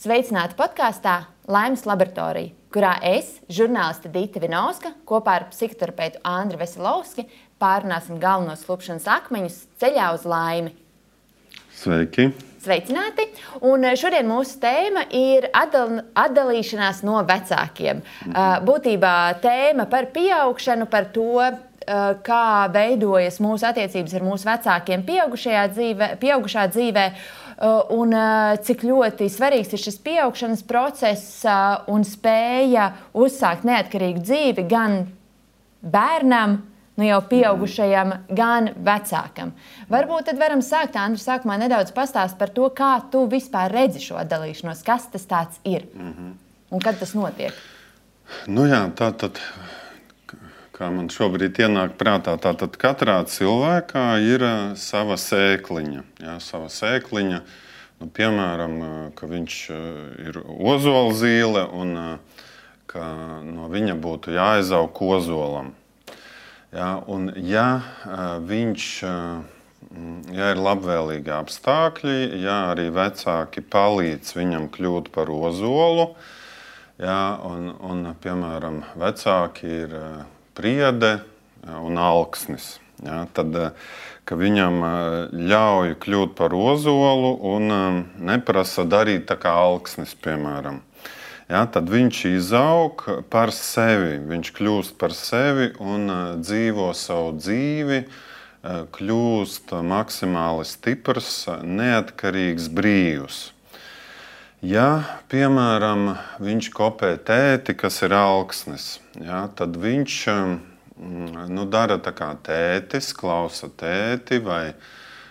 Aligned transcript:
Sveicināti 0.00 0.56
podkāstā 0.56 1.26
Laimes 1.52 1.82
laboratorija, 1.84 2.54
kurā 2.72 2.94
es, 3.04 3.34
žurnāliste 3.52 4.08
Dita 4.08 4.40
Vinovska, 4.40 4.94
kopā 5.04 5.34
ar 5.36 5.44
psihoterapeitu 5.50 6.22
Andriu 6.24 6.56
Veselovski 6.62 7.26
pārunāsim 7.60 8.16
galvenos 8.22 8.64
klupšanas 8.64 9.04
akmeņus 9.18 9.58
ceļā 9.82 10.06
uz 10.16 10.24
laimi. 10.24 10.72
Sveiki! 11.76 12.30
Sveicināti! 12.64 13.28
Un 13.60 13.84
šodien 14.00 14.24
mūsu 14.24 14.56
tēma 14.62 15.04
ir 15.12 15.50
atdal, 15.52 15.98
atdalīšanās 16.16 17.04
no 17.04 17.20
vecākiem. 17.28 18.00
Mhm. 18.00 18.64
Būtībā 18.70 19.16
tēma 19.44 19.84
par 19.92 20.08
pieaugšanu, 20.16 20.88
par 20.88 21.12
to, 21.12 21.44
kā 22.24 22.68
veidojas 22.72 23.40
mūsu 23.42 23.66
attiecības 23.70 24.14
ar 24.14 24.24
mūsu 24.24 24.46
vecākiem 24.46 25.02
pieaugušajā 25.06 25.62
dzīvē, 25.74 26.08
pieaugušā 26.20 26.66
dzīvē. 26.74 27.04
Uh, 27.60 27.82
un 27.92 28.14
uh, 28.16 28.54
cik 28.64 28.86
ļoti 28.88 29.26
svarīgs 29.28 29.74
ir 29.76 29.80
šis 29.82 29.98
pieaugšanas 30.00 30.62
process 30.64 31.42
uh, 31.44 31.82
un 31.92 32.06
spēja 32.08 32.86
uzsākt 33.12 33.66
neatkarīgu 33.68 34.22
dzīvi 34.24 34.64
gan 34.70 34.94
bērnam, 35.84 36.54
nu 36.96 37.04
jau 37.04 37.18
pieaugušajam, 37.28 38.14
gan 38.32 38.70
vecākam. 38.80 39.52
Varbūt 39.92 40.30
tad 40.30 40.40
varam 40.40 40.64
sākt, 40.64 40.96
Andri, 40.96 41.20
sākumā 41.20 41.58
nedaudz 41.60 41.92
pastāstīt 41.96 42.40
par 42.40 42.54
to, 42.56 42.70
kā 42.72 42.94
tu 43.12 43.26
vispār 43.28 43.68
redzi 43.76 44.00
šo 44.06 44.16
atdalīšanos, 44.22 44.80
kas 44.86 45.10
tas 45.12 45.60
ir 45.60 45.84
mm 45.92 46.10
-hmm. 46.14 46.32
un 46.70 46.80
kad 46.80 46.98
tas 46.98 47.12
notiek. 47.14 47.52
Nu 48.46 48.64
jā, 48.64 48.86
tā 48.96 49.12
tad 49.12 49.40
kā 50.80 50.88
man 50.88 51.10
šobrīd 51.12 51.58
ienāk 51.60 51.98
prātā, 52.00 52.38
tātad 52.40 52.78
katrā 52.80 53.18
cilvēkā 53.28 54.04
ir 54.24 54.44
sava 54.80 55.18
sēkliņa. 55.20 56.04
Jā, 56.24 56.38
sava 56.40 56.70
sēkliņa 56.72 57.40
nu, 58.00 58.08
piemēram, 58.16 58.78
ka 59.18 59.28
viņš 59.28 59.58
ir 60.24 60.40
ozola 60.40 61.12
zīle 61.18 61.66
un 61.76 61.92
ka 62.88 63.04
no 63.44 63.68
viņa 63.70 63.98
būtu 64.00 64.32
jāizaug 64.32 65.04
ozolam. 65.04 65.74
Jā, 66.72 66.90
un, 67.12 67.28
ja 67.44 67.68
viņš 68.48 68.88
ja 70.32 70.50
ir 70.54 70.64
labvēlīgi 70.64 71.32
apstākļi, 71.34 72.18
ja 72.40 72.58
arī 72.72 72.88
vecāki 72.94 73.60
palīdz 73.60 74.32
viņam 74.38 74.68
kļūt 74.72 75.12
par 75.12 75.28
ozolu, 75.34 76.12
jā, 77.02 77.22
un, 77.52 77.72
un, 77.84 78.12
piemēram, 78.22 78.84
vecāki 79.00 79.74
ir 79.84 79.96
spriede 80.60 81.20
un 81.64 81.96
alksnis. 81.96 82.78
Ja, 83.00 83.24
tad, 83.32 83.56
viņam 84.28 84.82
ļauj 85.32 85.94
kļūt 86.02 86.34
par 86.36 86.52
ozolu 86.52 87.32
un 87.48 87.72
neprasa 88.20 88.84
darīt 88.84 89.24
tā 89.30 89.38
kā 89.40 89.54
alksnis, 89.56 90.12
piemēram. 90.20 90.82
Ja, 91.48 91.64
tad 91.64 91.88
viņš 91.90 92.18
izaug 92.28 93.06
par 93.32 93.50
sevi, 93.56 94.20
viņš 94.20 94.52
kļūst 94.58 94.98
par 95.00 95.16
sevi 95.16 95.72
un 95.80 96.12
dzīvo 96.44 96.92
savu 96.94 97.32
dzīvi, 97.40 98.04
kļūst 98.92 99.72
maksimāli 99.80 100.68
stiprs, 100.68 101.48
neatkarīgs, 101.64 102.68
brīvs. 102.68 103.40
Ja, 104.60 105.06
piemēram, 105.32 106.18
viņš 106.44 106.66
kopē 106.76 107.14
tēti, 107.24 107.72
kas 107.80 108.02
ir 108.04 108.12
augsnes, 108.12 108.98
ja, 109.16 109.46
tad 109.56 109.78
viņš 109.80 110.16
mm, 110.28 111.46
nu, 111.48 111.64
dara 111.64 111.96
tā 111.96 112.12
kā 112.12 112.34
tētis, 112.44 113.08
klausa 113.16 113.70
tēti, 113.72 114.36
vai, 114.44 114.74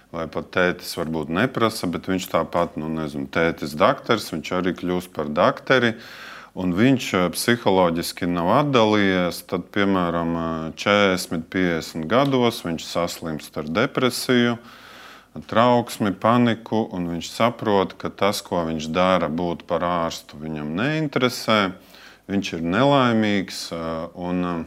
vai 0.09 0.25
pat 0.33 0.49
tētis 0.57 0.97
varbūt 0.97 1.29
neprasa, 1.29 1.85
bet 1.93 2.09
viņš 2.09 2.25
tāpat, 2.31 2.79
nu, 2.81 2.89
nezinu, 2.89 3.29
tētis 3.29 3.77
doktors, 3.77 4.31
viņš 4.33 4.51
arī 4.57 4.73
kļūst 4.81 5.13
par 5.13 5.29
doktori. 5.29 5.93
Un 6.57 6.73
viņš 6.73 7.13
eh, 7.13 7.29
psiholoģiski 7.29 8.25
nav 8.33 8.49
atdalījies, 8.63 9.43
tad, 9.45 9.69
piemēram, 9.69 10.33
40, 10.73 11.45
50 11.53 12.09
gados 12.09 12.65
viņš 12.65 12.89
saslimst 12.89 13.61
ar 13.61 13.69
depresiju. 13.77 14.57
Trauksmi, 15.37 16.09
paniku, 16.17 16.87
un 16.89 17.05
viņš 17.11 17.27
saprot, 17.29 17.93
ka 18.01 18.09
tas, 18.09 18.41
ko 18.41 18.63
viņš 18.65 18.87
dara, 18.89 19.27
būt 19.29 19.61
par 19.69 19.83
ārstu, 19.85 20.39
viņam 20.41 20.71
neinteresē. 20.79 21.59
Viņš 22.29 22.49
ir 22.57 22.63
nelaimīgs 22.65 23.59
un, 24.17 24.65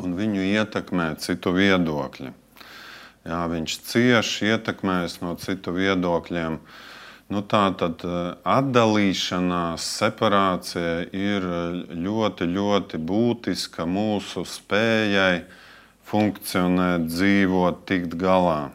un 0.00 0.16
viņu 0.16 0.46
ietekmē 0.48 1.10
citu 1.20 1.52
viedokļi. 1.56 2.32
Jā, 3.24 3.42
viņš 3.52 3.76
cieši 3.88 4.50
ietekmējas 4.52 5.20
no 5.20 5.34
citu 5.40 5.72
viedokļiem. 5.76 6.58
Nu, 7.32 7.40
tā 7.40 7.62
tad 7.80 8.04
atdalīšanās, 8.04 9.84
separācija 10.00 11.06
ir 11.16 11.46
ļoti, 11.88 12.48
ļoti 12.52 13.00
būtiska 13.00 13.88
mūsu 13.88 14.44
spējai 14.48 15.44
funkcionēt, 16.08 17.08
dzīvot, 17.08 17.84
tikt 17.88 18.16
galā. 18.20 18.72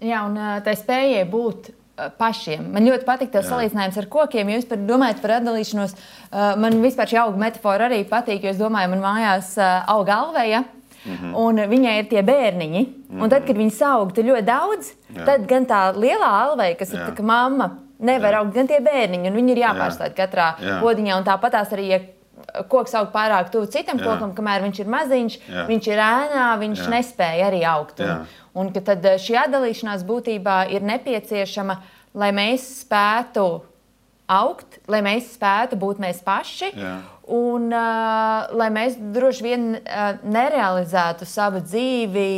Jā, 0.00 0.22
un 0.28 0.38
tā 0.62 0.74
spējai 0.78 1.24
būt 1.30 1.72
pašiem. 2.18 2.68
Man 2.74 2.86
ļoti 2.86 3.06
patīk 3.06 3.32
tas 3.34 3.48
salīdzinājums 3.50 3.98
ar 3.98 4.06
kokiem. 4.10 4.50
Jūs 4.54 4.68
par, 4.70 4.80
domājat 4.86 5.22
par 5.22 5.36
atdalīšanos, 5.38 5.94
man 6.62 6.78
vispār 6.84 7.10
šī 7.10 7.20
auga 7.24 7.40
metāfora 7.42 7.88
arī 7.88 8.04
patīk. 8.08 8.46
Es 8.46 8.60
domāju, 8.60 8.92
man 8.94 9.02
mājās 9.02 9.56
aug 9.58 10.12
alveja. 10.14 10.64
Mm 11.04 11.16
-hmm. 11.16 11.34
Un 11.36 11.56
viņai 11.70 11.98
ir 11.98 12.08
tie 12.08 12.22
bērniņi. 12.22 12.82
Mm 12.86 13.16
-hmm. 13.16 13.22
Un 13.22 13.30
tad, 13.30 13.46
kad 13.46 13.56
viņi 13.56 13.82
aug 13.84 14.12
ļoti 14.12 14.44
daudz, 14.44 14.92
Jā. 15.14 15.24
tad 15.24 15.46
gan 15.46 15.66
tā 15.66 15.94
lielā 15.94 16.30
alveja, 16.42 16.74
kas 16.74 16.92
Jā. 16.92 16.94
ir 16.94 17.14
tā, 17.14 17.22
mamma, 17.22 17.70
nevar 17.98 18.32
Jā. 18.32 18.38
augt, 18.38 18.54
gan 18.54 18.66
tie 18.66 18.80
bērniņi. 18.80 19.32
Viņi 19.32 19.50
ir 19.50 19.58
jāpārstāj 19.58 20.14
katrā 20.14 20.54
Jā. 20.60 20.80
podiņā. 20.80 21.16
Un 21.16 21.24
tāpat 21.24 21.50
tās 21.50 21.72
arī, 21.72 21.86
ja 21.88 22.00
koks 22.68 22.94
aug 22.98 23.10
pārāk 23.12 23.50
tuvu 23.52 23.68
citam 23.72 24.00
Jā. 24.00 24.06
kokam, 24.08 24.34
kamēr 24.36 24.64
viņš 24.64 24.82
ir 24.82 24.92
maziņš, 24.92 25.38
Jā. 25.48 25.64
viņš 25.68 25.88
ir 25.92 26.02
ēnā, 26.04 26.46
viņš 26.62 26.84
Jā. 26.84 26.90
nespēja 26.96 27.48
arī 27.50 27.62
augt. 27.68 28.00
Un, 28.04 28.26
Un 28.58 28.72
ka 28.74 28.82
tad 28.82 29.04
eh, 29.06 29.18
šī 29.22 29.36
atdalīšanās 29.44 30.02
būtībā 30.08 30.64
ir 30.74 30.82
nepieciešama, 30.86 31.78
lai 32.18 32.30
mēs 32.34 32.64
spētu 32.80 33.44
augt, 34.28 34.80
lai 34.90 35.00
mēs 35.04 35.32
spētu 35.36 35.78
būt 35.80 36.00
mēs 36.02 36.20
paši. 36.24 36.72
Jā. 36.74 36.96
Un 37.28 37.68
uh, 37.76 38.48
lai 38.56 38.70
mēs 38.72 38.96
droši 39.14 39.44
vien 39.44 39.64
uh, 39.76 40.16
nerealizētu 40.24 41.26
savu 41.28 41.60
dzīvi 41.60 42.28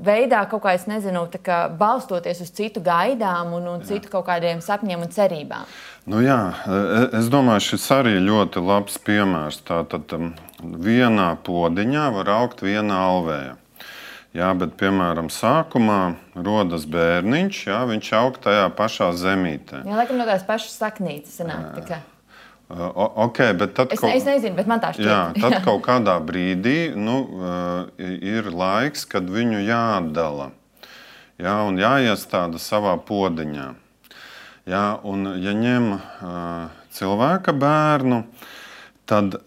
veidā, 0.00 0.42
kaut 0.50 0.64
kā, 0.64 0.74
nezinu, 0.88 1.24
kā 1.44 1.64
balstoties 1.78 2.42
uz 2.44 2.52
citu 2.54 2.82
gaidām 2.84 3.52
un, 3.56 3.66
un 3.74 3.82
citu 3.86 4.10
kaut 4.12 4.26
kādiem 4.28 4.62
sapņiem 4.64 5.04
un 5.04 5.10
cerībām. 5.12 5.72
Nu 6.10 6.22
jā, 6.24 6.38
e, 6.66 7.02
es 7.20 7.30
domāju, 7.32 7.66
šis 7.72 7.88
arī 7.94 8.14
ļoti 8.22 8.62
labs 8.64 8.98
piemērs. 9.04 9.60
Tātad 9.68 10.14
um, 10.16 10.32
vienā 10.62 11.32
podziņā 11.46 12.06
var 12.16 12.32
augt 12.38 12.64
viena 12.64 13.02
alvēja. 13.08 13.58
Jā, 14.32 14.48
bet, 14.56 14.78
piemēram, 14.80 15.28
sākumā 15.28 16.14
rodas 16.40 16.86
bērniņš, 16.88 17.58
jā, 17.68 17.82
viņš 17.90 18.08
aug 18.16 18.38
tajā 18.40 18.64
pašā 18.78 19.10
zemītē. 19.20 19.82
Jā, 19.84 19.98
laikam 19.98 20.16
no 20.16 20.24
tās 20.28 20.46
pašas 20.48 20.78
saknītes 20.80 21.36
sanāk. 21.42 21.82
Tā 21.84 22.00
O, 22.72 23.06
okay, 23.26 23.52
bet 23.52 23.74
tad, 23.76 23.92
es, 23.92 24.00
kaut, 24.00 24.14
es 24.16 24.24
nezinu, 24.24 24.56
bet 24.56 24.68
man 24.70 24.80
tā 24.80 24.94
šķiet. 24.96 25.04
Jā, 25.04 25.20
tad 25.36 25.58
kaut 25.66 25.82
kādā 25.84 26.16
brīdī 26.24 26.94
nu, 26.96 27.18
ir 28.00 28.48
laiks, 28.48 29.04
kad 29.04 29.28
viņu 29.28 29.60
jāatdala 29.66 30.52
jā, 31.42 31.56
un 31.68 31.80
jāiestāda 31.80 32.60
savā 32.62 32.96
podziņā. 33.02 33.68
Jā, 34.70 34.84
un, 35.04 35.26
ja 35.42 35.52
ņem 35.58 35.88
cilvēka 36.94 37.54
bērnu, 37.58 38.22
tad 39.10 39.40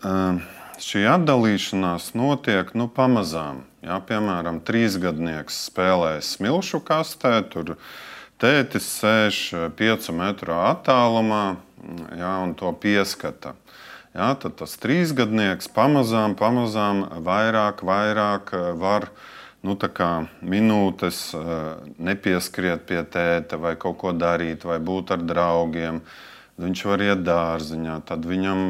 šī 0.84 1.06
atdalīšanās 1.16 2.12
notiek 2.20 2.74
nu, 2.76 2.90
pamazām. 2.92 3.64
Jā, 3.86 4.02
piemēram, 4.06 4.60
trīsgadnieks 4.66 5.66
spēlē 5.70 6.18
smilšu 6.26 6.82
kastē, 6.84 7.38
tur 7.50 7.78
tētis 8.42 8.90
sēž 9.00 9.42
piecu 9.80 10.16
metru 10.18 10.58
attālumā 10.58 11.56
jā, 12.18 12.34
un 12.44 12.56
to 12.58 12.72
pieskata. 12.82 13.56
Jā, 14.16 14.30
tad 14.40 14.56
tas 14.62 14.78
trīsgadnieks 14.80 15.68
pamazām, 15.76 16.38
pamazām 16.40 17.04
vairāk, 17.26 17.84
vairāk 17.84 18.54
var 18.80 19.10
nu, 19.66 19.76
minūtes 19.76 21.20
nepieskriet 22.00 22.86
pie 22.88 23.02
tēta 23.04 23.60
vai 23.60 23.76
kaut 23.76 23.98
ko 24.00 24.14
darīt, 24.16 24.64
vai 24.64 24.80
būt 24.80 25.12
ar 25.12 25.26
draugiem. 25.26 26.00
Viņš 26.56 26.86
var 26.88 27.04
iet 27.04 27.26
dārziņā, 27.28 28.00
tad 28.08 28.24
viņam 28.24 28.62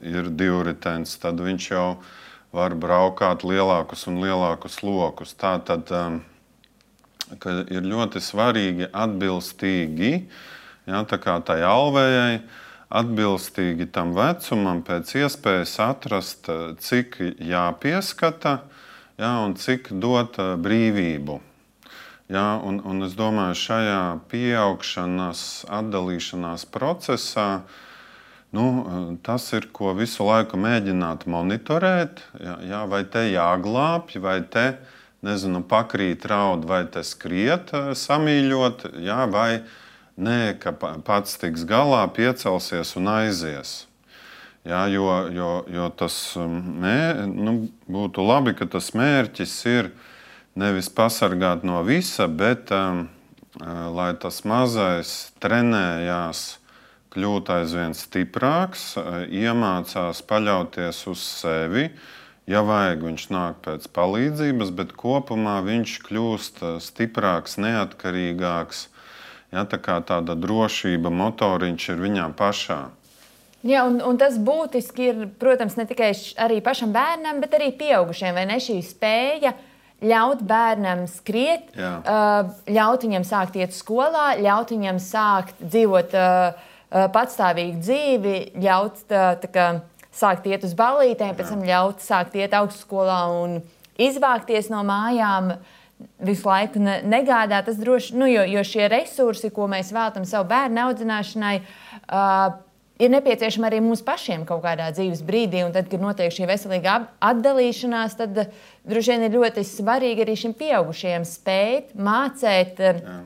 ir 0.00 0.30
divritens, 0.32 1.18
tad 1.20 1.42
viņš 1.44 1.70
jau 1.74 1.88
var 2.56 2.72
braukāt 2.72 3.44
lielākus 3.44 4.06
un 4.08 4.22
lielākus 4.24 4.80
lokus. 4.80 5.34
Tā 5.36 5.58
tad 5.60 5.92
ir 7.68 7.84
ļoti 7.84 8.20
svarīgi 8.24 8.88
atbilstīgi, 8.88 10.12
ja, 10.88 11.02
tā 11.08 11.18
kā 11.22 11.38
tai 11.46 11.60
alvējai, 11.66 12.42
atbilstīgi 12.92 13.88
tam 13.92 14.12
vecumam, 14.16 14.82
pēc 14.84 15.14
iespējas 15.22 15.78
atrast, 15.84 16.50
uh, 16.52 16.74
cik 16.76 17.18
jāpieskata 17.40 18.58
ja, 19.20 19.38
un 19.44 19.56
cik 19.56 19.94
dot 20.02 20.38
uh, 20.42 20.54
brīvību. 20.60 21.40
Ja, 22.32 22.56
un, 22.64 22.78
un 22.88 23.04
es 23.04 23.12
domāju, 23.18 23.56
šajā 23.58 24.02
pieaugšanas, 24.30 25.40
atdalīšanās 25.68 26.64
procesā 26.72 27.64
nu, 28.56 28.64
tas 29.24 29.50
ir, 29.56 29.66
ko 29.74 29.92
visu 29.96 30.24
laiku 30.28 30.60
mēģināt 30.60 31.26
monitorēt. 31.28 32.22
Ja, 32.40 32.56
ja, 32.64 32.80
vai 32.88 33.02
te 33.04 33.26
jāglābj, 33.28 34.20
vai 34.24 34.38
te 34.48 34.66
nezinu, 35.24 35.62
pakrīt 35.68 36.24
raud, 36.30 36.64
vai 36.68 36.84
te 36.92 37.04
skriet, 37.06 37.72
samīļot, 37.98 38.88
ja, 39.04 39.24
vai 39.30 39.62
nē, 40.16 40.58
ka 40.60 40.72
pats 40.76 41.38
tiks 41.40 41.64
galā, 41.68 42.04
piecelsies 42.12 42.96
un 43.00 43.08
aizies. 43.08 43.82
Ja, 44.64 44.86
jo, 44.86 45.08
jo, 45.34 45.64
jo 45.66 45.88
tas 45.98 46.16
mē, 46.38 47.26
nu, 47.26 47.54
būtu 47.90 48.22
labi, 48.22 48.54
ka 48.54 48.68
tas 48.70 48.92
mērķis 48.94 49.54
ir 49.66 49.90
nevis 50.54 50.86
pasargāt 50.92 51.64
no 51.66 51.80
visa, 51.82 52.28
bet 52.30 52.70
um, 52.70 53.08
uh, 53.58 53.88
lai 53.90 54.12
tas 54.22 54.44
mazais 54.46 55.32
trenējās, 55.42 56.44
kļūt 57.12 57.50
aizvien 57.56 57.96
stiprāks, 57.98 58.92
uh, 59.00 59.24
iemācās 59.26 60.22
paļauties 60.30 61.02
uz 61.10 61.26
sevi. 61.42 61.88
Ja 62.46 62.62
vajag, 62.66 63.02
viņš 63.06 63.26
nāk 63.34 63.58
pēc 63.66 63.90
palīdzības, 63.98 64.70
bet 64.78 64.94
kopumā 64.98 65.58
viņš 65.66 65.98
kļūst 66.06 66.62
uh, 66.62 66.78
stiprāks, 66.82 67.58
neatkarīgāks. 67.58 68.91
Ja, 69.52 69.66
tā 69.68 69.78
kā 69.82 69.98
tāda 70.08 70.36
drošība, 70.38 71.12
motoriņš 71.12 71.88
ir 71.92 72.00
viņā 72.00 72.30
pašā. 72.38 72.80
Jā, 73.62 73.84
un, 73.86 74.00
un 74.02 74.16
tas 74.18 74.40
būtiski 74.42 75.04
ir, 75.10 75.26
protams, 75.38 75.76
ne 75.78 75.84
tikai 75.86 76.10
arī 76.42 76.62
pašam 76.64 76.90
bērnam, 76.94 77.38
bet 77.44 77.52
arī 77.54 77.68
pieaugušiem. 77.78 78.34
Vai 78.34 78.46
ne 78.48 78.56
šī 78.58 78.80
spēja 78.82 79.52
uh, 79.52 79.68
ļaut 80.02 80.42
bērnam 80.46 81.06
skriet, 81.10 81.70
Jā. 81.78 81.94
ļaut 82.66 83.06
viņam 83.06 83.26
sākt 83.26 83.56
iet 83.60 83.74
skolā, 83.76 84.32
ļaut 84.42 84.74
viņam 84.74 84.98
sākt 85.02 85.62
dzīvot 85.62 86.16
patstāvīgu 87.14 87.80
dzīvi, 87.80 88.36
ļaut 88.62 89.04
tā, 89.10 89.26
tā 89.42 89.52
kā, 89.52 89.68
sākt 90.12 90.48
iet 90.50 90.66
uz 90.66 90.74
balītēm, 90.76 91.36
pēc 91.38 91.54
tam 91.54 91.62
ļaut 91.64 92.02
sākt 92.04 92.36
iet 92.36 92.52
augstskolā 92.56 93.20
un 93.42 93.60
izvākties 94.02 94.68
no 94.72 94.82
mājām. 94.84 95.54
Visu 96.22 96.48
laiku 96.48 96.80
negādāt, 96.82 97.66
tas 97.66 97.78
droši, 97.80 98.16
nu, 98.18 98.28
jo, 98.30 98.44
jo 98.46 98.62
šie 98.66 98.88
resursi, 98.92 99.50
ko 99.54 99.66
mēs 99.70 99.92
veltam 99.94 100.26
savu 100.28 100.48
bērnu 100.50 100.84
audzināšanai, 100.86 101.56
uh, 102.06 102.60
ir 103.02 103.12
nepieciešama 103.12 103.68
arī 103.70 103.80
mums 103.82 104.04
pašiem 104.06 104.46
kaut 104.48 104.62
kādā 104.64 104.90
dzīves 104.94 105.24
brīdī. 105.26 105.64
Un 105.66 105.74
tad, 105.74 105.90
kad 105.90 106.02
notiek 106.02 106.32
šī 106.34 106.48
veselīga 106.50 106.98
atdalīšanās, 107.32 108.16
tad 108.20 108.40
droši 108.88 109.14
vien 109.14 109.26
ir 109.26 109.36
ļoti 109.38 109.66
svarīgi 109.66 110.26
arī 110.26 110.38
šim 110.38 110.56
pieaugušajam 110.58 111.28
spēt 111.28 111.94
mācīt. 111.98 112.82
Uh. 112.82 113.22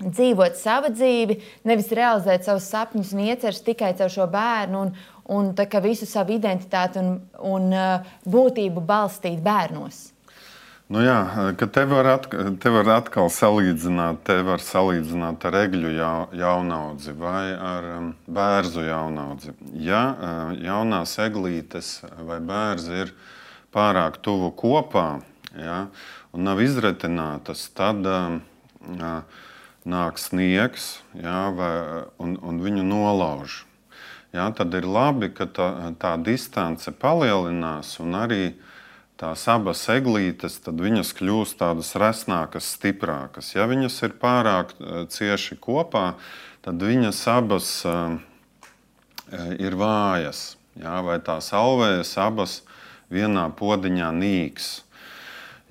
Dzīvot 0.00 0.54
savu 0.56 0.88
dzīvi, 0.94 1.34
nevis 1.68 1.90
realizēt 1.92 2.46
savus 2.46 2.70
sapņus 2.72 3.10
un 3.12 3.18
iecerus 3.26 3.58
tikai 3.66 3.90
caur 3.98 4.08
šo 4.08 4.24
bērnu, 4.32 4.86
un, 4.86 4.94
un 5.28 5.50
visu 5.84 6.08
savu 6.08 6.32
identitāti 6.38 7.02
un, 7.02 7.18
un 7.44 7.68
uh, 7.68 8.14
būtību 8.24 8.80
balstīt 8.80 9.42
bērnos. 9.44 10.06
Nu 10.90 11.04
jā, 11.04 11.18
te 11.70 11.84
var, 11.86 12.08
atkal, 12.16 12.48
te 12.58 12.70
var 12.74 12.88
atkal 12.96 13.28
salīdzināt, 13.30 14.24
te 14.26 14.40
var 14.42 14.58
salīdzināt 14.58 15.44
ar 15.46 15.56
egļu 15.60 15.92
jaunaudzi 16.34 17.12
vai 17.14 17.52
ar 17.54 17.84
um, 17.92 18.08
bērnu 18.26 18.82
jaunaudzi. 18.88 19.54
Ja 19.86 20.00
uh, 20.10 20.48
jaunās 20.58 21.12
eglītes 21.22 21.92
vai 22.26 22.40
bērns 22.42 22.88
ir 22.90 23.12
pārāk 23.70 24.18
tuvu 24.18 24.48
kopā 24.58 25.20
ja, 25.54 25.84
un 26.34 26.42
nav 26.48 26.58
izretinātas, 26.64 27.68
tad 27.70 28.02
um, 28.10 28.40
nāk 29.86 30.18
sniegs 30.18 30.88
ja, 31.14 31.52
vai, 31.54 31.70
un, 32.18 32.34
un 32.42 32.58
viņu 32.66 32.82
nolauž. 32.88 33.60
Ja, 34.34 34.50
tad 34.50 34.74
ir 34.74 34.90
labi, 34.90 35.30
ka 35.30 35.46
tā, 35.46 35.70
tā 36.02 36.16
distance 36.18 36.90
palielinās 36.98 37.94
un 38.02 38.18
arī 38.24 38.42
uh, 38.48 38.66
tās 39.20 39.44
abas 39.52 39.82
eglītes, 39.92 40.58
tad 40.64 40.80
viņas 40.80 41.12
kļūst 41.18 41.58
tādas 41.60 41.92
resnākas, 42.00 42.72
stiprākas. 42.76 43.52
Ja 43.56 43.66
viņas 43.70 44.00
ir 44.06 44.16
pārāk 44.20 44.72
eh, 44.78 45.04
cieši 45.12 45.58
kopā, 45.60 46.14
tad 46.64 46.82
viņas 46.84 47.18
abas 47.32 47.68
uh, 47.88 48.18
ir 49.56 49.72
vājas. 49.80 50.58
Ja, 50.76 50.98
vai 51.00 51.16
tās 51.24 51.48
alvējas 51.56 52.10
abas 52.20 52.58
vienā 53.08 53.46
podziņā 53.56 54.10
nīks. 54.12 54.68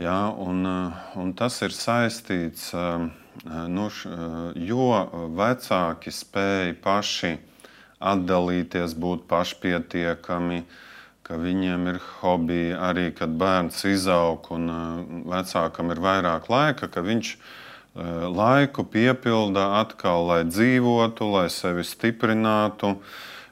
Ja, 0.02 0.32
un, 0.34 0.66
un 1.14 1.34
tas 1.38 1.60
ir 1.62 1.76
saistīts, 1.78 2.72
uh, 2.74 3.06
nu, 3.70 3.86
jo 4.58 4.90
vecāki 5.38 6.10
spēja 6.10 6.74
paši 6.82 7.36
atdalīties, 8.02 8.98
būt 8.98 9.30
pašpietiekami, 9.30 10.64
uh, 10.66 10.89
ka 11.30 11.38
viņiem 11.38 11.84
ir 11.92 11.98
hobiji 12.24 12.74
arī, 12.74 13.10
kad 13.14 13.36
bērns 13.38 13.84
izaug 13.86 14.48
un 14.56 14.64
uh, 14.74 15.02
vecākam 15.30 15.94
ir 15.94 16.02
vairāk 16.02 16.50
laika, 16.50 16.90
ka 16.90 17.04
viņš 17.06 17.36
uh, 17.38 18.26
laiku 18.34 18.82
piepilda 18.90 19.68
atkal, 19.84 20.26
lai 20.26 20.40
dzīvotu, 20.50 21.30
lai 21.30 21.46
sevi 21.54 21.86
stiprinātu. 21.86 22.96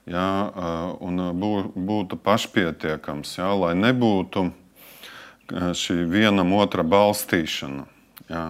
Jā, 0.09 0.29
uh, 0.47 0.95
un 1.05 1.21
būtu 1.37 2.17
pašpietiekams, 2.23 3.37
jā, 3.37 3.51
lai 3.61 3.75
nebūtu 3.77 4.47
šī 5.77 6.01
vienam 6.09 6.55
otra 6.57 6.83
balstīšana. 6.83 7.85
Jā. 8.31 8.45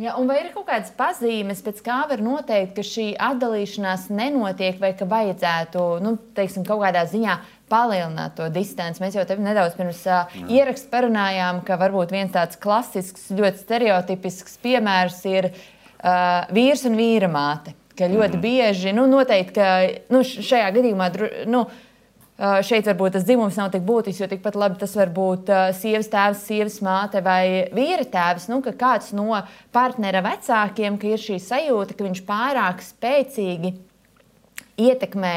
Ja, 0.00 0.14
vai 0.24 0.38
ir 0.40 0.46
kaut 0.54 0.64
kādas 0.70 0.92
pazīmes, 0.96 1.58
pēc 1.60 1.82
kā 1.84 1.98
var 2.08 2.22
noteikt, 2.24 2.72
ka 2.78 2.84
šī 2.86 3.10
atdalīšanās 3.20 4.06
nenotiek, 4.08 4.78
vai 4.80 4.94
ka 4.96 5.04
vajadzētu 5.08 5.82
nu, 6.00 6.14
teiksim, 6.36 6.64
kaut 6.64 6.80
kādā 6.86 7.02
ziņā 7.10 7.34
palielināt 7.68 8.38
to 8.38 8.46
distanci. 8.54 9.02
Mēs 9.02 9.18
jau 9.18 9.26
te 9.28 9.36
nedaudz 9.36 9.76
pirms 9.76 10.00
uh, 10.08 10.32
ieraksta 10.48 10.88
parunājām, 10.94 11.60
ka 11.66 11.76
varbūt 11.82 12.14
viens 12.16 12.32
tāds 12.32 12.56
klasisks, 12.60 13.28
ļoti 13.36 13.60
stereotipisks 13.60 14.56
piemērs 14.64 15.20
ir 15.28 15.50
uh, 15.52 16.48
vīrs 16.48 16.86
un 16.88 16.96
vīra 16.96 17.28
māte. 17.28 17.76
Ka 17.98 18.08
ļoti 18.08 18.38
mm. 18.38 18.42
bieži, 18.46 18.96
nu, 18.96 19.04
noteikti, 19.10 19.52
ka 19.60 19.68
nu, 20.14 20.24
šajā 20.24 20.72
gadījumā, 20.78 21.10
nu, 21.52 21.66
šeit 22.40 22.88
varbūt 22.88 23.18
tas 23.18 23.24
dzimums 23.28 23.58
nav 23.60 23.68
tik 23.74 23.82
būtisks, 23.84 24.22
jo 24.22 24.28
tikpat 24.30 24.56
labi 24.56 24.80
tas 24.80 24.94
var 24.96 25.10
būt 25.12 25.50
uh, 25.52 25.66
sievas 25.76 26.08
tēvs, 26.08 26.44
sievas 26.48 26.78
māte 26.84 27.20
vai 27.24 27.68
vīra 27.76 28.06
tēvs. 28.08 28.48
Nu, 28.48 28.62
ka 28.64 28.72
kāds 28.72 29.12
no 29.16 29.42
partnera 29.74 30.22
vecākiem, 30.24 30.96
ir 31.04 31.20
šī 31.20 31.36
sajūta, 31.44 31.96
ka 31.98 32.06
viņš 32.06 32.22
pārāk 32.28 32.80
spēcīgi 32.86 33.74
ietekmē 34.80 35.34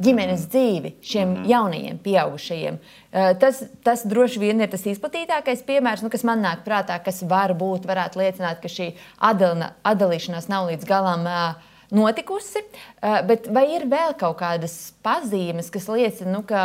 ģimenes 0.00 0.46
mm. 0.46 0.50
dzīvi 0.50 0.92
šiem 1.04 1.36
mm. 1.36 1.48
jaunajiem, 1.52 2.02
pieaugušajiem. 2.02 2.82
Uh, 2.82 3.30
tas, 3.38 3.62
tas 3.86 4.02
droši 4.10 4.42
vien 4.42 4.64
ir 4.64 4.74
tas 4.74 4.88
izplatītākais 4.90 5.62
piemērs, 5.68 6.02
nu, 6.02 6.10
kas 6.10 6.26
man 6.26 6.42
nāk 6.42 6.66
prātā, 6.66 6.98
kas 7.04 7.22
var 7.30 7.54
būt, 7.54 7.86
varētu 7.86 8.24
liecināt, 8.24 8.58
ka 8.58 8.72
šī 8.72 8.92
atdalīšanās 9.22 10.50
nav 10.50 10.72
līdz 10.72 10.88
galam. 10.90 11.28
Uh, 11.30 11.69
Notikusi, 11.96 12.62
uh, 12.66 13.20
bet 13.26 13.48
vai 13.50 13.66
ir 13.74 13.86
vēl 13.90 14.16
kaut 14.20 14.38
kādas 14.42 14.76
pazīmes, 15.04 15.70
kas 15.74 15.88
liecina, 15.90 16.34
nu, 16.38 16.44
ka 16.46 16.64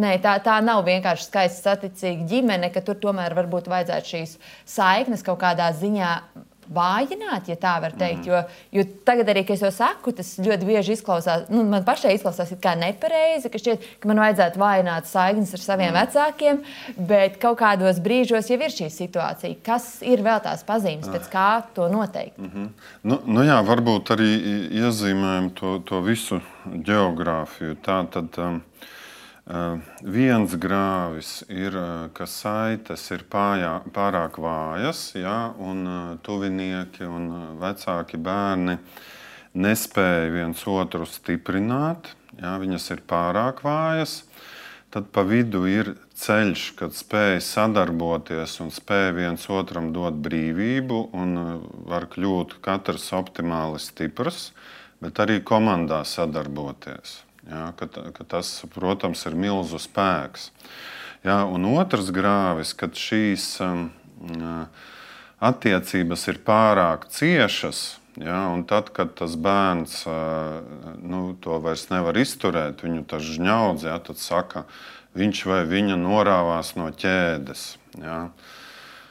Nē, 0.00 0.14
tā, 0.22 0.36
tā 0.40 0.54
nav 0.62 0.84
vienkārši 0.86 1.26
skaista, 1.26 1.74
saticīga 1.74 2.24
ģimene, 2.30 2.68
ka 2.72 2.80
tur 2.84 2.96
tomēr 3.02 3.34
varbūt 3.36 3.66
vajadzētu 3.68 4.12
šīs 4.12 4.36
saiknes 4.70 5.24
kaut 5.26 5.40
kādā 5.42 5.66
ziņā 5.76 6.12
vājināt, 6.74 7.48
ja 7.50 7.56
tā 7.60 7.74
var 7.82 7.94
teikt. 7.98 8.26
Mm. 8.26 8.30
Jo, 8.30 8.78
jo 8.78 8.84
tagad 9.06 9.30
arī, 9.32 9.42
kad 9.46 9.58
es 9.58 9.64
to 9.64 9.70
saku, 9.74 10.14
tas 10.16 10.32
ļoti 10.42 10.68
bieži 10.68 10.94
izklausās, 10.96 11.48
nu, 11.52 11.64
man 11.68 11.84
pašai 11.86 12.14
izklausās 12.16 12.52
kā 12.62 12.76
nepareizi, 12.78 13.50
ka 13.50 13.60
šķiet, 13.62 13.88
ka 14.02 14.10
man 14.10 14.22
vajadzētu 14.22 14.62
vājināt 14.62 15.10
saiknes 15.10 15.54
ar 15.56 15.64
saviem 15.64 15.90
mm. 15.90 15.98
vecākiem, 16.00 16.62
bet 17.10 17.40
kaut 17.42 17.58
kādos 17.62 18.00
brīžos 18.04 18.52
jau 18.52 18.60
ir 18.60 18.74
šī 18.74 18.90
situācija. 18.94 19.58
Kas 19.66 19.90
ir 20.06 20.24
vēl 20.26 20.42
tās 20.44 20.64
pazīmes, 20.68 21.10
pēc 21.10 21.28
kā 21.32 21.48
to 21.76 21.90
noteikt? 21.92 22.38
Mm 22.38 22.50
-hmm. 22.54 22.68
nu, 23.02 23.20
nu 23.26 23.44
jā, 23.44 23.60
varbūt 23.66 24.14
arī 24.16 24.30
iezīmējam 24.84 25.50
to, 25.54 25.78
to 25.78 26.00
visu 26.00 26.40
geogrāfiju. 26.66 27.76
Tā 27.84 28.04
tad. 28.10 28.38
Um, 28.38 28.62
viens 30.06 30.54
grāvis 30.60 31.40
ir, 31.48 31.74
uh, 31.74 32.08
ka 32.14 32.26
saites 32.28 33.06
ir 33.10 33.24
pājā, 33.30 33.80
pārāk 33.94 34.38
vājas, 34.38 35.10
ja, 35.18 35.52
un 35.58 35.86
uh, 35.86 36.16
tuvinieki 36.22 37.08
un 37.08 37.56
vecāki 37.58 38.20
bērni 38.20 38.78
nespēja 39.54 40.30
viens 40.30 40.62
otru 40.70 41.08
stiprināt, 41.08 42.12
ja, 42.38 42.56
viņas 42.62 42.90
ir 42.94 43.02
pārāk 43.10 43.64
vājas. 43.66 44.20
Tad 44.90 45.06
pa 45.14 45.22
vidu 45.22 45.64
ir 45.70 45.92
ceļš, 46.18 46.62
kad 46.78 46.94
spēj 46.98 47.38
sadarboties 47.46 48.56
un 48.62 48.72
spēj 48.74 49.12
viens 49.14 49.46
otram 49.50 49.92
dot 49.94 50.18
brīvību, 50.18 51.00
un 51.14 51.38
var 51.86 52.08
kļūt 52.10 52.58
katrs 52.64 53.12
optimāli 53.14 53.78
stiprs, 53.82 54.50
bet 55.00 55.22
arī 55.22 55.38
komandā 55.46 56.02
sadarboties. 56.02 57.20
Ja, 57.50 57.72
ka, 57.76 57.88
ka 58.14 58.24
tas, 58.36 58.52
protams, 58.70 59.24
ir 59.26 59.34
milzu 59.34 59.80
spēks. 59.82 60.50
Ja, 61.26 61.42
un 61.44 61.66
otrs 61.74 62.12
grāvis, 62.14 62.72
kad 62.78 62.94
šīs 62.96 63.56
um, 63.64 63.88
attiecības 65.42 66.28
ir 66.30 66.38
pārāk 66.46 67.08
ciešas, 67.10 67.82
ja, 68.20 68.46
un 68.54 68.62
tad, 68.68 68.92
kad 68.96 69.16
tas 69.18 69.34
bērns 69.34 70.04
nu, 71.02 71.22
to 71.42 71.58
vairs 71.64 71.88
nevar 71.90 72.16
izturēt, 72.20 72.84
viņu 72.86 73.04
tas 73.10 73.26
žņaudz, 73.26 73.86
ja, 73.90 73.98
tad 74.04 74.22
saka, 74.22 74.64
viņš 75.18 75.44
vai 75.50 75.64
viņa 75.68 75.98
norāvās 76.00 76.76
no 76.78 76.88
ķēdes. 76.94 77.66
Ja. 77.98 78.22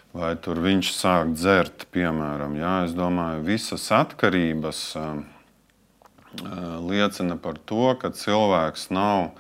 Vai 0.10 0.32
tur 0.42 0.58
viņš 0.64 0.88
sāk 0.96 1.36
dzert, 1.36 1.86
piemēram. 1.94 2.56
Ja, 2.58 2.80
es 2.88 2.96
domāju, 2.98 3.44
visas 3.46 3.84
atkarības 3.94 4.80
liecina 6.86 7.38
par 7.42 7.58
to, 7.66 7.96
ka 8.00 8.12
cilvēks 8.14 8.90
nav 8.94 9.32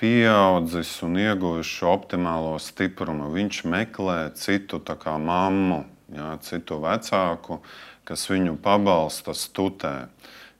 pieaudzis 0.00 0.94
un 1.04 1.18
ieguvis 1.20 1.68
šo 1.68 1.92
optimālo 1.98 2.54
stiprumu. 2.62 3.28
Viņš 3.34 3.64
meklē 3.68 4.30
citu 4.38 4.80
mammu, 5.04 5.84
jā, 6.14 6.38
citu 6.40 6.80
vecāku, 6.80 7.60
kas 8.04 8.30
viņu 8.30 8.56
pabalsta 8.62 9.34
stutē. 9.34 10.08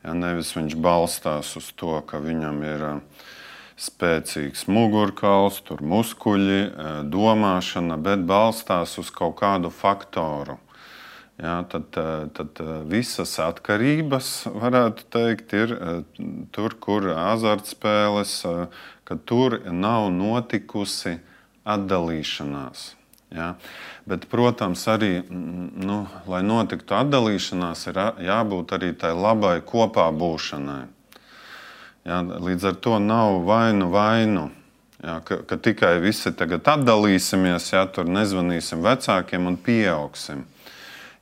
Ja, 0.05 0.13
nevis 0.15 0.55
viņš 0.55 0.77
balstās 0.77 1.57
uz 1.57 1.73
to, 1.73 2.03
ka 2.07 2.21
viņam 2.21 2.63
ir 2.63 2.85
spēcīgs 3.79 4.67
mugurkauls, 4.69 5.63
muskuļi, 5.81 6.61
domāšana, 7.09 7.97
bet 7.97 8.27
balstās 8.27 8.99
uz 8.99 9.11
kaut 9.11 9.39
kādu 9.41 9.71
faktoru. 9.71 10.59
Ja, 11.39 11.61
tad, 11.71 11.95
tad 12.35 12.61
visas 12.91 13.37
atkarības, 13.39 14.49
varētu 14.59 15.05
teikt, 15.15 15.53
ir 15.55 15.75
tur, 16.51 16.75
kur 16.83 17.13
azartspēles, 17.15 18.33
ka 19.07 19.19
tur 19.23 19.61
nav 19.71 20.09
notikusi 20.11 21.21
atdalīšanās. 21.63 22.89
Ja? 23.31 23.53
Bet, 24.09 24.27
protams, 24.33 24.83
arī, 24.91 25.21
nu, 25.31 26.01
lai 26.27 26.43
notiktu 26.43 26.97
atdalīšanās, 26.99 27.87
ir 27.91 28.03
jābūt 28.27 28.75
arī 28.75 28.93
tai 28.99 29.15
labai 29.15 29.61
kopā 29.63 30.09
būšanai. 30.11 30.85
Ja? 32.09 32.23
Līdz 32.25 32.71
ar 32.73 32.79
to 32.83 32.99
nav 32.99 33.45
vainu 33.47 33.93
vainu. 33.95 34.49
Ja, 34.99 35.21
ka, 35.23 35.45
ka 35.47 35.55
tikai 35.63 36.01
visi 36.03 36.33
tagad 36.35 36.67
atdalīsimies, 36.67 37.69
ja 37.71 37.85
tur 37.87 38.09
nezvanīsim 38.11 38.81
vecākiem 38.83 39.45
un 39.47 39.55
pieaugsim. 39.63 40.41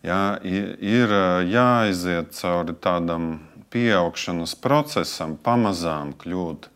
Ja, 0.05 0.37
ir 0.45 1.13
jāiziet 1.49 2.35
cauri 2.37 2.77
tādam 2.79 3.31
pieaugšanas 3.73 4.55
procesam, 4.63 5.37
pamazām 5.43 6.13
kļūt 6.21 6.69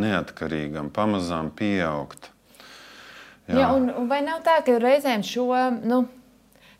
neatkarīgam, 0.00 0.88
pamazām 0.94 1.50
pieaugt. 1.56 2.30
Jā. 3.50 3.58
Jā, 3.58 3.68
un, 3.74 3.90
un 3.90 4.08
vai 4.10 4.22
nav 4.24 4.44
tā, 4.46 4.60
ka 4.64 4.78
reizēm 4.80 5.24
šo. 5.26 5.50
Nu, 5.82 6.04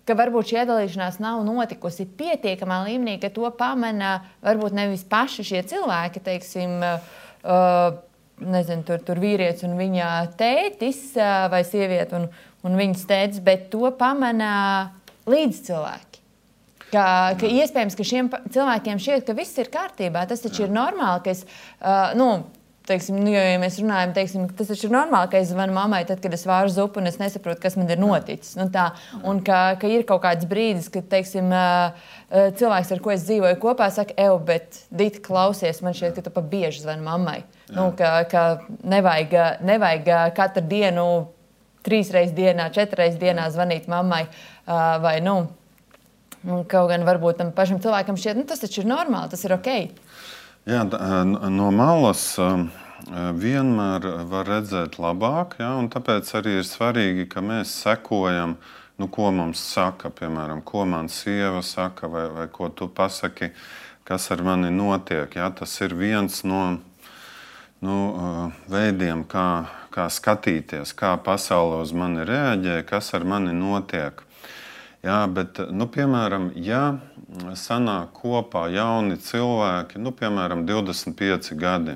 ka 0.09 0.16
varbūt 0.18 0.50
šī 0.50 0.61
iedalīšanās 0.62 1.18
nav 1.23 1.42
notikusi 1.47 2.06
pietiekamā 2.18 2.80
līmenī, 2.88 3.18
ka 3.23 3.30
to 3.35 3.50
pamana 3.54 4.20
varbūt 4.42 4.75
nevis 4.75 5.04
paši 5.06 5.47
šie 5.47 5.64
cilvēki, 5.70 6.23
teiksim, 6.26 6.78
uh, 6.82 7.99
nezinu, 8.40 8.87
tur, 8.88 9.02
tur 9.06 9.20
vīrietis 9.23 9.66
un 9.68 9.76
viņa 9.78 10.09
tētis 10.40 11.02
vai 11.52 11.61
sieviete 11.68 12.16
un, 12.18 12.26
un 12.66 12.78
viņas 12.80 13.04
tētis, 13.11 13.42
bet 13.44 13.68
to 13.73 13.90
pamana 13.99 14.54
līdzcilvēki. 15.30 16.22
Ka, 16.90 17.04
ka 17.38 17.46
iespējams, 17.46 17.94
ka 17.94 18.06
šiem 18.06 18.30
cilvēkiem 18.50 18.99
šķiet, 18.99 19.26
ka 19.28 19.37
viss 19.38 19.58
ir 19.62 19.70
kārtībā. 19.70 20.25
Tas 20.26 20.42
taču 20.42 20.64
ir 20.66 20.72
normāli, 20.75 21.22
ka 21.22 21.30
es, 21.30 21.44
uh, 21.78 22.10
nu, 22.18 22.32
teiksim, 22.90 23.20
nu, 23.22 23.30
jo, 23.30 23.40
ja 23.44 23.58
mēs 23.62 23.78
runājam, 23.80 24.12
teiksim, 24.16 24.46
tas 24.58 24.70
ir 24.75 24.92
normāli, 24.92 25.30
ka 25.30 25.38
es 25.40 25.52
zvanu 25.52 25.75
mammai, 25.76 26.02
tad, 26.08 26.20
kad 26.25 26.34
es 26.34 26.42
vāru 26.49 26.72
zupu 26.72 27.00
un 27.00 27.10
es 27.10 27.20
nesaprotu, 27.20 27.60
kas 27.62 27.76
man 27.78 27.90
ir 27.92 28.00
noticis. 28.00 28.56
Nu, 28.58 28.66
tā, 28.75 28.88
un 29.22 29.42
ka, 29.46 29.60
ka 29.80 29.90
ir 29.90 30.06
kaut 30.08 30.25
kāds 30.25 30.49
brīdis, 30.50 30.90
kad 30.92 31.06
teiksim, 31.12 31.52
cilvēks, 32.30 32.94
ar 32.96 33.02
ko 33.04 33.14
es 33.14 33.26
dzīvoju 33.28 33.60
kopā, 33.62 33.90
saka, 33.94 34.16
ej, 34.18 34.34
bet 34.49 34.82
Dita, 34.90 35.22
klausies, 35.26 35.82
man 35.87 35.96
šķiet, 35.96 36.16
ka 36.18 36.26
tu 36.26 36.34
pa 36.34 36.42
bieži 36.42 36.82
zvani 36.84 37.06
mammai. 37.06 37.40
Nu, 37.70 37.90
ka, 37.99 38.16
ka 38.30 38.46
nevajag, 38.82 39.62
nevajag 39.66 40.34
katru 40.34 40.66
dienu, 40.66 41.06
trīs 41.87 42.10
reizes 42.12 42.34
dienā, 42.37 42.68
četras 42.75 43.04
reizes 43.04 43.20
dienā 43.20 43.46
zvanīt 43.54 43.87
mammai. 43.90 44.26
Vai, 45.02 45.16
nu, 45.24 45.36
kaut 46.70 46.90
gan 46.92 47.06
varbūt 47.08 47.40
tam 47.40 47.54
pašam 47.56 47.80
cilvēkam 47.82 48.18
šķiet, 48.20 48.38
nu, 48.38 48.46
tas 48.48 48.62
taču 48.62 48.84
ir 48.84 48.90
normāli, 48.90 49.32
tas 49.32 49.42
ir 49.46 49.56
ok. 49.56 49.70
Jā, 50.68 50.84
no 51.50 51.70
malas 51.74 52.24
vienmēr 53.10 54.06
var 54.30 54.46
redzēt 54.46 55.00
labāk, 55.00 55.56
ja, 55.58 55.72
un 55.80 55.88
tāpēc 55.90 56.30
arī 56.38 56.60
ir 56.60 56.68
svarīgi, 56.68 57.26
ka 57.32 57.42
mēs 57.42 57.72
sekojam, 57.82 58.58
nu, 59.00 59.08
ko 59.08 59.30
mums 59.34 59.62
saka, 59.72 60.12
piemēram, 60.14 60.62
ko 60.62 60.84
man 60.86 61.08
sieva 61.10 61.64
saka, 61.66 62.08
vai, 62.12 62.28
vai 62.30 62.46
ko 62.52 62.68
tu 62.68 62.90
pasaki, 62.92 63.50
kas 64.04 64.30
ar 64.30 64.44
mani 64.44 64.70
notiek. 64.74 65.34
Ja. 65.36 65.50
Tas 65.54 65.74
ir 65.80 65.94
viens 65.96 66.42
no 66.44 66.62
nu, 67.80 67.96
veidiem, 68.68 69.24
kā, 69.24 69.46
kā 69.94 70.08
skatīties, 70.12 70.92
kā 70.96 71.14
pasaule 71.24 71.80
uz 71.84 71.94
mani 71.96 72.26
reaģē, 72.28 72.82
kas 72.88 73.14
ar 73.16 73.24
mani 73.24 73.54
notiek. 73.56 74.20
Jā, 75.00 75.23
bet, 75.33 75.57
nu, 75.73 75.87
piemēram, 75.88 76.50
ja 76.61 76.99
sanāk 77.57 78.11
kopā 78.19 78.66
jauni 78.69 79.14
cilvēki, 79.16 79.97
nu, 79.97 80.11
piemēram, 80.12 80.66
25 80.69 81.54
gadi, 81.57 81.95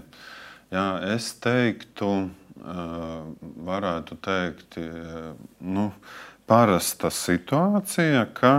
jā, 0.73 0.85
es 1.13 1.27
teiktu, 1.45 2.31
varētu 3.67 4.17
teikt, 4.25 4.79
nu, 5.61 5.91
parasta 6.49 7.11
situācija, 7.13 8.25
ka 8.33 8.55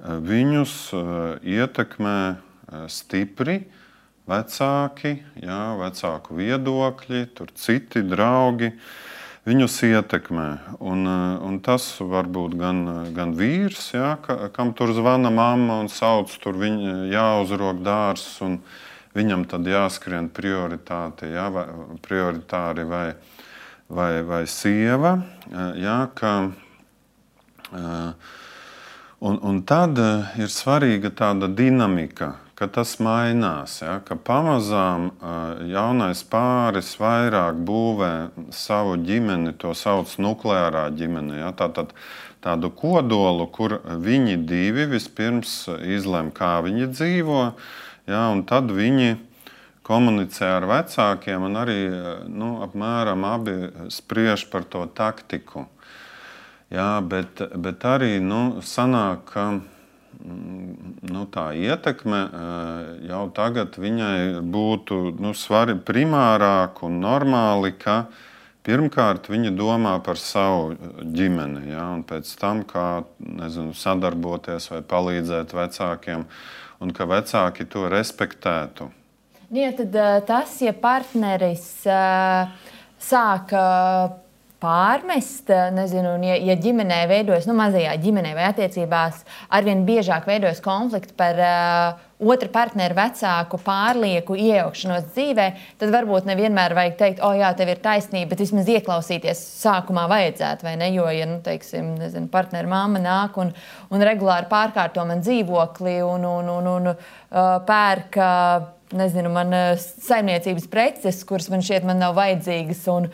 viņus 0.00 0.78
ietekmē 1.44 2.16
stipri 2.88 3.58
vecāki, 4.28 5.12
jā, 5.44 5.60
vecāku 5.82 6.40
viedokļi, 6.40 7.22
citi 7.52 8.04
draugi. 8.08 8.72
Uh, 8.72 9.07
viņus 9.48 9.76
ietekmē. 9.88 10.48
Un, 10.80 11.06
eh, 11.06 11.46
un 11.48 11.58
tas 11.64 11.84
var 12.00 12.28
būt 12.28 12.56
gan, 12.58 12.82
gan 13.16 13.34
vīrs, 13.34 13.92
jā, 13.94 14.16
ka, 14.22 14.48
kam 14.52 14.74
tur 14.74 14.92
zvana 14.96 15.30
mamma 15.32 15.80
un 15.82 15.88
sauc, 15.88 16.32
tur 16.42 16.58
viņa 16.60 17.08
jāuzrok 17.12 17.82
dārsts, 17.82 18.40
un 18.44 18.60
viņam 19.16 19.46
tad 19.48 19.66
jāskrien 19.66 20.28
prioritāti, 20.28 21.32
jā, 21.32 21.48
vai, 21.52 21.64
prioritāri 22.04 22.84
vai, 22.88 23.06
vai, 23.88 24.22
vai 24.22 24.42
sieva. 24.46 25.16
Eh, 25.48 25.80
jā, 25.84 26.00
ka, 26.14 26.34
eh, 27.72 28.12
un, 29.20 29.40
un 29.42 29.62
tad 29.62 29.98
ir 30.38 30.52
svarīga 30.52 31.10
tāda 31.10 31.48
dinamika 31.48 32.36
ka 32.58 32.66
tas 32.74 32.96
mainās, 32.98 33.76
ja, 33.84 34.00
ka 34.02 34.16
pamazām 34.18 35.12
jaunais 35.70 36.24
pāris 36.26 36.90
vairāk 36.98 37.60
būvē 37.68 38.10
savu 38.54 38.96
ģimeni, 38.98 39.52
to 39.62 39.76
sauc 39.78 40.16
par 40.16 40.24
nukleārā 40.24 40.88
ģimeni. 40.98 41.38
Ja, 41.38 41.52
tātad, 41.54 41.94
tādu 42.42 42.72
kodolu, 42.74 43.46
kur 43.54 43.76
viņi 43.86 44.40
divi 44.50 44.88
vispirms 44.90 45.54
izlemj, 45.86 46.34
kā 46.34 46.56
viņi 46.66 46.90
dzīvo, 46.96 47.40
ja, 48.10 48.26
un 48.34 48.42
tad 48.48 48.74
viņi 48.74 49.14
komunicē 49.86 50.50
ar 50.58 50.66
vecākiem 50.68 51.46
un 51.46 51.62
arī 51.62 51.80
nu, 52.26 52.56
apmēram 52.66 53.22
abi 53.24 53.58
spriež 53.94 54.48
par 54.50 54.66
to 54.66 54.82
taktiku. 54.98 55.68
Ja, 56.74 56.98
bet, 57.00 57.40
bet 57.54 57.86
arī 57.86 58.18
nu, 58.20 58.58
sanāk, 58.66 59.28
ka 59.30 59.50
nu, 60.22 61.24
tā 61.30 61.50
ietekme 61.54 62.20
eh, 62.26 62.88
jau 63.10 63.26
tagad 63.34 63.78
viņai 63.78 64.42
būtu 64.42 65.00
nu, 65.22 65.34
svarīga, 65.36 65.80
primārāk 65.86 66.82
un 66.86 66.98
normāli, 67.02 67.72
ka 67.78 68.06
pirmkārt 68.66 69.30
viņa 69.30 69.54
domā 69.56 69.94
par 70.04 70.20
savu 70.20 70.74
ģimeni, 71.00 71.70
ja, 71.72 71.88
un 71.94 72.04
pēc 72.08 72.30
tam 72.40 72.64
kā 72.68 73.04
nezinu, 73.18 73.74
sadarboties 73.78 74.70
vai 74.74 74.82
palīdzēt 74.82 75.54
vecākiem, 75.56 76.26
un 76.82 76.94
ka 76.94 77.08
vecāki 77.08 77.68
to 77.70 77.88
respektētu. 77.92 78.90
Ja, 79.54 79.70
tad 79.72 79.94
eh, 79.96 80.18
tas, 80.28 80.58
ja 80.60 80.74
partneris 80.76 81.70
uh, 81.88 82.50
sāk 83.00 83.54
pārmest. 84.62 85.50
Eh, 85.50 85.70
nezinu, 85.74 86.16
ja, 86.26 86.36
ja 86.50 86.56
ģimenē 86.58 87.04
veidojas, 87.10 87.46
nu, 87.48 87.56
mazajā 87.58 87.94
ģimenē 88.02 88.34
vai 88.36 88.48
attiecībās, 88.50 89.24
arvien 89.54 89.84
biežāk 89.88 90.26
veidojas 90.28 90.60
konflikti 90.64 91.14
par 91.18 91.38
uh, 91.42 92.06
otra 92.18 92.50
partneru 92.52 92.96
vecāku 92.98 93.60
pārlieku 93.62 94.36
iejaukšanos 94.38 95.12
dzīvē, 95.12 95.46
tad 95.78 95.92
varbūt 95.94 96.26
nevienmēr 96.28 96.74
vajag 96.78 96.96
teikt, 96.98 97.22
o, 97.22 97.30
jā, 97.38 97.52
tev 97.58 97.70
ir 97.72 97.82
taisnība, 97.84 98.32
bet 98.32 98.42
vismaz 98.42 98.70
ieklausīties 98.74 99.42
sākumā 99.62 100.08
vajadzētu, 100.10 100.66
vai 100.66 100.74
ne? 100.80 100.90
Jo, 100.94 101.06
ja, 101.14 101.28
nu, 101.30 101.38
teiksim, 101.44 101.94
nezinu, 102.00 102.30
partneru 102.32 102.70
māma 102.72 103.02
nāk 103.02 103.38
un, 103.38 103.54
un 103.94 104.08
regulāri 104.10 104.50
pārkārto 104.50 105.06
man 105.06 105.22
dzīvokli 105.22 106.00
un, 106.06 106.26
un, 106.26 106.50
un, 106.58 106.72
un 106.74 106.90
uh, 106.90 106.98
pērk. 107.68 108.18
Uh, 108.18 108.74
nezinu, 108.96 109.30
man 109.32 109.52
saimniecības 109.80 110.68
preces, 110.70 111.20
kuras 111.28 111.48
man 111.52 111.64
šķiet, 111.64 111.86
man 111.88 112.00
nav 112.02 112.16
vajadzīgas. 112.18 112.84
Un, 112.92 113.08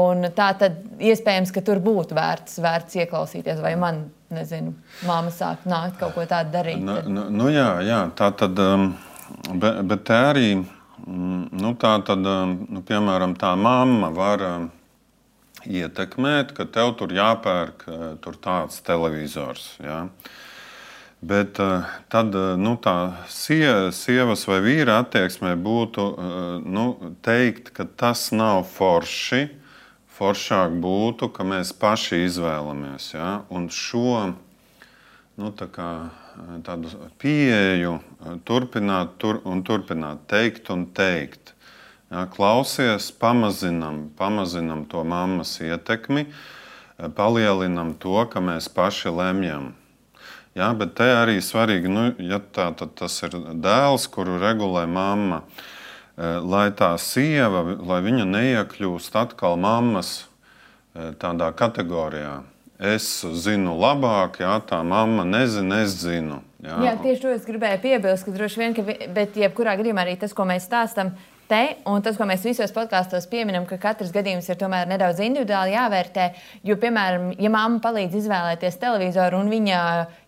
un 0.00 0.26
tā 0.36 0.50
tad 0.60 0.80
iespējams, 1.02 1.52
ka 1.54 1.62
tur 1.66 1.82
būtu 1.84 2.16
vērts, 2.18 2.58
vērts 2.64 2.98
ieklausīties, 3.02 3.62
vai 3.62 3.74
man, 3.80 4.02
nezinu, 4.34 4.74
māma 5.08 5.32
sāk 5.34 5.66
nākt 5.70 6.00
kaut 6.00 6.16
ko 6.16 6.26
tādu 6.30 6.54
darīt. 6.56 6.82
Nu, 6.82 6.98
nu, 7.06 7.28
nu 7.30 7.48
jā, 7.52 7.70
jā, 7.86 8.02
tā 8.18 8.32
tad, 8.42 8.58
um, 8.58 8.92
bet, 9.52 9.80
bet 9.90 10.04
tā 10.10 10.20
arī, 10.32 10.50
mm, 11.06 11.40
nu, 11.62 11.74
tā 11.80 11.96
tad, 12.06 12.26
um, 12.26 12.58
nu, 12.70 12.84
piemēram, 12.86 13.38
tā 13.40 13.54
mamma 13.58 14.12
var 14.14 14.46
um, 14.48 14.68
ietekmēt, 15.66 16.54
ka 16.56 16.66
tev 16.72 16.94
tur 16.98 17.12
jāpērk 17.12 17.84
tur 18.24 18.38
tāds 18.40 18.80
televizors. 18.86 19.74
Jā. 19.82 20.04
Ja? 20.06 20.38
Bet 21.20 21.58
uh, 21.60 21.84
tad 22.08 22.32
uh, 22.32 22.54
nu, 22.56 22.78
tā 22.80 23.26
sie, 23.28 23.92
sievas 23.92 24.46
vai 24.48 24.62
vīra 24.64 25.02
attieksmē 25.02 25.52
būtu 25.60 26.04
uh, 26.08 26.44
nu, 26.64 27.12
teikt, 27.20 27.74
ka 27.76 27.84
tas 27.84 28.30
nav 28.32 28.64
forši. 28.72 29.50
Foršāk 30.16 30.72
būtu, 30.80 31.28
ka 31.32 31.44
mēs 31.44 31.74
paši 31.76 32.22
izvēlamies. 32.26 33.10
Ja? 33.12 33.42
Un 33.52 33.68
šo 33.72 34.32
nu, 35.40 35.50
tā 35.56 35.68
kā, 35.72 35.88
tādu 36.64 36.92
pieeju 37.20 37.94
turpināt 38.48 39.16
tur, 39.20 39.40
un 39.48 39.62
turpināt, 39.64 40.24
teikt 40.28 40.68
un 40.72 40.86
teikt. 40.96 41.54
Ja? 42.12 42.26
Klausies, 42.32 43.08
pamazinam, 43.16 44.06
pamazinam 44.16 44.86
to 44.88 45.04
mammas 45.08 45.56
ietekmi, 45.64 46.26
palielinam 47.16 47.94
to, 48.00 48.16
ka 48.28 48.44
mēs 48.44 48.68
paši 48.72 49.12
lemjam. 49.16 49.70
Jā, 50.58 50.72
bet 50.74 50.96
te 50.98 51.06
arī 51.14 51.36
svarīgi, 51.44 51.90
nu, 51.90 52.08
ja 52.26 52.40
tā, 52.42 52.72
tas 52.74 53.20
ir 53.22 53.36
dēls, 53.62 54.08
kuru 54.10 54.40
regulē 54.42 54.82
mamma, 54.90 55.44
e, 55.44 56.32
lai 56.42 56.66
tā 56.74 56.90
sieva, 56.98 57.62
lai 57.78 58.00
viņa 58.02 58.26
neiekļūst 58.26 59.14
atkal 59.20 59.54
mammas 59.62 60.24
e, 60.24 61.12
tādā 61.22 61.52
kategorijā. 61.54 62.40
Es 62.80 63.06
zinu 63.44 63.76
labāk, 63.78 64.40
jā, 64.42 64.56
tā 64.66 64.80
mamma 64.82 65.22
nezina, 65.28 65.84
es 65.84 65.94
zinu. 66.00 66.40
Jā. 66.64 66.80
jā, 66.82 66.96
tieši 67.00 67.22
to 67.22 67.30
es 67.32 67.46
gribēju 67.46 67.78
piebilst, 67.84 68.26
ka 68.26 68.34
droši 68.34 68.60
vien, 68.60 68.74
ka, 68.76 68.84
bet 69.14 69.38
jebkurā 69.38 69.78
gadījumā 69.78 70.02
arī 70.02 70.18
tas, 70.20 70.34
ko 70.36 70.44
mēs 70.48 70.66
stāstām, 70.66 71.14
te, 71.50 71.60
un 71.90 72.02
tas, 72.04 72.16
ko 72.18 72.26
mēs 72.28 72.44
visos 72.46 72.72
podkāstos 72.74 73.26
pieminam, 73.30 73.66
ka 73.68 73.78
katrs 73.80 74.12
gadījums 74.14 74.48
ir 74.50 74.58
tomēr 74.60 74.88
nedaudz 74.90 75.20
individuāli 75.24 75.74
jāvērtē. 75.74 76.26
Jo, 76.66 76.76
piemēram, 76.80 77.30
ja 77.40 77.50
mamma 77.52 77.80
palīdz 77.82 78.16
izvēlēties 78.20 78.78
televizoru 78.80 79.40
un 79.40 79.50
viņa 79.52 79.80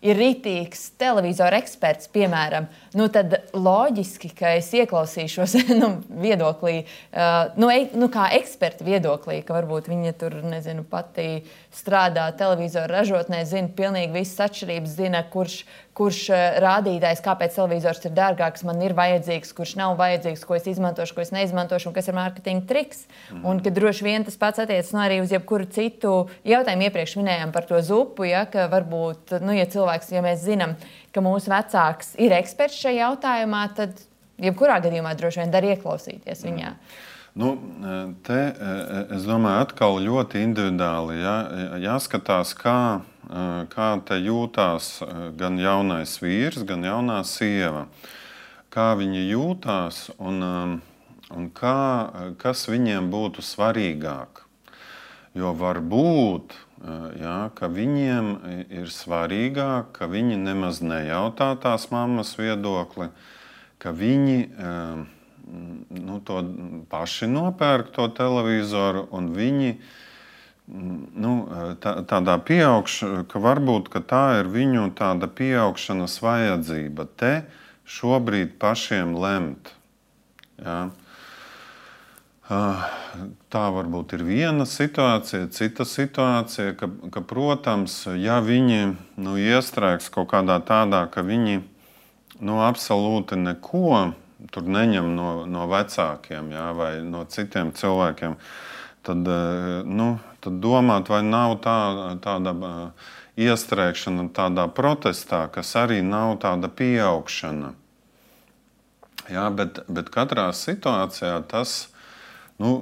ir 0.05 0.19
rītīgs 0.19 0.89
televizora 0.99 1.61
eksperts, 1.63 2.09
piemēram, 2.13 2.67
nu, 2.99 3.07
tad 3.13 3.37
loģiski, 3.55 4.33
ka 4.37 4.55
es 4.59 4.71
ieklausīšos 4.75 5.55
nu, 5.81 5.93
viedoklī, 6.23 6.83
uh, 6.83 7.53
nu, 7.59 7.71
e, 7.71 7.87
nu, 7.97 8.09
kā 8.13 8.27
eksperta 8.39 8.85
viedoklī, 8.87 9.39
ka 9.47 9.55
varbūt 9.57 9.89
viņa 9.91 10.15
tur 10.19 10.39
nezinu, 10.43 10.85
pati 10.89 11.43
strādā 11.73 12.27
televizoru 12.37 12.91
ražotnē, 12.93 13.43
zina 13.49 13.71
pilnīgi 13.73 14.13
visas 14.13 14.43
atšķirības, 14.49 14.97
zina, 14.99 15.23
kurš 15.33 15.63
kurš 15.97 16.19
eh, 16.33 16.57
rādītājs, 16.63 17.21
kāpēc 17.23 17.55
televizors 17.57 18.01
ir 18.07 18.15
dārgāks, 18.17 18.65
man 18.67 18.81
ir 18.85 18.95
vajadzīgs, 18.97 19.53
kurš 19.57 19.75
nav 19.79 19.95
vajadzīgs, 19.99 20.45
ko 20.47 20.57
es 20.57 20.67
izmantošu, 20.71 21.15
ko 21.15 21.23
es 21.23 21.33
neizmantošu, 21.35 21.89
un 21.89 21.97
kas 21.97 22.09
ir 22.09 22.17
mārketinga 22.17 22.65
triks. 22.69 23.05
Mm. 23.29 23.43
Un 23.51 23.61
ka 23.63 23.73
droši 23.73 24.07
vien 24.07 24.25
tas 24.27 24.39
pats 24.41 24.63
attiecas 24.63 24.93
nu, 24.95 25.03
arī 25.05 25.21
uz 25.23 25.33
jebkuru 25.33 25.69
citu 25.73 26.15
jautājumu. 26.49 26.89
Iepriekš 26.89 27.15
minējām 27.21 27.53
par 27.55 27.69
to 27.69 27.81
zupu, 27.85 28.27
ja, 28.29 28.45
ka 28.49 28.67
varbūt, 28.73 29.37
nu, 29.45 29.53
ja 29.57 29.69
cilvēks, 29.69 30.11
ja 30.15 30.25
mēs 30.25 30.43
zinām, 30.47 30.75
ka 31.13 31.23
mūsu 31.25 31.53
vecāks 31.53 32.15
ir 32.21 32.35
eksperts 32.39 32.81
šajā 32.81 33.03
jautājumā, 33.03 33.63
tad 33.77 34.05
jebkurā 34.41 34.81
gadījumā 34.83 35.13
droši 35.19 35.43
vien 35.43 35.53
dar 35.53 35.65
ieklausīties 35.73 36.45
viņā. 36.47 36.73
Mm. 36.73 37.01
Nu, 37.33 37.55
te, 38.21 38.39
es 39.15 39.23
domāju, 39.25 39.63
atkal 39.65 39.95
ļoti 40.05 40.43
individuāli 40.45 41.17
jā, 41.17 41.37
jāskatās, 41.81 42.51
kā 42.53 42.75
kā 43.73 43.89
te 44.05 44.17
jūtās 44.19 44.97
gan 45.37 45.59
jaunais 45.59 46.17
vīrs, 46.21 46.63
gan 46.67 46.83
jaunā 46.83 47.21
sieva. 47.23 47.87
Kā 48.73 48.93
viņi 48.97 49.27
jūtās 49.29 50.09
un, 50.17 50.41
un 51.29 51.49
kā, 51.53 52.33
kas 52.41 52.67
viņiem 52.67 53.11
būtu 53.13 53.45
svarīgāk. 53.45 54.43
Jo 55.33 55.53
var 55.57 55.79
būt, 55.81 56.53
jā, 57.17 57.37
ka 57.57 57.69
viņiem 57.71 58.33
ir 58.69 58.89
svarīgāk, 58.91 59.93
ka 59.95 60.09
viņi 60.09 60.37
nemaz 60.37 60.81
nejautā 60.85 61.53
tās 61.61 61.89
mammas 61.93 62.35
viedokli, 62.37 63.09
ka 63.81 63.93
viņi 63.95 64.39
nu, 65.89 66.19
to 66.25 66.39
paši 66.89 67.27
nopērk 67.31 67.91
to 67.95 68.07
televizoru 68.17 69.07
un 69.11 69.31
viņi 69.35 69.75
nu, 70.67 71.33
tā, 71.83 71.97
tādā 72.07 72.37
pieaugšanā, 72.39 73.25
ka 73.29 73.41
varbūt 73.43 73.89
ka 73.93 74.01
tā 74.07 74.23
ir 74.41 74.49
viņu 74.51 74.89
tāda 74.97 75.27
pieaugšanas 75.27 76.19
vajadzība. 76.23 77.07
Te 77.19 77.33
šobrīd 77.89 78.55
pašiem 78.61 79.15
lemt. 79.19 79.73
Ja? 80.61 80.91
Tā 82.47 83.63
varbūt 83.73 84.17
ir 84.17 84.23
viena 84.27 84.65
situācija, 84.67 85.47
cita 85.55 85.85
situācija, 85.87 86.73
ka, 86.79 86.89
ka 87.11 87.23
protams, 87.25 88.03
ja 88.19 88.39
viņi 88.43 88.95
nu, 89.23 89.37
iestrēgs 89.39 90.11
kaut 90.13 90.31
kādā 90.33 90.59
tādā, 90.63 91.05
ka 91.11 91.23
viņi 91.25 91.61
nu, 92.43 92.59
absolūti 92.65 93.39
neko 93.39 94.11
tur 94.51 94.67
neņem 94.67 95.13
no, 95.15 95.29
no 95.47 95.67
vecākiem 95.71 96.51
ja, 96.51 96.67
vai 96.75 96.97
no 97.05 97.23
citiem 97.31 97.71
cilvēkiem, 97.75 98.35
tad 99.07 99.31
nu, 99.87 100.09
tad 100.43 100.59
domāt, 100.63 101.09
vai 101.09 101.21
nav 101.25 101.57
tā, 101.63 101.77
tāda 102.23 102.53
iestrēgšana 103.39 104.27
tādā 104.35 104.67
protestā, 104.69 105.47
kas 105.53 105.73
arī 105.79 106.01
nav 106.05 106.37
tāda 106.43 106.69
pieaugšana. 106.69 107.73
Jā, 109.31 109.47
bet, 109.55 109.79
bet 109.87 110.11
katrā 110.13 110.49
situācijā 110.51 111.37
tas 111.49 111.87
nu, 112.61 112.73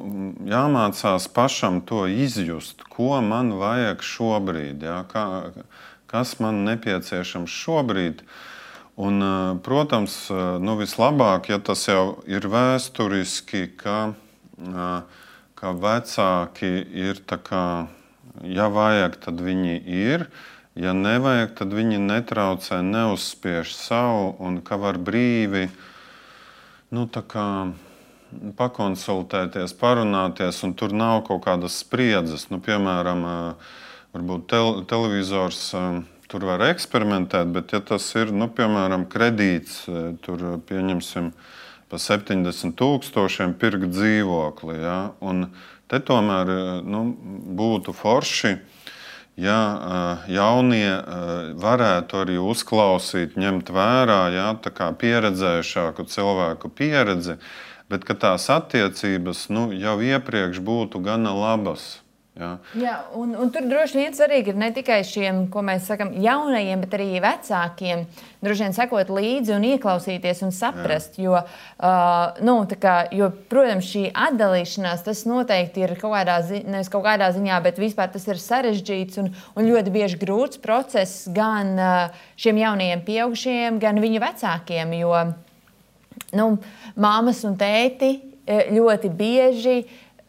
jāmācās 0.50 1.28
pašam 1.32 1.82
to 1.86 2.08
izjust, 2.10 2.84
ko 2.90 3.22
man 3.24 3.54
vajag 3.62 4.02
šobrīd, 4.04 4.84
jā, 4.84 5.02
kā, 5.12 5.26
kas 6.12 6.40
man 6.44 6.64
nepieciešams 6.68 7.62
šobrīd. 7.64 8.26
Un, 9.02 9.24
protams, 9.64 10.14
nu, 10.62 10.76
vislabāk, 10.78 11.48
ja 11.50 11.62
tas 11.64 11.88
jau 11.88 12.20
ir 12.30 12.44
vēsturiski, 12.52 13.64
ka 13.80 13.96
uh, 14.12 15.21
ka 15.62 15.76
vecāki 15.78 16.72
ir 16.98 17.22
tā 17.30 17.38
kā, 17.38 17.66
ja 18.42 18.66
vajag, 18.74 19.20
tad 19.22 19.44
viņi 19.46 19.78
ir, 19.86 20.26
ja 20.74 20.96
nevajag, 20.98 21.54
tad 21.60 21.76
viņi 21.78 22.02
netraucē, 22.02 22.82
neuzspiež 22.82 23.76
savu, 23.78 24.34
un 24.42 24.58
ka 24.66 24.80
var 24.82 24.98
brīvi 24.98 25.68
nu, 26.90 27.06
kā, 27.06 27.48
pakonsultēties, 28.58 29.76
parunāties, 29.78 30.64
un 30.66 30.74
tur 30.74 30.96
nav 30.96 31.22
kaut 31.28 31.44
kādas 31.46 31.78
spriedzes. 31.84 32.48
Nu, 32.50 32.62
piemēram, 32.64 33.26
varbūt 34.16 34.48
tel 34.52 34.82
televizors 34.90 35.62
tur 36.32 36.46
var 36.48 36.64
eksperimentēt, 36.72 37.52
bet 37.52 37.74
ja 37.76 37.82
tas 37.84 38.06
ir, 38.16 38.32
nu, 38.32 38.48
piemēram, 38.48 39.06
kredīts, 39.12 39.84
tur 40.24 40.46
pieņemsim, 40.68 41.34
pa 41.92 42.00
70 42.00 42.72
tūkstošiem 42.80 43.58
pirkt 43.60 43.92
dzīvokli. 43.92 44.78
Ja? 44.80 45.00
Un 45.20 45.50
te 45.92 46.00
tomēr 46.00 46.52
nu, 46.88 47.04
būtu 47.60 47.94
forši, 47.96 48.56
ja 49.42 49.60
jaunie 50.32 50.94
varētu 51.60 52.22
arī 52.24 52.38
uzklausīt, 52.40 53.36
ņemt 53.40 53.74
vērā 53.76 54.22
ja? 54.36 54.48
pieredzējušāku 55.04 56.08
cilvēku 56.08 56.72
pieredzi, 56.72 57.36
bet 57.92 58.08
tās 58.24 58.48
attiecības 58.54 59.50
nu, 59.52 59.68
jau 59.76 60.00
iepriekš 60.00 60.64
būtu 60.64 61.04
gana 61.04 61.36
labas. 61.36 62.00
Jā. 62.32 62.50
Jā, 62.80 62.94
un, 63.20 63.34
un 63.36 63.50
tur 63.52 63.66
droši 63.68 63.98
vien 64.00 64.14
svarīgi 64.16 64.54
ir 64.54 64.60
ne 64.60 64.70
tikai 64.72 65.02
šiem, 65.04 65.42
ko 65.52 65.60
mēs 65.68 65.84
sakām, 65.90 66.14
jaunajiem, 66.24 66.80
bet 66.86 66.94
arī 66.96 67.20
vecākiem. 67.20 68.06
Droši 68.40 68.64
vien 68.64 68.76
sekot 68.78 69.12
līdzi 69.12 69.52
un 69.58 69.66
ieklausīties 69.68 70.40
un 70.48 70.54
saprast. 70.56 71.20
Jā. 71.20 71.26
Jo, 71.26 71.42
uh, 71.44 72.40
nu, 72.48 72.56
kā, 72.72 72.96
jo, 73.12 73.28
protams, 73.52 73.90
šī 73.92 74.06
atdalīšanās 74.16 75.04
tas 75.04 75.26
noteikti 75.28 75.84
ir 75.84 75.98
kaut 76.00 76.16
kādā, 76.16 76.40
zi 76.48 76.64
nevis 76.64 76.90
kaut 76.94 77.04
kādā 77.04 77.28
ziņā, 77.36 77.60
bet 77.68 77.82
vispār 77.84 78.14
tas 78.16 78.30
ir 78.32 78.40
sarežģīts 78.40 79.20
un, 79.20 79.34
un 79.60 79.68
ļoti 79.68 79.92
bieži 79.92 80.24
grūts 80.24 80.64
process 80.64 81.28
gan 81.36 81.76
uh, 81.76 82.22
šiem 82.40 82.64
jaunajiem 82.64 83.04
pieaugušajiem, 83.12 83.82
gan 83.84 84.00
viņu 84.00 84.24
vecākiem. 84.24 84.96
Jo 85.04 85.26
nu, 86.40 86.54
māmas 86.96 87.44
un 87.44 87.60
tēti 87.60 88.16
ļoti 88.72 89.12
bieži 89.14 89.82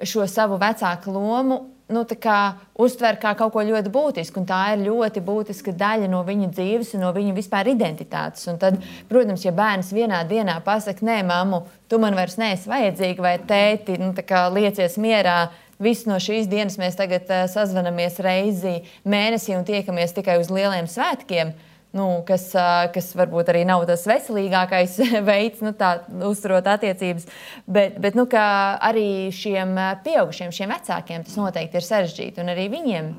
šo 0.02 0.26
savu 0.26 0.58
vecāku 0.58 1.14
lomu 1.14 1.68
nu, 1.94 2.02
kā, 2.20 2.38
uztver 2.80 3.18
kā 3.22 3.34
kaut 3.38 3.52
ko 3.54 3.64
ļoti 3.66 3.92
būtisku. 3.92 4.44
Tā 4.48 4.62
ir 4.74 4.84
ļoti 4.86 5.22
būtiska 5.24 5.74
daļa 5.78 6.10
no 6.12 6.22
viņa 6.26 6.50
dzīves 6.52 6.94
un 6.96 7.04
no 7.06 7.12
viņa 7.16 7.34
vispār 7.36 7.72
identitātes. 7.72 8.46
Un 8.50 8.60
tad, 8.62 8.78
protams, 9.10 9.46
ja 9.46 9.54
bērns 9.56 9.92
vienā 9.94 10.22
dienā 10.28 10.58
pasakā, 10.64 11.04
nē, 11.06 11.18
mammu, 11.28 11.64
tu 11.88 12.00
man 12.02 12.16
vairs 12.18 12.38
neesi 12.40 12.70
vajadzīga, 12.70 13.24
vai 13.24 13.36
tēti, 13.38 13.98
nu, 14.02 14.14
liecies 14.56 14.98
mierā. 15.02 15.42
Visu 15.82 16.06
no 16.06 16.14
šīs 16.22 16.46
dienas 16.46 16.76
mēs 16.78 16.94
tagad 16.94 17.26
uh, 17.26 17.44
sazvanamies 17.50 18.20
reizi 18.22 18.76
mēnesī 19.08 19.56
un 19.56 19.64
tiekamies 19.66 20.14
tikai 20.14 20.36
uz 20.38 20.52
lieliem 20.52 20.86
svētkiem. 20.86 21.50
Uh, 21.50 21.71
nu, 21.96 22.06
kas, 22.28 22.48
kas 22.94 23.12
varbūt 23.18 23.52
arī 23.52 23.62
nav 23.68 23.84
tas 23.88 24.04
veselīgākais 24.08 24.98
veids, 25.30 25.62
nu, 25.64 25.74
tā 25.76 25.94
uzturot 26.28 26.68
attiecības. 26.74 27.28
Bet, 27.66 27.98
bet 28.02 28.18
nu, 28.18 28.26
arī 28.32 29.30
šiem 29.36 29.76
pieaugušiem, 30.04 30.54
šiem 30.54 30.72
vecākiem 30.74 31.26
tas 31.26 31.38
noteikti 31.40 31.80
ir 31.80 31.88
sarežģīti. 31.88 32.42
Un 32.42 32.52
arī 32.54 32.68
viņiem 32.72 33.10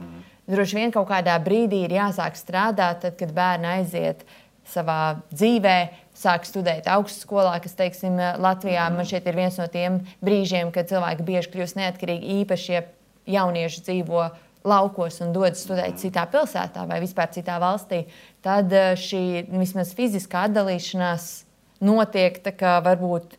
droši 0.49 0.79
vien 0.79 0.93
kaut 0.93 1.09
kādā 1.11 1.35
brīdī 1.43 1.85
ir 1.85 1.97
jāsāk 1.99 2.39
strādāt, 2.39 3.03
tad, 3.05 3.17
kad 3.19 3.35
bērni 3.35 3.69
aiziet 3.77 4.25
savā 4.69 5.19
dzīvē, 5.33 5.77
sāk 6.15 6.45
studēt 6.47 6.87
augstskolā, 6.87 7.57
kas, 7.63 7.75
teiksim, 7.75 8.15
Latvijā 8.39 8.85
man 8.93 9.07
šeit 9.07 9.27
ir 9.27 9.37
viens 9.37 9.57
no 9.59 9.67
tiem 9.71 9.99
brīžiem, 10.23 10.71
kad 10.73 10.87
cilvēki 10.91 11.25
bieži 11.27 11.51
kļūst 11.51 11.79
neatkarīgi, 11.79 12.37
īpaši, 12.43 12.75
ja 12.75 12.83
jaunieši 13.39 13.83
dzīvo 13.87 14.27
laukos 14.67 15.19
un 15.23 15.33
dodas 15.35 15.63
studēt 15.65 15.99
citā 16.01 16.25
pilsētā 16.31 16.85
vai 16.89 16.99
vispār 17.03 17.31
citā 17.35 17.59
valstī, 17.61 18.03
tad 18.45 18.71
eh, 18.73 18.93
šī 18.99 19.23
vismaz 19.51 19.93
fiziskā 19.97 20.47
atdalīšanās 20.49 21.29
notiek 21.83 22.39
kā, 22.57 22.77
varbūt 22.85 23.37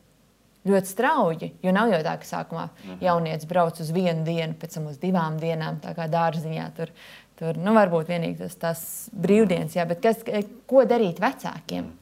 ļoti 0.69 0.91
strauji. 0.91 1.51
Jo 1.65 1.75
nav 1.77 1.93
jau 1.93 2.01
tā, 2.05 2.15
ka 2.21 2.29
sākumā 2.29 2.69
mhm. 2.71 3.03
jaunietis 3.05 3.49
brauc 3.51 3.81
uz 3.81 3.93
vienu 3.95 4.25
dienu, 4.27 4.57
pēc 4.61 4.79
tam 4.79 4.89
uz 4.93 5.01
divām 5.03 5.41
dienām, 5.41 5.81
tā 5.85 5.95
kā 5.97 6.09
dārziņā. 6.13 6.71
Tur, 6.77 6.95
tur 7.41 7.61
nu, 7.61 7.75
varbūt 7.77 8.13
vienīgi 8.13 8.41
tas, 8.45 8.57
tas 8.61 8.87
brīvdienas, 9.13 9.77
jā, 9.79 9.89
bet 9.89 10.05
kas, 10.05 10.25
ko 10.71 10.87
darīt 10.89 11.21
vecākiem? 11.25 11.93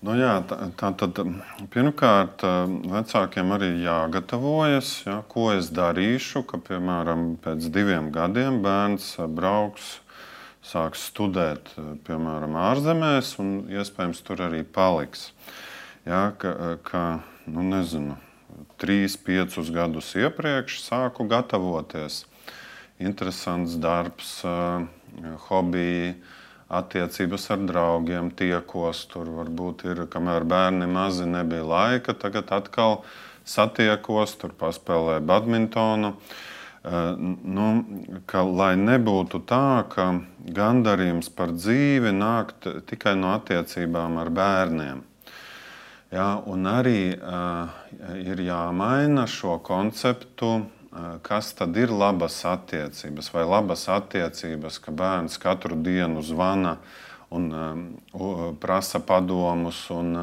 Nu 0.00 0.14
jā, 0.16 0.38
tā, 0.48 0.56
tā 0.80 0.88
tad 0.96 1.18
pirmkārt, 1.74 2.40
vecākiem 2.88 3.50
arī 3.52 3.66
jāgatavojas, 3.82 4.92
ja, 5.04 5.18
ko 5.28 5.50
es 5.52 5.68
darīšu, 5.76 6.40
ka, 6.48 6.56
piemēram, 6.70 7.34
pēc 7.44 7.66
diviem 7.74 8.08
gadiem 8.14 8.62
bērns 8.64 9.10
brauks, 9.36 9.98
sāks 10.64 11.04
studēt, 11.10 11.68
piemēram, 12.08 12.56
ārzemēs, 12.70 13.34
un 13.44 13.52
iespējams 13.68 14.24
tur 14.24 14.40
arī 14.48 14.62
paliks. 14.64 15.34
Ja, 16.08 16.30
ka, 16.40 16.78
ka, 16.80 17.04
nu, 17.44 17.68
nezinu, 17.68 18.16
trīs, 18.80 19.20
piecus 19.20 19.68
gadus 19.68 20.14
iepriekš 20.16 20.80
sāku 20.86 21.28
gatavoties. 21.28 22.22
Interesants 22.96 23.76
darbs, 23.76 24.38
hobiji 25.50 26.14
attiecības 26.70 27.48
ar 27.54 27.64
draugiem, 27.68 28.30
tiekos. 28.36 29.02
Tur 29.10 29.30
varbūt 29.40 29.84
ir, 29.90 30.04
kamēr 30.10 30.46
bērni 30.48 30.86
mazi 30.90 31.26
nebija 31.28 31.66
laika, 31.66 32.14
tagad 32.14 32.52
atkal 32.54 33.00
satiekos, 33.48 34.36
tur 34.40 34.54
paspēlē 34.58 35.18
badmintonu. 35.26 36.14
Uh, 36.80 37.18
nu, 37.44 37.66
ka, 38.30 38.40
lai 38.46 38.72
nebūtu 38.80 39.42
tā, 39.44 39.84
ka 39.92 40.06
gandarījums 40.56 41.28
par 41.36 41.52
dzīvi 41.52 42.14
nāk 42.16 42.54
tikai 42.88 43.18
no 43.20 43.34
attiecībām 43.36 44.16
ar 44.22 44.30
bērniem. 44.32 45.02
Ja, 46.10 46.40
un 46.42 46.64
arī 46.66 47.12
uh, 47.14 47.68
ir 48.18 48.40
jāmaina 48.42 49.28
šo 49.30 49.58
konceptu 49.62 50.54
kas 51.22 51.52
tad 51.54 51.76
ir 51.78 51.92
labas 51.94 52.40
attiecības, 52.44 53.30
vai 53.34 53.44
labas 53.46 53.86
attiecības, 53.88 54.80
ka 54.82 54.94
bērns 54.94 55.38
katru 55.38 55.78
dienu 55.78 56.22
zvana 56.22 56.76
un 57.30 57.46
um, 57.54 57.84
prasa 58.58 58.98
padomus 58.98 59.84
un, 59.94 60.16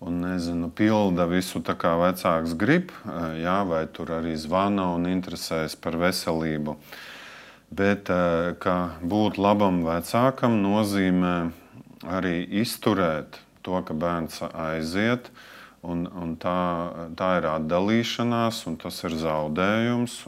un 0.00 0.18
nezinu, 0.26 0.68
pilda 0.76 1.24
visu 1.30 1.62
tā 1.64 1.76
kā 1.78 1.94
vecāks 2.00 2.52
grib, 2.58 2.92
jā, 3.40 3.62
vai 3.64 3.86
tur 3.88 4.12
arī 4.18 4.36
zvana 4.36 4.90
un 4.92 5.08
interesējas 5.08 5.78
par 5.80 5.96
veselību. 5.96 6.76
Bet 7.72 8.12
būt 9.00 9.40
labam 9.40 9.80
vecākam 9.86 10.58
nozīmē 10.60 11.36
arī 12.12 12.42
izturēt 12.60 13.40
to, 13.64 13.78
ka 13.80 13.96
bērns 13.96 14.42
aiziet, 14.52 15.32
uh, 15.32 15.48
Un, 15.82 16.04
un 16.06 16.36
tā, 16.38 16.58
tā 17.18 17.28
ir 17.40 17.48
atdalīšanās, 17.50 18.60
un 18.70 18.76
tas 18.78 19.00
ir 19.02 19.16
zaudējums. 19.18 20.20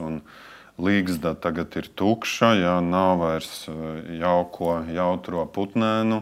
Līgzda 0.75 1.31
tagad 1.39 1.77
ir 1.79 1.87
tukša, 1.95 2.49
jā, 2.59 2.73
nav 2.83 3.21
vairs 3.21 3.69
eh, 3.71 3.75
jauko, 4.19 4.81
jautro 4.91 5.45
putnēnu. 5.47 6.19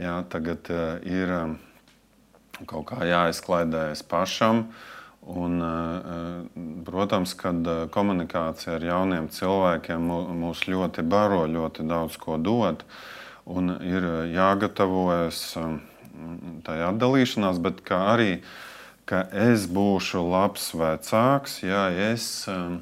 Jā, 0.00 0.22
tagad 0.32 0.70
eh, 0.72 1.04
ir 1.04 1.32
eh, 1.36 1.50
kaut 2.64 2.86
kā 2.88 3.04
jāizklaidējas 3.04 4.00
pašam. 4.08 4.70
Un, 5.26 5.58
protams, 6.86 7.32
kad 7.34 7.66
komunikācija 7.90 8.76
ar 8.76 8.84
jauniem 8.86 9.24
cilvēkiem 9.34 10.04
mūs 10.38 10.60
ļoti 10.70 11.02
baro, 11.02 11.40
ļoti 11.50 11.82
daudz 11.90 12.14
ko 12.22 12.36
dod, 12.38 12.84
un 13.50 13.72
ir 13.82 14.06
jāgatavojas 14.30 15.40
tajā 16.66 16.90
atdalīšanās, 16.92 17.60
bet 17.62 17.82
arī, 17.92 18.40
ka 19.06 19.24
es 19.30 19.66
būšu 19.70 20.22
labs 20.26 20.72
vecāks, 20.74 21.60
ja 21.62 21.86
es 22.10 22.46
um, 22.50 22.80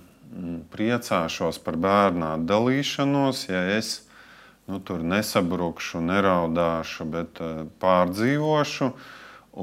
priecāšos 0.75 1.61
par 1.65 1.79
bērnu 1.81 2.27
atdalīšanos, 2.35 3.47
ja 3.51 3.63
es 3.77 4.01
nu, 4.67 4.81
tur 4.81 5.05
nesabrukšu, 5.05 6.01
neraudāšu, 6.05 7.09
bet 7.13 7.43
uh, 7.45 7.67
pārdzīvošu 7.83 8.91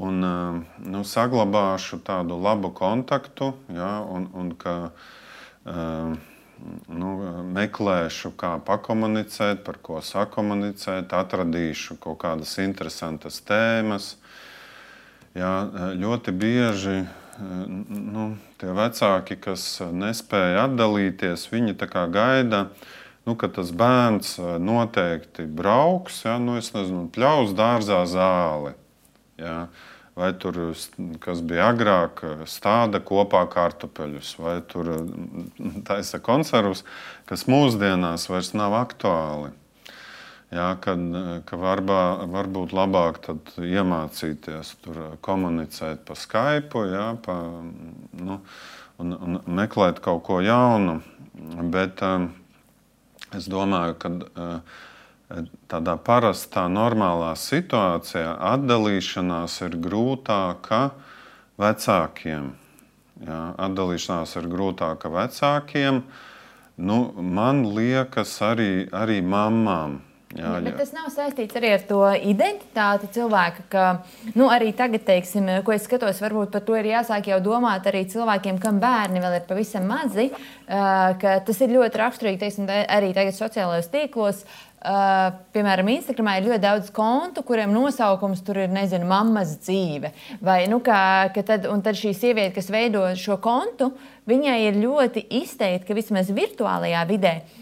un 0.02 0.24
uh, 0.24 0.60
nu, 0.86 1.02
saglabāšu 1.04 2.00
tādu 2.06 2.38
labu 2.40 2.70
kontaktu. 2.76 3.52
Ja, 3.74 3.98
un, 4.06 4.28
un 4.38 4.54
ka, 4.56 4.76
uh, 5.66 6.14
nu, 6.88 7.10
meklēšu, 7.54 8.32
kā 8.38 8.56
pakomunicēt, 8.66 9.62
par 9.66 9.78
ko 9.82 10.00
sakomunicēt, 10.04 11.12
atradīšu 11.16 11.98
kaut 12.02 12.20
kādas 12.24 12.56
interesantas 12.62 13.40
tēmas. 13.46 14.16
Jā, 15.36 15.52
ļoti 15.96 16.34
bieži 16.36 16.96
nu, 17.40 18.26
tie 18.60 18.72
vecāki, 18.76 19.38
kas 19.40 19.64
nespēja 19.92 20.66
atdalīties, 20.68 21.48
viņi 21.52 21.76
gaida, 22.12 22.66
nu, 23.26 23.36
ka 23.38 23.48
tas 23.48 23.72
bērns 23.72 24.36
noteikti 24.60 25.46
brauks, 25.48 26.24
ja, 26.26 26.36
nu, 26.42 26.58
nezinu, 26.76 27.08
pļaus 27.14 27.56
dārzā 27.56 28.04
zāli. 28.10 28.76
Ja 29.40 29.66
vai 30.18 30.32
tur, 30.36 30.58
kas 31.24 31.40
bija 31.44 31.70
agrāk, 31.72 32.20
stāda 32.50 33.00
kopā 33.04 33.46
kartupeļus, 33.52 34.34
vai 34.42 34.58
tur 34.68 34.92
taisa 35.88 36.20
konservus, 36.24 36.84
kas 37.28 37.48
mūsdienās 37.48 38.28
vairs 38.30 38.52
nav 38.58 38.76
aktuāli. 38.82 39.52
Jā, 40.52 40.74
kad, 40.84 41.00
ka 41.48 41.56
varbā, 41.56 42.26
varbūt 42.28 42.74
labāk 42.76 43.22
iemācīties 43.56 44.74
tur 44.84 44.98
komunicēt 45.24 46.02
pa 46.04 46.16
Skype, 46.18 46.82
jā, 46.92 47.06
pa, 47.24 47.38
nu, 48.20 48.36
un, 49.00 49.14
un 49.16 49.40
meklēt 49.48 50.02
kaut 50.04 50.26
ko 50.28 50.42
jaunu. 50.44 50.98
Bet 51.72 52.04
uh, 52.04 52.26
es 53.32 53.48
domāju, 53.48 53.96
ka 54.02 54.12
uh, 54.12 54.82
tādā 55.70 55.96
parastā, 56.00 56.66
normālā 56.70 57.32
situācijā 57.38 58.34
atdalīšanās 58.52 59.60
ir 59.66 59.78
grūtāka 59.82 60.82
vecākiem. 61.60 62.52
Jā, 63.22 63.40
atdalīšanās 63.68 64.36
ir 64.40 64.48
grūtāka 64.50 65.12
vecākiem. 65.12 66.02
Nu, 66.82 67.02
man 67.14 67.66
liekas, 67.76 68.34
arī, 68.42 68.88
arī 68.90 69.20
mamām. 69.22 70.00
Jā, 70.32 70.54
jā. 70.56 70.62
Bet 70.64 70.78
tas 70.80 70.94
nav 70.96 71.10
saistīts 71.12 71.58
arī 71.58 71.74
ar 71.74 71.82
to 71.84 71.98
identitāti 72.16 73.10
cilvēka, 73.12 73.66
ka 73.68 73.82
nu, 74.32 74.46
arī 74.48 74.70
tagad, 74.72 75.04
teiksim, 75.04 75.50
ko 75.66 75.74
es 75.74 75.84
skatos, 75.84 76.22
varbūt 76.24 76.54
par 76.54 76.64
to 76.64 76.78
ir 76.78 76.88
jāsāk 76.88 77.28
jau 77.28 77.36
domāt 77.44 77.84
arī 77.90 78.06
cilvēkiem, 78.08 78.56
kam 78.62 78.80
bērni 78.80 79.20
vēl 79.20 79.36
ir 79.36 79.46
pavisam 79.50 79.84
mazi. 79.92 80.30
Tas 80.66 81.60
ir 81.60 81.76
ļoti 81.76 82.00
raksturīgi 82.00 82.40
teiksim, 82.40 82.72
arī 82.72 83.12
tagad 83.12 83.36
sociālajos 83.36 83.92
tīklos. 83.92 84.46
Uh, 84.48 84.71
piemēram, 84.82 85.90
Instagramā 85.94 86.36
ir 86.38 86.48
ļoti 86.48 86.62
daudz 86.62 86.92
kontu, 86.94 87.44
kuriem 87.46 87.70
nosaukums 87.74 88.42
tur 88.46 88.62
ir, 88.64 88.70
nezinu, 88.72 89.06
mammas 89.08 89.56
dzīve. 89.62 90.12
Vai, 90.42 90.64
nu, 90.70 90.80
kā, 90.84 91.30
tad, 91.38 91.66
tad 91.66 91.98
šī 91.98 92.14
sieviete, 92.18 92.56
kas 92.58 92.70
veido 92.72 93.04
šo 93.18 93.38
kontu, 93.42 93.92
viņai 94.30 94.58
ir 94.66 94.80
ļoti 94.82 95.26
izteikti, 95.42 95.88
ka 95.88 95.98
vismaz 95.98 96.32
virtuālajā 96.34 97.04
vidē 97.10 97.36
uh, 97.42 97.60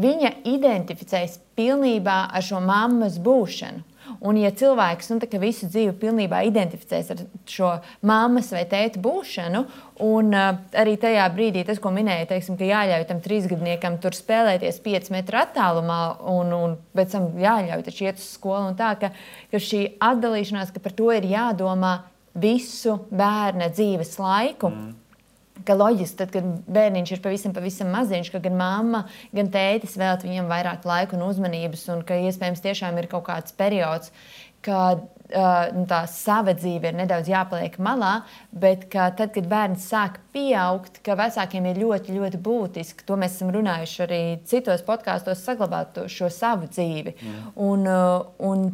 viņa 0.00 0.32
identificējas 0.46 1.38
pilnībā 1.58 2.18
ar 2.32 2.44
šo 2.44 2.62
mammas 2.64 3.18
būšanu. 3.22 3.84
Un, 4.24 4.38
ja 4.40 4.52
cilvēks 4.56 5.10
nu, 5.12 5.18
visu 5.42 5.68
dzīvi 5.68 5.92
pilnībā 6.00 6.42
identificēs 6.48 7.12
ar 7.12 7.22
šo 7.50 7.70
mammas 8.06 8.50
vai 8.54 8.64
tēta 8.70 9.00
būšanu, 9.02 9.62
un 10.06 10.32
uh, 10.32 10.58
arī 10.76 10.96
tajā 11.00 11.26
brīdī 11.34 11.64
tas, 11.68 11.80
ko 11.82 11.92
minēja, 11.94 12.28
teiksim, 12.32 12.58
ka 12.58 12.68
jāļauj 12.68 13.06
tam 13.10 13.22
trīsgadniekam 13.24 14.00
tur 14.02 14.16
spēlēties 14.16 14.80
5 14.84 15.12
metru 15.14 15.40
attālumā, 15.42 16.00
un, 16.32 16.52
un 16.56 16.76
pēc 16.96 17.16
tam 17.16 17.30
jāļauj 17.42 17.86
taču 17.86 18.08
iet 18.08 18.20
uz 18.20 18.28
skolu, 18.36 18.72
un 18.72 18.78
tā, 18.78 18.94
ka, 19.00 19.12
ka 19.52 19.62
šī 19.62 19.82
atdalīšanās, 20.02 20.72
ka 20.74 20.84
par 20.84 20.96
to 20.96 21.10
ir 21.14 21.28
jādomā 21.30 21.98
visu 22.36 23.00
bērna 23.10 23.72
dzīves 23.72 24.16
laiku. 24.20 24.72
Mm 24.72 25.02
ka 25.66 25.76
loģiski, 25.76 26.18
tad, 26.20 26.32
kad 26.34 26.46
bērniņš 26.72 27.12
ir 27.14 27.22
pavisam, 27.24 27.54
pavisam 27.56 27.92
maziņš, 27.94 28.32
ka 28.34 28.42
gan 28.44 28.56
mamma, 28.58 29.04
gan 29.36 29.50
tētis 29.52 29.98
veltīja 30.00 30.32
viņam 30.32 30.50
vairāk 30.52 30.86
laika 30.88 31.18
un 31.18 31.26
uzmanības, 31.28 31.86
un 31.94 32.02
ka 32.06 32.18
iespējams 32.28 32.64
tiešām 32.64 32.98
ir 33.00 33.10
kaut 33.12 33.26
kāds 33.28 33.56
periods, 33.56 34.12
kad 34.66 35.04
nu, 35.74 35.84
tā 35.90 36.00
sava 36.10 36.54
dzīve 36.56 36.90
ir 36.90 36.98
nedaudz 36.98 37.30
jāpaliek 37.30 37.76
malā, 37.82 38.20
bet 38.54 38.86
ka 38.92 39.08
tad, 39.16 39.32
kad 39.34 39.48
bērns 39.50 39.86
sāk 39.90 40.20
pieaugt, 40.34 41.00
ka 41.06 41.16
vecākiem 41.18 41.66
ir 41.70 41.80
ļoti, 41.82 42.14
ļoti 42.16 42.40
būtiski, 42.42 43.06
to 43.06 43.18
mēs 43.20 43.38
esam 43.38 43.52
runājuši 43.54 44.02
arī 44.06 44.22
citos 44.48 44.84
podkāstos, 44.86 45.42
saglabāt 45.46 45.98
šo 46.12 46.30
savu 46.32 46.70
dzīvi. 46.70 47.16
Mm. 47.16 47.46
Un, 47.66 47.88
un 48.50 48.66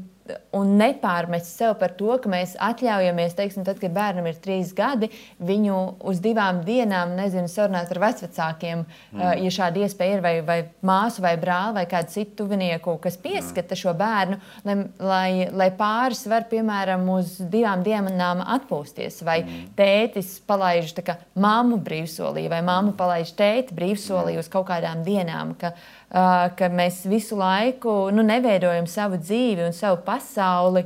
un 0.55 0.77
nepārmest 0.79 1.57
sev 1.57 1.75
par 1.81 1.95
to, 1.99 2.13
ka 2.23 2.31
mēs 2.31 2.55
atļaujamies, 2.63 3.35
teiksim, 3.39 3.65
tad, 3.67 3.81
kad 3.83 3.95
bērnam 3.95 4.29
ir 4.31 4.39
trīs 4.43 4.73
gadi, 4.77 5.09
viņu 5.43 5.79
uz 6.09 6.21
divām 6.23 6.63
dienām, 6.67 7.17
nezinu, 7.19 7.51
sarunāt 7.51 7.91
ar 7.93 8.01
vecākiem, 8.05 8.85
mm. 8.85 9.23
ja 9.43 9.53
šāda 9.57 9.83
iespēja 9.83 10.19
ir, 10.19 10.25
vai, 10.25 10.35
vai 10.47 10.59
māsu, 10.87 11.25
vai 11.25 11.35
brāli, 11.41 11.81
vai 11.81 11.87
kādu 11.91 12.15
citu 12.15 12.43
tuvinieku, 12.43 12.97
kas 13.03 13.19
pieskata 13.23 13.75
mm. 13.75 13.81
šo 13.83 13.95
bērnu, 13.99 14.39
lai, 14.69 14.77
lai, 15.13 15.31
lai 15.65 15.71
pāris 15.79 16.23
var, 16.31 16.47
piemēram, 16.51 17.09
uz 17.17 17.39
divām 17.53 17.83
dienām 17.87 18.45
atpūsties, 18.59 19.23
vai 19.27 19.41
mm. 19.43 19.73
tētis 19.79 20.37
palaiž 20.47 20.95
kā, 21.03 21.19
mammu 21.35 21.81
brīvsolī, 21.83 22.47
vai 22.53 22.63
mamma 22.67 22.95
palaiž 22.99 23.35
tēti 23.39 23.75
brīvsolī 23.75 24.37
mm. 24.37 24.45
uz 24.45 24.53
kaut 24.53 24.69
kādām 24.71 25.03
dienām. 25.07 25.57
Ka, 25.59 25.75
uh, 25.75 26.02
ka 26.13 26.69
mēs 26.69 27.07
visu 27.09 27.39
laiku 27.41 28.11
nu, 28.13 28.25
neveidojam 28.27 28.87
savu 28.91 29.17
dzīvi 29.21 29.65
un 29.69 29.77
savu 29.77 30.03
pasauli 30.05 30.85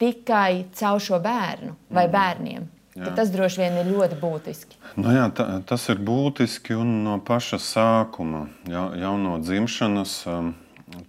tikai 0.00 0.66
caur 0.78 1.00
šo 1.02 1.18
bērnu 1.22 1.74
vai 1.90 2.06
mm. 2.06 2.12
bērniem. 2.12 2.68
Tas 3.16 3.30
droši 3.32 3.62
vien 3.62 3.78
ir 3.80 3.88
ļoti 3.88 4.16
būtiski. 4.20 4.76
Nu 5.00 5.12
jā, 5.14 5.24
ta, 5.34 5.46
tas 5.66 5.86
ir 5.88 6.00
būtiski 6.04 6.74
un 6.76 7.00
no 7.04 7.16
paša 7.24 7.58
sākuma, 7.62 8.44
ja, 8.68 8.88
jau 8.98 9.14
no 9.18 9.38
dzimšanas. 9.40 10.16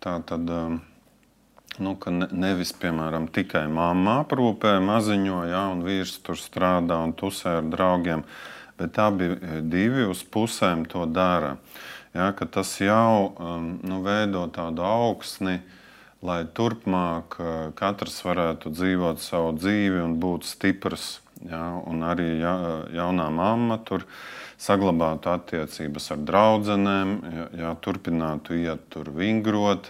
Tā 0.02 0.14
tad, 0.30 0.52
nu, 1.82 1.96
ne, 2.16 2.28
nevis 2.32 2.72
piemēram 2.78 3.28
tikai 3.34 3.66
mamma 3.68 4.22
aprūpē 4.22 4.78
maziņo, 4.86 5.42
ja, 5.52 5.66
un 5.74 5.82
vīrs 5.86 6.20
tur 6.24 6.40
strādā 6.40 7.02
un 7.02 7.16
tusē 7.18 7.58
ar 7.60 7.72
draugiem, 7.74 8.24
bet 8.80 9.02
abi 9.02 9.34
divi 9.66 10.06
uz 10.08 10.22
pusēm 10.24 10.86
to 10.90 11.10
dara. 11.10 11.58
Uh, 11.58 11.91
ja, 12.14 12.32
tas 12.32 12.74
jau 12.82 13.32
um, 13.40 13.80
nu, 13.88 14.02
veido 14.04 14.46
tādu 14.54 14.84
augsni, 14.86 15.60
lai 16.22 16.44
turpmāk 16.46 17.38
uh, 17.40 17.50
katrs 17.78 18.20
varētu 18.26 18.74
dzīvot 18.76 19.22
savu 19.24 19.56
dzīvi 19.58 20.02
un 20.04 20.18
būt 20.22 20.48
stiprs. 20.50 21.20
Ja, 21.42 21.72
un 21.90 22.04
arī 22.06 22.36
ja, 22.38 22.54
jaunā 22.94 23.32
mamma 23.34 23.80
tur 23.82 24.04
saglabātu 24.62 25.32
attiecības 25.32 26.12
ar 26.14 26.20
draugiem, 26.22 27.16
ja, 27.34 27.48
ja 27.58 27.72
turpinātu 27.82 28.60
iet 28.60 28.84
tur 28.94 29.10
vingrot. 29.16 29.90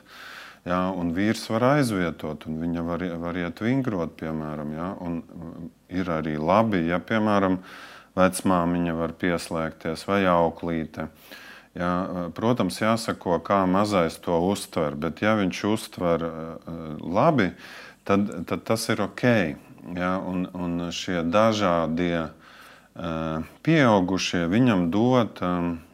Ja, 0.63 0.93
un 0.93 1.11
vīrs 1.11 1.43
var 1.49 1.65
aizvietot, 1.73 2.45
un 2.47 2.61
viņa 2.61 2.85
var, 2.85 3.03
var 3.19 3.39
iet 3.41 3.59
vingrot, 3.65 4.13
piemēram. 4.21 4.71
Ja, 4.77 4.91
un 5.01 5.19
ir 5.89 6.07
arī 6.13 6.37
labi, 6.39 6.85
ja, 6.87 7.01
piemēram, 7.03 7.57
vecmāmiņa 8.15 8.95
var 8.95 9.17
pieslēgties 9.19 10.05
vai 10.07 10.21
auklīte. 10.29 11.09
Uh, 11.09 11.39
Jā, 11.71 11.91
protams, 12.35 12.81
jāsako, 12.81 13.37
kā 13.47 13.61
mazais 13.63 14.17
to 14.19 14.35
uztver, 14.43 14.97
bet 14.99 15.21
ja 15.23 15.37
viņš 15.39 15.61
uztver 15.69 16.25
labi, 16.99 17.53
tad, 18.03 18.27
tad 18.49 18.65
tas 18.67 18.89
ir 18.91 19.05
ok. 19.05 19.23
Jā, 19.95 20.11
un, 20.19 20.43
un 20.51 20.89
šie 20.93 21.23
dažādie 21.23 22.27
pieaugušie 23.63 24.43
viņam 24.51 24.89
dod 24.91 25.39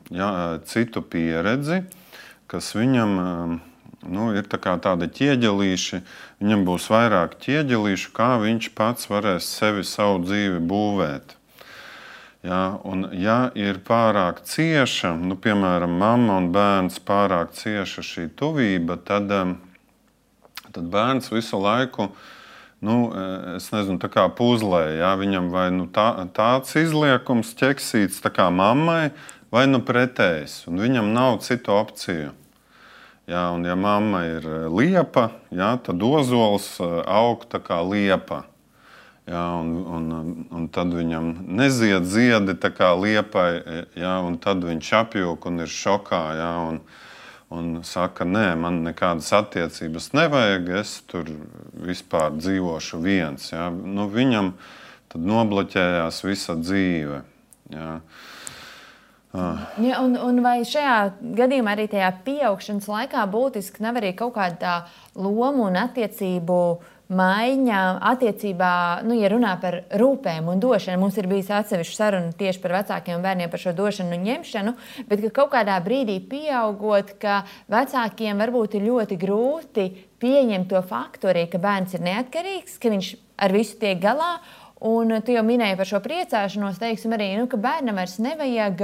jā, 0.10 0.32
citu 0.66 1.06
pieredzi, 1.06 1.84
kas 2.50 2.74
viņam 2.76 3.14
nu, 4.10 4.28
ir 4.34 4.50
tā 4.50 4.60
tāda 4.60 5.08
ķieģelīša. 5.08 6.02
Viņam 6.42 6.66
būs 6.68 6.90
vairāk 6.92 7.38
ķieģelīšu, 7.46 8.14
kā 8.18 8.36
viņš 8.42 8.74
pats 8.78 9.12
varēs 9.14 9.48
sevi 9.60 9.86
savu 9.88 10.24
dzīvi 10.26 10.62
būvēt. 10.66 11.37
Ja, 12.48 12.78
un, 12.88 13.10
ja 13.12 13.50
ir 13.60 13.82
pārāk 13.84 14.40
cieša, 14.48 15.18
nu, 15.20 15.36
piemēram, 15.42 15.98
mamma 16.00 16.38
un 16.40 16.46
bērns 16.56 17.02
pārāk 17.04 17.52
cieša 17.58 18.04
šī 18.06 18.28
tuvība, 18.40 18.96
tad, 19.04 19.34
tad 20.70 20.86
bērns 20.94 21.28
visu 21.34 21.60
laiku, 21.60 22.08
nu, 22.88 22.96
es 23.58 23.68
nezinu, 23.74 24.00
puzlē, 24.38 24.84
ja, 25.02 25.12
viņam 25.20 25.52
vai 25.52 25.68
nu, 25.76 25.90
tā, 25.92 26.08
tāds 26.38 26.72
izliekums, 26.80 27.52
ķeksīts 27.60 28.24
kā 28.32 28.48
mammai, 28.48 29.12
vai 29.52 29.68
nu 29.68 29.84
pretējs, 29.84 30.62
viņam 30.72 31.12
nav 31.12 31.42
citu 31.44 31.76
opciju. 31.76 32.32
Ja, 33.28 33.50
un, 33.52 33.68
ja 33.68 33.76
mamma 33.76 34.24
ir 34.24 34.48
liepa, 34.72 35.34
ja, 35.52 35.76
tad 35.84 36.00
ozols 36.00 36.78
aug 36.80 37.44
tā 37.52 37.60
kā 37.60 37.82
liepa. 37.84 38.46
Jā, 39.28 39.44
un, 39.60 39.72
un, 39.92 40.28
un 40.56 40.68
tad 40.72 40.94
viņam 40.96 41.34
nezied 41.60 42.06
ziedi 42.08 42.54
kā 42.72 42.94
liepai, 42.96 43.50
jā, 44.00 44.14
un 44.24 44.38
tad 44.40 44.64
viņš 44.64 44.92
apjūk 45.02 45.50
un 45.50 45.66
ir 45.66 45.74
šokā. 45.74 46.22
Jā, 46.40 46.52
un, 46.70 46.80
un 47.52 47.68
saka, 47.84 48.24
nē, 48.24 48.46
man 48.56 48.80
nekādas 48.86 49.34
attiecības 49.36 50.14
nevajag, 50.16 50.72
es 50.80 50.96
tur 51.12 51.28
vispār 51.76 52.40
dzīvošu 52.40 53.02
viens. 53.04 53.52
Jā. 53.52 53.68
Nu, 53.68 54.08
viņam 54.08 54.54
tad 55.12 55.28
nobloķējās 55.28 56.24
visa 56.24 56.56
dzīve. 56.64 57.22
Jā. 57.76 58.00
Ah. 59.36 59.66
Ja, 59.84 60.00
un, 60.08 60.16
un 60.24 60.40
vai 60.40 60.62
šajā 60.64 61.00
gadījumā 61.36 61.76
arī 61.76 61.92
tajā 61.92 62.14
pieaugšanas 62.24 62.88
laikā 62.88 63.28
būtiski 63.28 63.84
nav 63.84 64.00
arī 64.00 64.16
kaut 64.16 64.38
kāda 64.40 64.86
loma 65.20 65.68
un 65.68 65.76
attiecību 65.84 66.62
uh, 66.72 66.94
maiņa 67.08 67.82
attiecībā, 68.12 68.72
nu, 69.08 69.16
ja 69.16 69.30
runā 69.32 69.54
par 69.62 69.80
rūpēm 70.00 70.50
un 70.52 70.60
došanu. 70.64 71.00
Mums 71.02 71.18
ir 71.20 71.30
bijis 71.32 71.52
atsevišķa 71.56 71.96
saruna 71.96 72.36
tieši 72.38 72.62
par 72.64 72.76
vecākiem 72.82 73.24
bērniem 73.24 73.52
par 73.52 73.64
šo 73.64 73.74
došanu 73.78 74.18
un 74.18 74.28
ņemšanu, 74.28 74.76
bet 75.08 75.24
ka 75.24 75.34
kaut 75.42 75.54
kādā 75.56 75.78
brīdī 75.84 76.20
pieaugot, 76.28 77.16
ka 77.22 77.42
vecākiem 77.72 78.44
varbūt 78.44 78.78
ir 78.80 78.88
ļoti 78.90 79.20
grūti 79.22 79.88
pieņemt 80.22 80.72
to 80.72 80.82
faktu 80.84 81.32
arī, 81.32 81.48
ka 81.52 81.62
bērns 81.62 81.96
ir 81.96 82.04
neatkarīgs, 82.08 82.80
ka 82.82 82.92
viņš 82.94 83.12
ar 83.46 83.54
visu 83.56 83.78
tiek 83.80 84.02
galā. 84.04 84.38
Un 84.86 85.10
tu 85.26 85.34
jau 85.34 85.42
minēji 85.42 85.78
par 85.80 85.90
šo 85.90 86.00
priecāšanos, 86.06 86.78
teiksim, 86.78 87.16
arī, 87.16 87.32
nu, 87.40 87.48
ka 87.50 87.58
bērnam 87.58 87.98
vairs 87.98 88.20
nevajag 88.22 88.84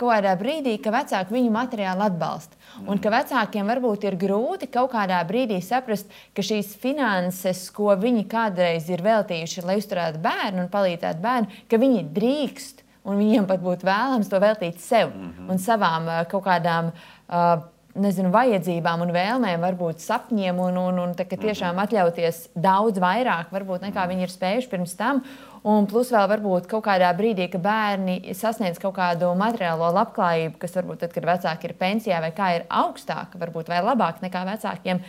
kaut 0.00 0.08
kādā 0.08 0.32
brīdī, 0.40 0.78
ka 0.80 0.92
vecāki 0.94 1.36
viņu 1.36 1.50
materiāli 1.52 2.06
atbalsta. 2.06 2.56
Un 2.88 3.00
ka 3.02 3.12
vecākiem 3.12 3.68
varbūt 3.68 4.06
ir 4.08 4.16
grūti 4.20 4.70
kaut 4.72 4.94
kādā 4.94 5.18
brīdī 5.28 5.60
saprast, 5.64 6.08
ka 6.32 6.44
šīs 6.44 6.72
finanses, 6.80 7.66
ko 7.76 7.92
viņi 8.00 8.24
kādreiz 8.30 8.88
ir 8.88 9.04
veltījuši, 9.04 9.66
lai 9.68 9.76
uzturētu 9.82 10.22
bērnu 10.24 10.64
un 10.64 10.72
palīdzētu 10.72 11.22
bērnu, 11.26 11.60
ka 11.68 11.82
viņi 11.82 12.08
drīkst 12.16 12.80
un 13.04 13.20
viņiem 13.20 13.44
pat 13.50 13.60
būtu 13.60 13.84
vēlams 13.84 14.32
to 14.32 14.40
veltīt 14.40 14.80
sev 14.80 15.12
mm 15.12 15.28
-hmm. 15.28 15.52
un 15.52 15.58
savām 15.60 16.10
kaut 16.30 16.44
kādām. 16.48 16.92
Uh, 17.28 17.73
nezinu, 17.94 18.30
vajadzībām 18.34 19.04
un 19.04 19.12
vēlmēm, 19.14 19.62
varbūt 19.62 20.02
sapņiem, 20.02 20.58
un, 20.60 20.78
un, 20.80 21.00
un 21.04 21.12
tā, 21.16 21.26
tiešām 21.30 21.78
atļauties 21.84 22.40
daudz 22.58 22.98
vairāk, 23.02 23.52
varbūt, 23.54 23.84
nekā 23.86 24.06
viņi 24.10 24.26
ir 24.26 24.32
spējuši 24.32 24.70
pirms 24.72 24.96
tam. 24.98 25.22
Un 25.64 25.86
plus 25.88 26.10
vēl 26.12 26.26
varbūt 26.28 26.66
kaut 26.68 26.84
kādā 26.84 27.08
brīdī, 27.16 27.46
kad 27.52 27.62
bērni 27.64 28.34
sasniedz 28.36 28.80
kaut 28.82 28.98
kādu 28.98 29.30
materiālo 29.38 29.88
labklājību, 29.96 30.58
kas 30.60 30.76
varbūt 30.76 31.04
tad, 31.04 31.14
kad 31.14 31.28
vecāki 31.30 31.70
ir 31.70 31.76
pensijā 31.78 32.20
vai 32.20 32.34
kā 32.36 32.50
ir 32.58 32.66
augstāka, 32.68 33.40
varbūt 33.40 33.70
vai 33.72 33.80
labāk 33.84 34.20
nekā 34.24 34.44
vecākiem, 34.50 35.00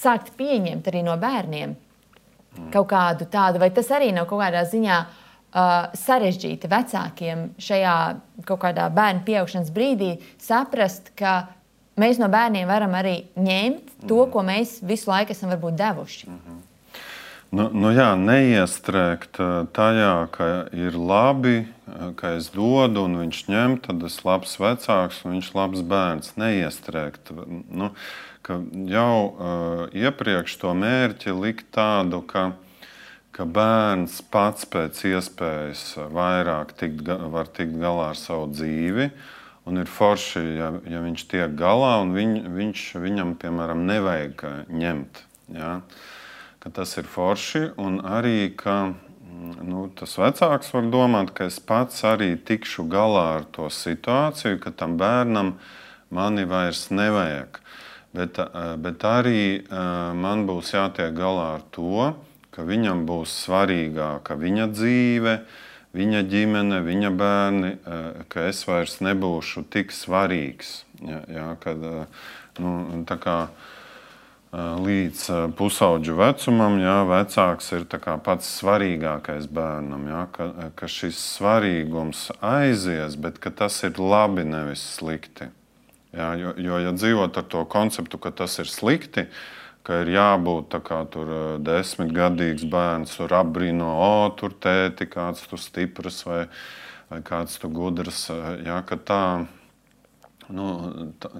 sākt 0.00 0.32
pieņemt 0.40 0.90
arī 0.90 1.04
no 1.06 1.14
bērniem 1.20 1.76
kaut 2.74 2.88
kādu 2.90 3.28
tādu, 3.30 3.60
vai 3.62 3.70
tas 3.74 3.90
arī 3.94 4.10
nav 4.14 4.26
kaut 4.26 4.42
kādā 4.42 4.64
ziņā 4.66 4.96
uh, 5.04 5.92
sarežģīti 5.94 6.70
vecākiem 6.70 7.46
šajā 7.62 7.96
kaut 8.48 8.62
kādā 8.64 8.88
bērnu 8.94 9.22
pieaugšanas 9.28 9.70
brīdī 9.74 10.16
saprast, 10.42 11.12
ka 11.14 11.44
mēs 11.98 12.20
no 12.22 12.28
bērniem 12.30 12.68
varam 12.68 12.94
arī 12.94 13.24
ņemt 13.36 13.94
to, 14.06 14.24
mhm. 14.24 14.32
ko 14.32 14.42
mēs 14.46 14.78
visu 14.82 15.10
laiku 15.10 15.32
esam 15.32 15.50
varbūt 15.54 15.78
devuši. 15.80 16.28
Mm 16.28 16.38
-hmm. 16.38 16.66
Nu, 17.50 17.64
nu 17.74 17.90
jā, 17.90 18.12
neiestrēgt 18.14 19.40
tajā, 19.74 20.28
ka 20.30 20.68
ir 20.70 20.94
labi, 20.94 21.66
ka 22.14 22.36
es 22.38 22.46
dodu 22.54 23.02
un 23.08 23.16
viņš 23.18 23.40
ņem, 23.50 23.74
tad 23.82 24.04
es 24.06 24.20
labs 24.22 24.54
vecāks 24.62 25.24
un 25.24 25.34
viņš 25.34 25.48
labs 25.58 25.82
bērns. 25.82 26.36
Neiestrēgt. 26.38 27.32
Nu, 27.66 27.90
jau 28.86 29.14
uh, 29.26 29.82
iepriekš 29.90 30.56
to 30.62 30.76
mērķi 30.78 31.34
likt 31.34 31.72
tādu, 31.74 32.22
ka, 32.22 32.52
ka 33.34 33.48
bērns 33.50 34.20
pats 34.30 34.70
pēc 34.70 35.02
iespējas 35.10 35.84
vairāk 36.14 36.76
tikt, 36.78 37.10
var 37.34 37.50
tikt 37.50 37.74
galā 37.82 38.12
ar 38.14 38.18
savu 38.18 38.46
dzīvi. 38.54 39.10
Un 39.70 39.78
ir 39.78 39.86
forši, 39.86 40.40
ja, 40.58 40.72
ja 40.90 41.00
viņš 41.04 41.22
tiek 41.30 41.52
galā 41.54 42.00
un 42.02 42.10
viņ, 42.10 42.32
viņš, 42.50 42.80
viņam, 42.98 43.36
piemēram, 43.38 43.84
nevajag 43.86 44.42
ņemt. 44.66 45.20
Ja? 45.54 45.76
Ka 46.58 46.72
tas 46.74 46.96
ir 46.98 47.06
forši 47.06 47.68
un 47.78 48.00
arī, 48.02 48.50
ka 48.58 48.96
nu, 49.62 49.84
tas 49.94 50.16
vecāks 50.18 50.72
var 50.74 50.90
domāt, 50.90 51.30
ka 51.38 51.46
es 51.46 51.60
pats 51.62 52.02
arī 52.02 52.32
tikšu 52.34 52.88
galā 52.90 53.28
ar 53.36 53.46
to 53.54 53.70
situāciju, 53.70 54.58
ka 54.58 54.74
tam 54.74 54.98
bērnam 54.98 55.54
mani 56.10 56.48
vairs 56.50 56.88
nevajag. 56.90 57.62
Bet, 58.10 58.42
eh, 58.42 58.74
bet 58.74 59.06
arī 59.06 59.62
eh, 59.62 59.80
man 60.18 60.48
būs 60.50 60.74
jātiek 60.74 61.14
galā 61.14 61.54
ar 61.60 61.66
to, 61.70 62.10
ka 62.50 62.66
viņam 62.66 63.06
būs 63.06 63.38
svarīgāka 63.46 64.34
viņa 64.34 64.72
dzīve, 64.74 65.38
viņa 65.38 65.69
ģimene, 66.30 66.82
viņa 66.86 67.10
bērni, 67.18 67.72
eh, 67.74 68.22
ka 68.28 68.46
es 68.48 68.62
vairs 68.68 69.00
nebūšu 69.00 69.64
tik 69.70 69.90
svarīgs. 69.90 70.84
Ja, 71.02 71.22
ja, 71.32 71.56
kad, 71.60 71.80
nu, 72.60 73.04
kā, 73.08 73.48
līdz 74.52 75.54
pusauģu 75.54 76.16
vecumam, 76.18 76.80
jā, 76.82 76.96
vecāks 77.06 77.70
ir 77.76 77.84
pats 78.24 78.48
svarīgākais 78.58 79.46
bērnam. 79.46 80.08
Jā, 80.10 80.26
ka, 80.34 80.48
ka 80.74 80.88
šis 80.90 81.20
svarīgums 81.38 82.30
aizies, 82.42 83.16
bet 83.16 83.38
tas 83.50 83.82
ir 83.86 83.98
labi, 83.98 84.44
nevis 84.44 84.82
slikti. 84.96 85.50
Jā, 86.10 86.34
jo, 86.34 86.54
jo, 86.58 86.80
ja 86.82 86.90
dzīvot 86.90 87.38
ar 87.38 87.46
to 87.46 87.62
konceptu, 87.70 88.18
ka 88.18 88.32
tas 88.34 88.58
ir 88.58 88.66
slikti, 88.66 89.28
ka 89.86 90.02
ir 90.02 90.12
jābūt 90.14 90.76
kā 90.86 91.00
tur 91.12 91.30
desmitgadīgs 91.64 92.66
bērns, 92.70 93.16
tur 93.18 93.34
apbrīno, 93.40 93.88
o, 94.04 94.28
tur 94.36 94.54
tēti, 94.54 95.08
kāds 95.10 95.46
tu 95.50 95.58
stiprs 95.60 96.22
vai, 96.28 96.44
vai 97.10 97.20
kāds 97.26 97.58
tu 97.62 97.70
gudrs. 97.72 98.26
Jā, 98.66 98.80
tā, 99.08 99.22
nu, 100.52 100.68
tā, 101.22 101.32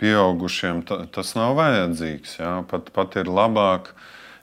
pieaugušiem 0.00 0.84
ta, 0.88 1.02
tas 1.12 1.34
nav 1.38 1.56
vajadzīgs. 1.60 2.38
Jā. 2.40 2.54
Pat, 2.70 2.92
pat 2.94 3.16
ir 3.20 3.30
labāk, 3.30 3.94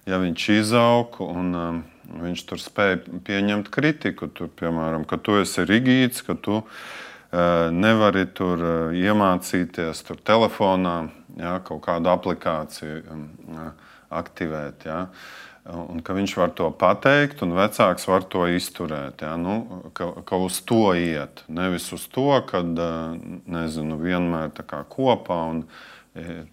ja 0.10 0.22
viņš 0.22 0.50
izaug 0.58 1.20
un 1.26 1.58
um, 1.58 1.82
viņš 2.24 2.46
tur 2.50 2.62
spēj 2.64 3.00
pieņemt 3.28 3.72
kritiku. 3.74 4.32
Tur, 4.32 4.50
piemēram, 4.60 5.06
ka 5.10 5.20
tu 5.22 5.38
esi 5.42 5.68
rigīts, 5.68 6.26
ka 6.26 6.38
tu 6.38 6.62
esi 6.62 6.96
nevari 7.72 8.26
tur 8.32 8.94
iemācīties 8.96 10.04
tur 10.08 10.18
telefonā 10.24 11.10
ja, 11.40 11.58
kaut 11.66 11.84
kādu 11.86 12.12
aplikāciju 12.12 13.02
ja, 13.06 13.70
aktivēt. 14.22 14.88
Ja. 14.88 15.06
Un 15.68 16.00
ka 16.00 16.16
viņš 16.16 16.34
var 16.40 16.54
to 16.56 16.70
pateikt, 16.80 17.42
un 17.44 17.52
vecāks 17.58 18.08
var 18.08 18.24
to 18.32 18.46
izturēt. 18.48 19.24
Ja? 19.26 19.34
Nu, 19.40 19.90
ka, 19.98 20.14
ka 20.28 20.40
uz 20.40 20.62
to 20.64 20.94
iet. 20.96 21.44
Nevis 21.52 21.90
uz 21.96 22.06
to, 22.12 22.30
ka 22.48 22.64
nezinu, 22.64 24.00
vienmēr 24.00 24.54
kopā 24.88 25.42
un 25.52 25.66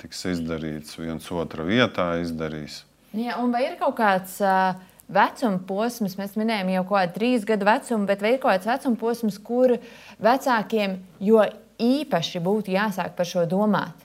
tiks 0.01 0.25
izdarīts 0.35 0.99
viens 0.99 1.31
otra 1.31 1.67
vietā. 1.67 2.17
Izdarīs. 2.25 2.83
Ja, 3.15 3.39
vai 3.47 3.69
ir 3.69 3.79
kaut 3.79 3.95
kāds 4.01 4.41
uh, 4.43 4.75
vecuma 5.07 5.61
posms, 5.69 6.17
mēs 6.19 6.35
minējām 6.39 6.73
jau 6.75 6.87
kaut 6.89 6.99
kādu 6.99 7.15
trīs 7.19 7.45
gadu 7.47 7.69
vecumu, 7.69 8.09
bet 8.09 8.25
vai 8.25 8.35
ir 8.35 8.41
kaut 8.43 8.57
kāds 8.57 8.71
vecuma 8.71 8.99
posms, 9.01 9.39
kur 9.39 9.77
vecākiem 10.23 10.99
jo 11.23 11.45
īpaši 11.79 12.43
būtu 12.43 12.75
jāsāk 12.75 13.15
par 13.15 13.29
šo 13.29 13.45
domāt? 13.51 14.03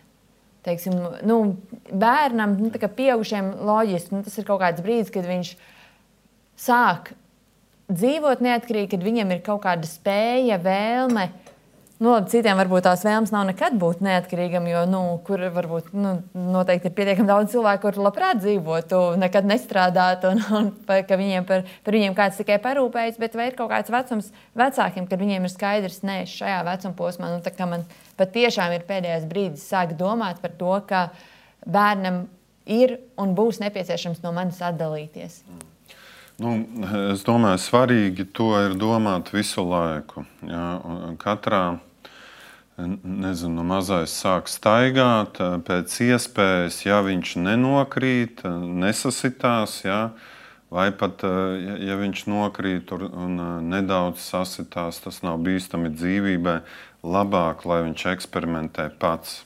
Teiksim, 0.65 0.95
nu, 1.23 1.39
bērnam, 1.87 2.57
nu, 2.59 2.71
pieaugušiem, 2.71 3.53
loģiski, 3.63 4.15
nu, 4.17 4.25
tas 4.25 4.35
ir 4.37 4.47
kaut 4.47 4.59
kāds 4.63 4.83
brīdis, 4.83 5.11
kad 5.13 5.27
viņš 5.27 5.53
sāk 6.59 7.13
dzīvot 7.89 8.43
neatkarīgi, 8.43 8.91
kad 8.93 9.05
viņam 9.05 9.31
ir 9.33 9.43
kaut 9.45 9.63
kāda 9.63 9.87
spēja, 9.87 10.59
vēlme 10.61 11.29
Nu, 11.99 12.13
labi, 12.13 12.29
citiem 12.31 12.55
varbūt 12.55 12.85
tās 12.87 13.01
vēlmes 13.03 13.33
nav 13.35 13.41
nekad 13.49 13.73
būt 13.75 13.99
neatkarīgam, 14.05 14.63
jo 14.71 14.85
nu, 14.87 14.99
kur 15.27 15.41
varbūt 15.51 15.89
nu, 15.91 16.13
noteikti 16.31 16.87
ir 16.87 16.93
pietiekami 16.95 17.27
daudz 17.27 17.51
cilvēku, 17.51 17.81
kuriem 17.83 18.05
labprāt 18.05 18.37
dzīvotu, 18.39 18.99
nekad 19.19 19.49
nestrādātu, 19.49 20.29
un, 20.31 20.39
un 20.55 20.69
ka 20.87 21.17
viņiem 21.19 21.43
par, 21.49 21.65
par 21.83 21.97
viņiem 21.97 22.15
kāds 22.15 22.39
tikai 22.39 22.55
parūpējas. 22.63 23.17
Bet 23.19 23.35
vai 23.35 23.49
ir 23.49 23.57
kaut 23.57 23.67
kāds 23.73 23.91
vecums 23.91 24.29
vecākiem, 24.61 25.09
kad 25.11 25.19
viņiem 25.19 25.43
ir 25.43 25.51
skaidrs, 25.51 25.99
ka 25.99 26.15
šajā 26.31 26.61
vecuma 26.69 26.95
posmā 27.01 27.33
nu, 27.33 27.41
man 27.73 27.83
patiešām 28.21 28.77
ir 28.77 28.87
pēdējais 28.87 29.27
brīdis 29.27 29.67
sākt 29.67 29.99
domāt 29.99 30.39
par 30.39 30.55
to, 30.55 30.71
ka 30.87 31.09
bērnam 31.67 32.29
ir 32.63 32.95
un 33.19 33.35
būs 33.35 33.59
nepieciešams 33.65 34.23
no 34.23 34.31
manis 34.39 34.63
atdalīties. 34.63 35.41
Nu, 36.39 36.55
es 37.11 37.27
domāju, 37.27 37.59
svarīgi 37.59 38.23
to 38.31 38.53
ir 38.69 38.79
domāt 38.79 39.33
visu 39.35 39.67
laiku. 39.67 40.23
Jā, 40.47 40.65
katrā 41.19 41.63
nezinu, 43.03 43.63
mazais 43.67 44.13
sāk 44.21 44.49
staigāt, 44.51 45.39
pēc 45.67 45.95
iespējas, 46.05 46.81
ja 46.85 46.99
viņš 47.05 47.35
nenokrīt, 47.43 48.43
nesasitās, 48.83 49.81
ja, 49.85 49.99
vai 50.73 50.89
pat 50.95 51.25
ja, 51.25 51.75
ja 51.89 51.99
viņš 51.99 52.25
nokrīt 52.29 52.93
un 52.95 53.41
nedaudz 53.69 54.23
sasitās, 54.23 55.01
tas 55.03 55.21
nav 55.25 55.41
bīstami 55.45 55.91
dzīvībai, 55.95 56.59
labāk, 57.03 57.65
lai 57.69 57.83
viņš 57.89 58.09
eksperimentē 58.15 58.89
pats. 59.01 59.43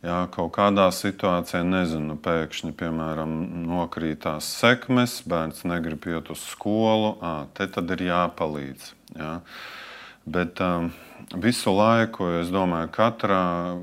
Jā, 0.00 0.22
kaut 0.32 0.54
kādā 0.56 0.86
situācijā, 0.96 1.60
nezinu, 1.60 2.14
pēkšņi, 2.24 2.70
piemēram, 2.72 3.34
nokrītās 3.68 4.46
sekmes, 4.62 5.18
bērns 5.28 5.66
negrib 5.68 6.06
iet 6.08 6.30
uz 6.32 6.40
skolu, 6.54 7.18
à, 7.20 7.34
te 7.52 7.66
tad 7.68 7.92
ir 7.92 8.06
jāpalīdz. 8.06 8.86
Jā. 9.18 9.34
Bet 10.24 10.60
um, 10.60 10.90
visu 11.40 11.72
laiku, 11.72 12.26
es 12.40 12.50
domāju, 12.52 12.90
katrā 12.92 13.42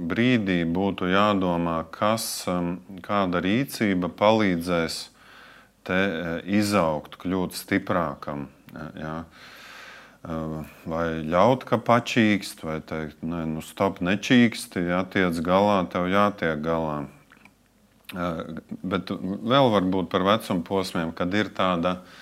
brīdī 0.09 0.61
būtu 0.69 1.09
jādomā, 1.09 1.79
kas, 1.91 2.45
um, 2.51 2.77
kāda 3.01 3.41
rīcība 3.41 4.11
palīdzēs 4.13 4.99
te 5.87 5.97
uh, 5.97 6.37
izaugt, 6.45 7.17
kļūt 7.21 7.57
stiprākam. 7.57 8.47
Ja? 8.99 9.23
Uh, 10.27 10.61
vai 10.85 11.07
ļaut, 11.25 11.65
ka 11.65 11.79
pačīkst, 11.81 12.61
vai 12.67 12.79
teikt, 12.85 13.23
nē, 13.25 13.45
nu 13.49 13.63
stop, 13.65 14.01
nečīksti, 14.03 14.85
ja 14.91 15.01
tiec 15.09 15.41
galā, 15.41 15.81
tev 15.89 16.09
jātiek 16.11 16.61
galā. 16.61 17.07
Uh, 18.13 18.61
bet 18.85 19.09
vēl 19.11 19.73
varbūt 19.73 20.13
par 20.13 20.23
vecuma 20.27 20.63
posmiem, 20.67 21.11
kad 21.17 21.33
ir 21.35 21.49
tāda 21.55 21.97
uh, 21.97 22.15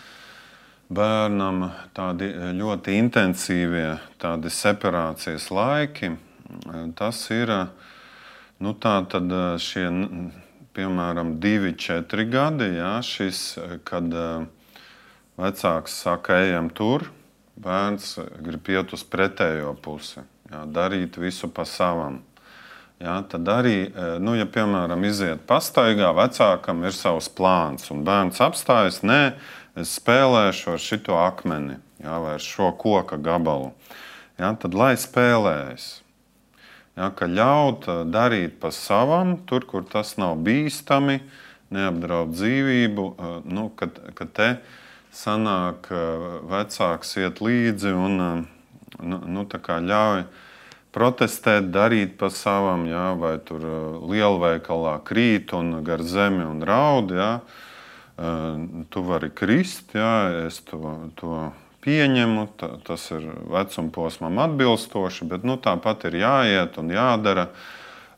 bērnam 0.90 1.70
tādi 1.96 2.30
ļoti 2.58 2.98
intensīvie 3.00 3.98
tādi 4.22 4.52
separācijas 4.54 5.50
laiki. 5.54 6.12
Tas 6.98 7.24
ir 7.34 7.52
nu, 8.62 8.74
tad 8.78 9.16
šie, 9.62 9.88
piemēram, 10.76 11.36
divi, 11.42 11.74
četri 11.80 12.28
gadi, 12.30 12.70
jā, 12.78 13.00
šis, 13.04 13.42
kad 13.88 14.14
vecāks 15.40 15.98
saka, 16.06 16.40
ejam 16.46 16.70
tur, 16.70 17.10
bērns 17.60 18.16
grib 18.46 18.70
iet 18.72 18.94
uz 18.96 19.04
pretējo 19.08 19.74
pusi, 19.82 20.22
jā, 20.52 20.64
darīt 20.70 21.20
visu 21.20 21.50
pa 21.50 21.66
savam. 21.68 22.22
Jā, 22.96 23.18
tad 23.28 23.50
arī, 23.52 23.90
nu, 24.24 24.38
ja 24.40 24.46
piemēram 24.48 25.02
iziet 25.04 25.42
pastaigā, 25.50 26.14
vecākam 26.16 26.86
ir 26.88 26.96
savs 26.96 27.28
plāns, 27.28 27.90
un 27.92 28.06
bērns 28.08 28.40
apstājas, 28.40 29.02
nē, 29.04 29.34
es 29.80 29.98
spēlēšu 30.00 30.76
ar 30.76 30.82
šo 30.82 31.20
akmeni 31.20 31.80
jā, 32.02 32.18
vai 32.24 32.36
ar 32.38 32.44
šo 32.44 32.72
koka 32.80 33.20
gabalu. 33.22 33.74
Jā, 34.40 34.52
tad 34.60 34.76
lai 34.76 34.94
spēlējas. 35.00 35.88
Jā, 36.96 37.10
ka 37.12 37.28
ļaut 37.28 37.88
darīt 38.12 38.56
pa 38.62 38.72
savam, 38.72 39.36
tur, 39.48 39.66
kur 39.68 39.84
tas 39.88 40.16
nav 40.20 40.38
bīstami, 40.44 41.20
neapdraud 41.76 42.32
dzīvību, 42.32 43.06
nu, 43.52 43.68
kad, 43.76 44.00
kad 44.16 44.32
te 44.36 44.50
sanāk 45.16 45.90
vecāks 46.48 47.16
iet 47.20 47.42
līdzi 47.44 47.92
un 47.96 48.18
nu, 49.00 49.20
nu, 49.28 49.44
ļauj 49.92 50.24
protestēt, 50.96 51.68
darīt 51.76 52.16
pa 52.20 52.30
savam, 52.32 52.86
jā, 52.88 53.10
vai 53.20 53.36
tur 53.44 53.66
lielveikalā 54.08 54.96
krīt 55.08 55.52
un 55.56 55.82
gar 55.84 56.04
zemi 56.04 56.46
un 56.48 56.64
raud. 56.64 57.12
Jā, 57.12 57.32
tu 58.16 59.02
vari 59.04 59.30
krist, 59.36 59.92
jā, 59.96 60.46
es 60.48 60.62
to, 60.64 60.80
to 61.20 61.40
pieņemu, 61.84 62.48
ta, 62.60 62.70
tas 62.88 63.10
ir 63.12 63.28
vecuma 63.52 63.92
posmam 63.94 64.40
atbilstoši, 64.46 65.28
bet 65.30 65.44
nu, 65.48 65.58
tāpat 65.62 66.08
ir 66.10 66.22
jāiet 66.24 66.80
un 66.82 66.94
jādara. 66.96 67.50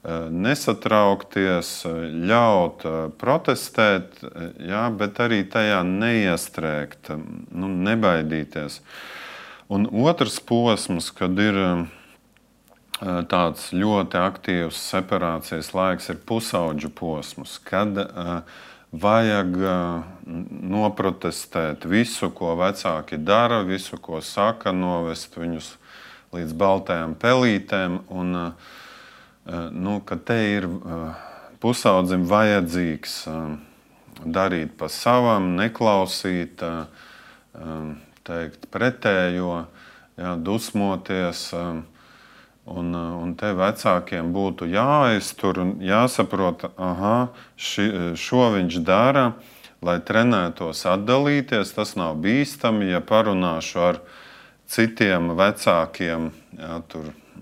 Nesatraukties, 0.07 1.71
ļaut 2.29 2.85
protestēt, 3.19 4.21
jā, 4.63 4.85
bet 4.95 5.17
arī 5.19 5.41
tajā 5.51 5.81
neiestrēgt, 5.83 7.09
nu, 7.51 7.67
nebaidīties. 7.89 8.77
Un 9.73 9.89
otrs 10.05 10.37
posms, 10.47 11.09
kad 11.17 11.35
ir 11.41 11.59
tāds 13.27 13.67
ļoti 13.75 14.21
aktīvs 14.21 14.79
separācijas 14.93 15.73
laiks 15.75 16.07
ir 16.13 16.21
pusauģu 16.29 16.93
posms, 16.95 17.57
kad 17.67 17.99
uh, 18.05 18.39
vajag 18.91 19.57
noprotestēt 20.67 21.85
visu, 21.87 22.29
ko 22.31 22.55
vecāki 22.59 23.19
dara, 23.19 23.61
visu, 23.67 23.99
ko 24.01 24.21
saka, 24.23 24.71
novest 24.71 25.35
viņus 25.37 25.73
līdz 26.35 26.53
baltajām 26.57 27.15
pelītēm. 27.19 28.01
Un, 28.11 28.37
nu, 29.71 29.97
te 30.27 30.37
ir 30.57 30.69
pusaudzim 31.63 32.27
vajadzīgs 32.27 33.19
darīt 34.25 34.73
pa 34.79 34.89
savam, 34.91 35.53
neklausīt, 35.59 36.63
teikt 38.27 38.67
pretējo, 38.73 39.67
jā, 40.17 40.33
dusmoties. 40.41 41.51
Un, 42.67 42.91
un 42.91 43.31
te 43.39 43.53
vecākiem 43.55 44.33
būtu 44.35 44.67
jāiztur 44.67 45.61
un 45.63 45.69
jāsaprot, 45.79 46.65
ka 46.75 47.11
šo 48.19 48.47
viņš 48.57 48.79
dara, 48.83 49.29
lai 49.79 49.99
trenētos 50.03 50.83
atdalīties. 50.89 51.71
Tas 51.77 51.95
nav 51.95 52.17
bīstami, 52.23 52.89
ja 52.91 52.99
parunāšu 52.99 53.83
ar 53.85 54.01
citiem 54.67 55.31
vecākiem 55.39 56.31
jā, 56.59 56.81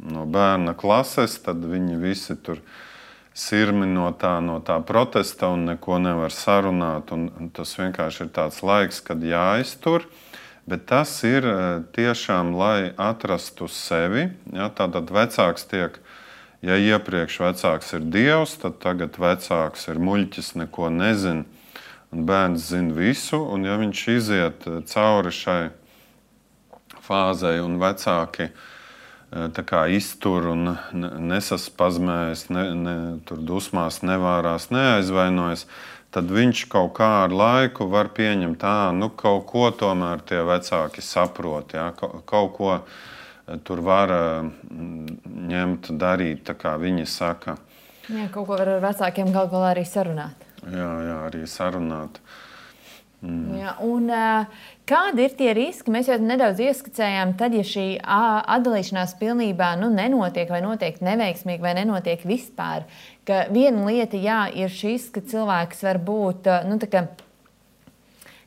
no 0.06 0.26
bērna 0.30 0.76
klases, 0.78 1.40
tad 1.42 1.64
viņi 1.66 1.98
visi 2.02 2.38
tur 2.38 2.62
sirmi 3.36 3.88
no 3.90 4.12
tā, 4.14 4.38
no 4.46 4.60
tā 4.64 4.78
protesta 4.86 5.50
un 5.52 5.66
neko 5.72 5.98
nevar 6.04 6.32
sarunāt. 6.32 7.12
Un 7.16 7.50
tas 7.56 7.74
vienkārši 7.80 8.28
ir 8.28 8.32
tāds 8.36 8.62
laiks, 8.62 9.02
kad 9.02 9.26
jāiztur. 9.26 10.06
Bet 10.66 10.88
tas 10.90 11.12
ir 11.22 11.46
e, 11.46 11.58
tiešām, 11.94 12.56
lai 12.58 12.90
atrastu 12.98 13.68
sevi. 13.70 14.32
Ja, 14.50 14.72
tātad 14.74 15.12
vecāks 15.14 15.68
tiek, 15.70 16.00
ja 16.66 16.78
iepriekš 16.82 17.38
vecāks 17.44 17.94
ir 17.94 18.08
dievs, 18.10 18.56
tad 18.64 18.80
tagad 18.82 19.20
vecāks 19.22 19.86
ir 19.94 20.02
muļķis, 20.02 20.56
neko 20.64 20.90
nezina. 20.90 21.46
Bērns 22.16 22.70
zina 22.72 22.96
visu, 22.96 23.38
un 23.38 23.66
ja 23.68 23.78
viņš 23.78 24.06
iziet 24.16 24.66
e, 24.66 24.80
cauri 24.90 25.34
šai 25.36 25.62
fāzei, 27.06 27.60
un 27.62 27.78
vecāki 27.78 28.50
e, 28.50 28.54
iztur 29.94 30.50
un 30.50 30.72
nesaspazmējas, 31.30 32.48
ne, 32.50 32.66
ne, 32.74 32.96
tur 33.30 33.38
dusmās 33.38 34.02
nevārās, 34.02 34.72
neaizvainojas, 34.74 35.68
tad 35.68 35.95
viņš 36.24 36.66
kaut 36.72 36.94
kā 36.96 37.10
ar 37.26 37.36
laiku 37.36 37.90
var 37.92 38.14
pieņemt, 38.16 38.62
ka 38.62 38.92
nu, 38.96 39.10
kaut 39.12 39.46
ko 39.50 39.68
tomēr 39.76 40.24
tie 40.24 40.40
vecāki 40.48 41.04
saprot. 41.04 41.76
Ja? 41.76 41.92
Kaut 41.98 42.56
ko 42.56 42.72
eh, 42.78 43.60
tur 43.68 43.84
var 43.84 44.14
mm, 44.16 45.20
ņemt, 45.52 45.92
darīt, 46.00 46.46
tā 46.48 46.56
kā 46.56 46.78
viņi 46.80 47.06
saka. 47.10 47.58
Jā, 48.08 48.30
kaut 48.30 48.46
ko 48.48 48.56
var 48.56 48.70
ar 48.70 48.84
vecākiem 48.84 49.34
galu 49.34 49.52
galā 49.52 49.76
arī 49.76 49.86
sarunāt. 49.90 50.46
Jā, 50.66 50.90
jā 51.10 51.22
arī 51.28 51.46
sarunāt. 51.50 52.20
Mm. 53.26 53.56
Jā, 53.58 53.72
un, 53.82 54.10
kādi 54.86 55.26
ir 55.26 55.34
tie 55.38 55.54
riski? 55.58 55.90
Mēs 55.94 56.10
jau 56.12 56.18
nedaudz 56.22 56.62
ieskicējām, 56.62 57.34
tad, 57.40 57.56
ja 57.58 57.66
šī 57.66 57.86
atdalīšanās 58.06 59.16
pilnībā 59.22 59.72
nu, 59.82 59.90
nenotiek, 59.94 60.52
vai 60.52 60.62
notiek 60.66 61.00
neveiksmīgi, 61.02 61.64
vai 61.64 61.74
nenotiek 61.80 62.26
vispār. 62.28 62.86
Viena 63.26 63.86
lieta 63.88 64.20
jā, 64.22 64.46
ir 64.54 64.70
šis, 64.70 65.10
ka 65.14 65.24
cilvēks 65.26 65.82
var 65.86 65.98
būt. 66.06 66.50
Nu, 66.70 66.78
kā, 66.92 67.08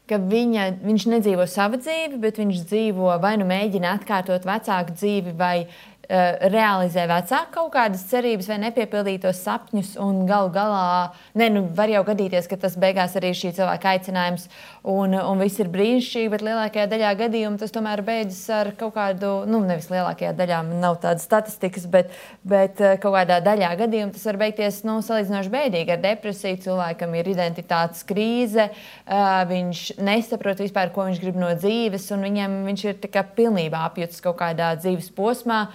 ka 0.09 0.19
viņa, 0.23 0.69
viņš 0.85 1.07
nedzīvo 1.15 1.47
savu 1.51 1.81
dzīvi, 1.83 2.21
bet 2.23 2.39
viņš 2.39 2.65
dzīvo 2.71 3.17
vai 3.23 3.35
nu 3.41 3.49
mēģina 3.49 3.97
atkārtot 3.99 4.47
vecāku 4.47 4.95
dzīvi, 4.95 5.35
vai 5.39 5.67
realizē 6.09 7.05
vecāki 7.09 7.53
kaut 7.53 7.73
kādas 7.75 8.07
cerības 8.09 8.47
vai 8.49 8.57
nepiepildītos 8.63 9.43
sapņus, 9.45 9.91
un 10.01 10.23
galu 10.29 10.49
galā 10.55 11.13
ne, 11.37 11.51
nu, 11.53 11.67
var 11.77 11.91
jau 11.93 12.01
gadīties, 12.07 12.49
ka 12.49 12.57
tas 12.61 12.79
beigās 12.81 13.17
arī 13.19 13.35
ir 13.35 13.37
šī 13.37 13.53
cilvēka 13.59 13.93
aicinājums, 13.93 14.47
un, 14.89 15.13
un 15.19 15.43
viss 15.45 15.61
ir 15.61 15.69
brīnišķīgi, 15.73 16.31
bet 16.33 16.45
lielākajā 16.47 16.87
daļā 16.89 17.11
gadījumu 17.19 17.61
tas 17.61 17.75
tomēr 17.75 18.01
beidzas 18.07 18.41
ar 18.57 18.71
kaut 18.79 18.95
kādu, 18.97 19.33
nu, 19.51 19.61
nevis 19.69 19.91
lielākajā 19.93 20.33
daļā, 20.39 20.63
nav 20.81 20.97
tādas 21.03 21.27
statistikas, 21.29 21.85
bet, 21.93 22.17
bet 22.49 22.81
eh, 22.81 22.97
kaut 23.03 23.13
kādā 23.19 23.43
daļā 23.45 23.75
gadījumu 23.83 24.17
tas 24.17 24.25
var 24.31 24.41
beigties 24.41 24.81
nu, 24.89 24.99
salīdzinoši 25.05 25.53
bēdīgi 25.53 25.95
ar 25.95 26.03
depresiju. 26.07 26.63
Cilvēkam 26.65 27.13
ir 27.19 27.29
identitātes 27.35 28.01
krīze, 28.09 28.71
eh, 28.71 29.29
viņš 29.53 29.85
nesaprot 30.01 30.65
vispār, 30.65 30.95
ko 30.95 31.05
viņš 31.11 31.21
grib 31.23 31.37
no 31.41 31.53
dzīves, 31.53 32.09
un 32.17 32.25
viņam 32.31 32.59
viņš 32.71 32.89
ir 32.89 32.99
pilnībā 33.37 33.85
apjutis 33.91 34.25
kaut 34.25 34.41
kādā 34.41 34.73
dzīves 34.81 35.13
posmā. 35.13 35.67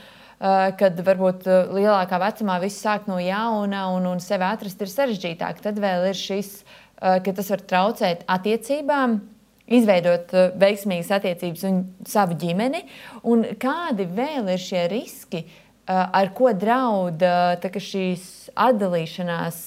Eh, 0.41 0.73
kad 0.75 0.97
varbūt 1.05 1.45
eh, 1.47 1.69
lielākā 1.77 2.17
vecumā 2.19 2.57
viss 2.63 2.81
sāk 2.83 3.05
no 3.07 3.19
jauna 3.21 3.85
un, 3.93 4.07
un 4.09 4.19
sevi 4.23 4.43
atrast 4.43 4.81
ir 4.81 4.89
sarežģītāk. 4.91 5.61
Tad 5.63 5.77
vēl 5.79 6.09
ir 6.09 6.17
šis, 6.19 6.49
eh, 6.99 7.19
ka 7.23 7.33
tas 7.37 7.51
var 7.53 7.61
traucēt 7.69 8.25
attiecībām, 8.27 9.19
izveidot 9.73 10.33
veiksmīgas 10.59 11.13
attiecības 11.15 11.63
un 11.69 11.77
savu 12.09 12.35
ģimeni. 12.41 12.81
Un 13.31 13.45
kādi 13.61 14.09
vēl 14.11 14.49
ir 14.51 14.59
šie 14.59 14.81
riski, 14.91 15.45
ar 15.87 16.33
ko 16.35 16.51
draud 16.51 17.23
šīs 17.63 18.51
atdalīšanās? 18.59 19.63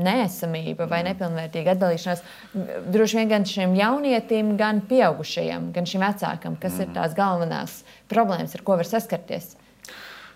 Nēsamība 0.00 0.86
vai 0.88 1.00
nepilnvērtīga 1.04 1.74
atdalīšanās 1.74 2.22
droši 2.94 3.18
vien 3.18 3.32
gan 3.34 3.44
šim 3.44 3.74
jaunietim, 3.76 4.54
gan 4.56 4.78
pieaugušajam, 4.88 5.72
gan 5.74 5.88
šim 5.90 6.06
vecākam, 6.06 6.54
kas 6.62 6.78
mm. 6.78 6.86
ir 6.86 6.94
tās 6.94 7.16
galvenās 7.18 7.74
problēmas, 8.08 8.54
ar 8.54 8.62
ko 8.64 8.78
var 8.78 8.88
saskarties. 8.88 9.50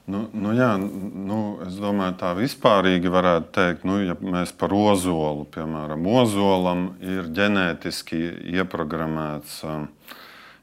Nu, 0.05 0.27
nu 0.37 0.51
jā, 0.53 0.75
nu, 0.77 1.39
es 1.65 1.79
domāju, 1.81 2.13
tā 2.21 2.35
vispārīgi 2.37 3.09
varētu 3.09 3.47
teikt, 3.57 3.87
nu, 3.89 3.97
ja 4.05 4.17
mēs 4.21 4.51
par 4.53 4.75
ozolu, 4.77 5.47
piemēram, 5.55 6.05
ozolam 6.21 6.83
ir 7.01 7.31
ģenētiski 7.33 8.21
ieprogrammēts 8.53 9.63
um, 9.65 9.87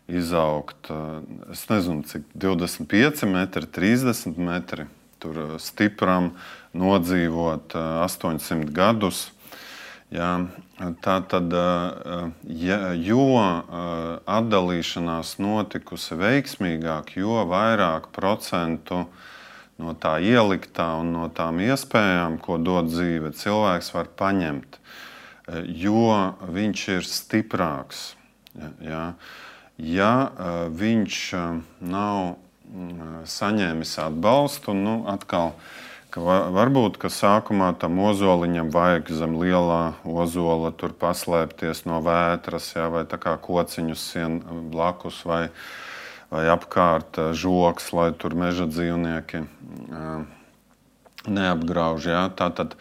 izaugt, 0.06 0.92
uh, 0.94 1.24
es 1.50 1.64
nezinu, 1.72 2.06
cik 2.06 2.28
25 2.38 3.26
metri, 3.32 3.66
30 3.80 4.38
metri, 4.38 4.86
tur 5.18 5.42
uh, 5.42 5.56
stipram 5.58 6.36
nodzīvot 6.78 7.74
uh, 7.74 8.06
800 8.06 8.70
gadus. 8.78 9.24
Jā, 10.14 10.30
tā 11.02 11.18
tad, 11.32 11.50
uh, 11.56 12.30
ja, 12.46 12.94
jo 12.94 13.26
uh, 13.34 13.58
atdalīšanās 14.38 15.40
notikusi 15.42 16.20
veiksmīgāk, 16.20 17.16
jo 17.18 17.42
vairāk 17.50 18.12
procentu 18.14 19.02
uh, 19.08 19.28
no 19.80 19.94
tā 19.98 20.18
ieliktā 20.24 20.88
un 21.02 21.14
no 21.16 21.28
tām 21.34 21.62
iespējām, 21.64 22.40
ko 22.44 22.58
dod 22.62 22.92
dzīve, 22.92 23.34
cilvēks 23.38 23.92
var 23.96 24.10
paņemt, 24.20 24.78
e, 24.78 25.64
jo 25.84 26.16
viņš 26.58 26.88
ir 26.98 27.08
stiprāks. 27.08 28.04
Ja, 28.84 29.04
ja 29.78 30.14
e, 30.28 30.56
viņš 30.82 31.20
e, 31.38 31.46
nav 31.94 32.34
saņēmis 33.28 33.98
atbalstu, 34.00 34.76
nu, 34.78 35.02
atkal. 35.12 35.56
Ka 36.12 36.20
varbūt 36.52 36.98
ka 37.00 37.08
sākumā 37.12 37.70
tam 37.80 38.00
ozoliņam 38.04 38.68
vajag 38.72 39.12
zem 39.16 39.38
lielā 39.40 39.94
ozola 40.04 40.74
paslēpties 40.76 41.86
no 41.88 42.02
vētras, 42.04 42.68
jā, 42.76 42.90
vai 42.92 43.06
kā 43.08 43.38
kociņu 43.40 43.96
sienu 43.96 44.58
blakus, 44.74 45.22
vai, 45.28 45.46
uh, 45.48 45.92
vai 46.32 46.46
apkārt 46.52 47.20
žoks, 47.36 47.92
lai 47.96 48.12
tur 48.16 48.36
meža 48.40 48.68
dzīvnieki 48.72 49.44
neapgrauž. 51.28 52.08
Ja? 52.08 52.24
Tātad, 52.34 52.78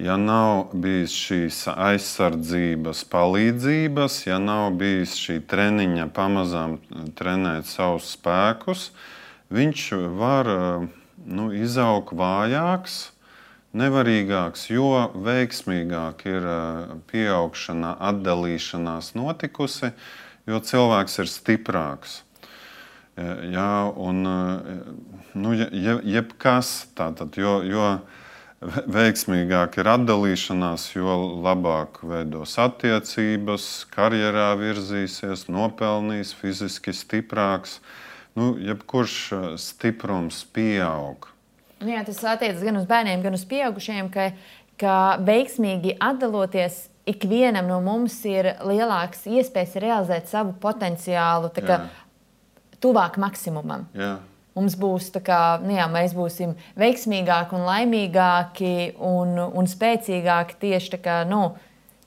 ja 0.00 0.16
nav 0.20 0.72
bijis 0.72 1.14
šīs 1.14 1.60
aizsardzības, 1.74 3.04
palīdzības, 3.12 4.18
ja 4.30 4.40
nav 4.42 4.72
bijis 4.80 5.18
šī 5.20 5.40
treniņa 5.50 6.08
pamazām 6.16 6.78
trenēt 7.18 7.68
savus 7.70 8.14
spēkus, 8.16 8.90
viņš 9.52 9.86
var 10.16 10.50
nu, 11.26 11.50
izaugt 11.52 12.14
vājāks, 12.16 13.10
nevarīgāks, 13.76 14.64
jo 14.72 15.10
veiksmīgāk 15.14 16.24
ir 16.26 16.48
pieaugšana, 17.12 17.92
atdalīšanās 18.08 19.12
notikusi, 19.18 19.92
jo 20.48 20.58
cilvēks 20.64 21.20
ir 21.22 21.30
stiprāks. 21.30 22.22
Jā, 23.18 23.72
un 24.00 24.22
nu, 25.34 25.52
je, 25.52 25.96
jebkas 26.08 26.70
tātad, 26.96 27.36
jo, 27.36 27.58
jo 27.66 27.86
veiksmīgāk 28.60 29.78
ir 29.80 29.88
atdalīšanās, 29.88 30.90
jo 30.94 31.16
labāk 31.44 32.02
veidos 32.06 32.54
attiecības, 32.60 33.66
karjerā 33.92 34.52
virzīsies, 34.60 35.46
nopelnīs, 35.52 36.34
fiziski 36.36 36.94
stiprāks. 36.96 37.80
Nu, 38.38 38.54
jebkurš 38.62 39.16
stiprums 39.58 40.44
pieaug. 40.54 41.26
Nu 41.80 41.90
jā, 41.90 42.04
tas 42.06 42.20
attiecas 42.36 42.62
gan 42.62 42.78
uz 42.78 42.86
bērniem, 42.88 43.24
gan 43.24 43.34
uz 43.34 43.42
pieaugušiem, 43.48 44.10
ka, 44.12 44.30
ka 44.80 44.96
veiksmīgi 45.24 45.96
atdaloties 45.98 46.84
ikvienam 47.10 47.66
no 47.66 47.80
mums 47.82 48.18
ir 48.28 48.52
lielāks 48.60 49.24
iespējas 49.26 49.78
realizēt 49.82 50.28
savu 50.30 50.52
potenciālu, 50.62 51.50
tuvāk 52.82 53.18
maksimumam. 53.20 53.86
Jā. 53.96 54.18
mums 54.58 54.74
būs 54.76 55.12
tā 55.14 55.22
kā, 55.24 55.40
nu 55.62 55.72
jā, 55.76 55.86
mēs 55.88 56.12
būsim 56.16 56.56
veiksmīgāki 56.80 57.56
un 57.56 57.66
laimīgāki 57.68 58.74
un, 58.98 59.36
un 59.38 59.68
spēcīgāki 59.70 60.58
tieši 60.66 60.96
tā 60.96 61.02
kā, 61.04 61.18
nu, 61.28 61.50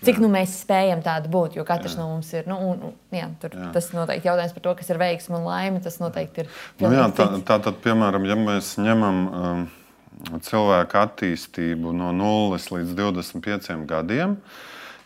Cik 0.04 0.18
nu, 0.20 0.28
mēs 0.32 0.58
spējam 0.64 1.00
tādu 1.04 1.30
būt, 1.32 1.54
jo 1.56 1.64
katrs 1.68 1.96
jā. 1.96 2.02
no 2.02 2.10
mums 2.10 2.28
ir. 2.36 2.48
Nu, 2.50 2.58
un, 2.74 2.90
jā, 3.16 3.30
tur, 3.40 3.54
jā. 3.56 3.70
Tas 3.72 3.86
noteikti 3.96 4.28
jautājums 4.28 4.56
par 4.56 4.66
to, 4.66 4.74
kas 4.82 4.90
ir 4.92 5.00
veiksme 5.00 5.38
un 5.38 5.46
laime. 5.48 5.80
Tas 5.84 5.96
noteikti 6.02 6.44
ir. 6.44 6.50
Nu, 6.82 6.92
jā, 6.92 7.06
tā, 7.16 7.28
tā 7.48 7.58
tad, 7.64 7.78
piemēram, 7.86 8.28
ja 8.28 8.36
mēs 8.40 8.74
ņemam 8.84 9.22
um, 9.30 9.64
cilvēku 10.44 11.00
attīstību 11.00 11.94
no 11.96 12.12
0 12.16 12.60
līdz 12.60 12.92
25 13.00 13.88
gadiem, 13.90 14.36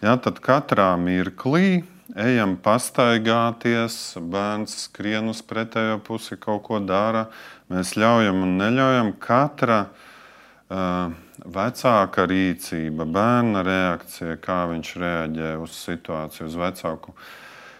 jā, 0.01 0.15
tad 0.23 0.41
katrā 0.43 0.89
mirklī 1.01 1.83
ejam 2.15 2.55
pastaigāties, 2.63 4.17
bērns 4.21 4.77
skrien 4.87 5.27
uz 5.31 5.41
pretējo 5.43 5.99
pusi, 6.05 6.37
kaut 6.39 6.63
ko 6.69 6.79
dara. 6.79 7.27
Mēs 7.71 7.95
ļaujam 7.99 8.43
un 8.45 8.55
neļaujam. 8.61 9.11
Katra 9.19 9.79
uh, 9.87 11.15
vecāka 11.45 12.25
rīcība, 12.29 13.05
bērna 13.05 13.63
reakcija, 13.65 14.37
kā 14.41 14.63
viņš 14.71 14.93
reaģē 15.03 15.51
uz 15.61 15.75
situāciju, 15.83 16.47
uz 16.49 16.57
vecāku. 16.59 17.13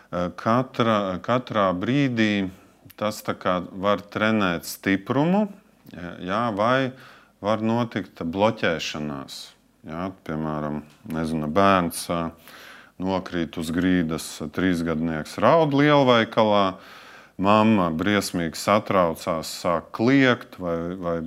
Eh, 0.07 0.29
katra, 0.39 1.17
katrā 1.23 1.67
brīdī 1.75 2.49
tas 2.97 3.21
var 3.71 4.01
trenēt 4.01 4.65
stiprumu, 4.65 5.47
jā, 6.23 6.43
vai 6.55 6.91
var 7.41 7.61
notikt 7.61 8.23
bloķēšanās. 8.23 9.51
Jā, 9.87 10.07
piemēram, 10.27 10.81
nezinu, 11.11 11.47
bērns 11.51 12.07
eh, 12.09 12.31
nokrīt 13.01 13.57
uz 13.61 13.71
grīdas, 13.73 14.29
trīsgadnieks 14.53 15.37
raud 15.43 15.75
lielveikalā, 15.77 16.77
Mama 17.37 17.91
briesmīgi 17.93 18.57
satraucās, 18.57 19.51
sāk 19.61 19.91
kliegt, 19.93 20.55
vai, 20.57 20.95
vai 20.97 21.17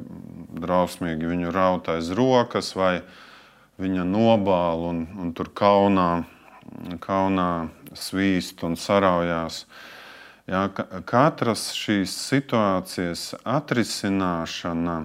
drausmīgi 0.58 1.28
viņu 1.30 1.52
raut 1.54 1.86
aiz 1.92 2.08
rokas, 2.18 2.72
vai 2.74 2.96
viņa 3.78 4.08
nobāla 4.10 4.90
un, 4.90 5.04
un 5.22 5.30
tur 5.38 5.52
kaunā, 5.54 6.24
kaunā 6.98 7.68
svīst 7.94 8.64
un 8.66 8.74
saraujās. 8.74 9.62
Jā, 10.50 10.64
katras 11.06 11.68
šīs 11.78 12.16
situācijas 12.26 13.28
atrisināšana, 13.46 15.04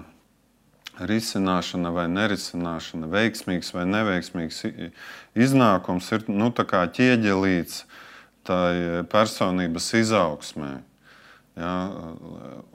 risināšana 0.96 1.92
vai 1.92 2.06
nerisināšana, 2.08 3.08
veiksmīgs 3.12 3.72
vai 3.76 3.84
neveiksmīgs 3.90 4.64
iznākums 5.36 6.10
ir 6.16 6.26
nu, 6.32 6.50
ķieģelīts 6.50 7.84
tai 8.46 9.02
personības 9.10 9.90
izaugsmē. 10.00 10.74
Ja, 11.56 11.72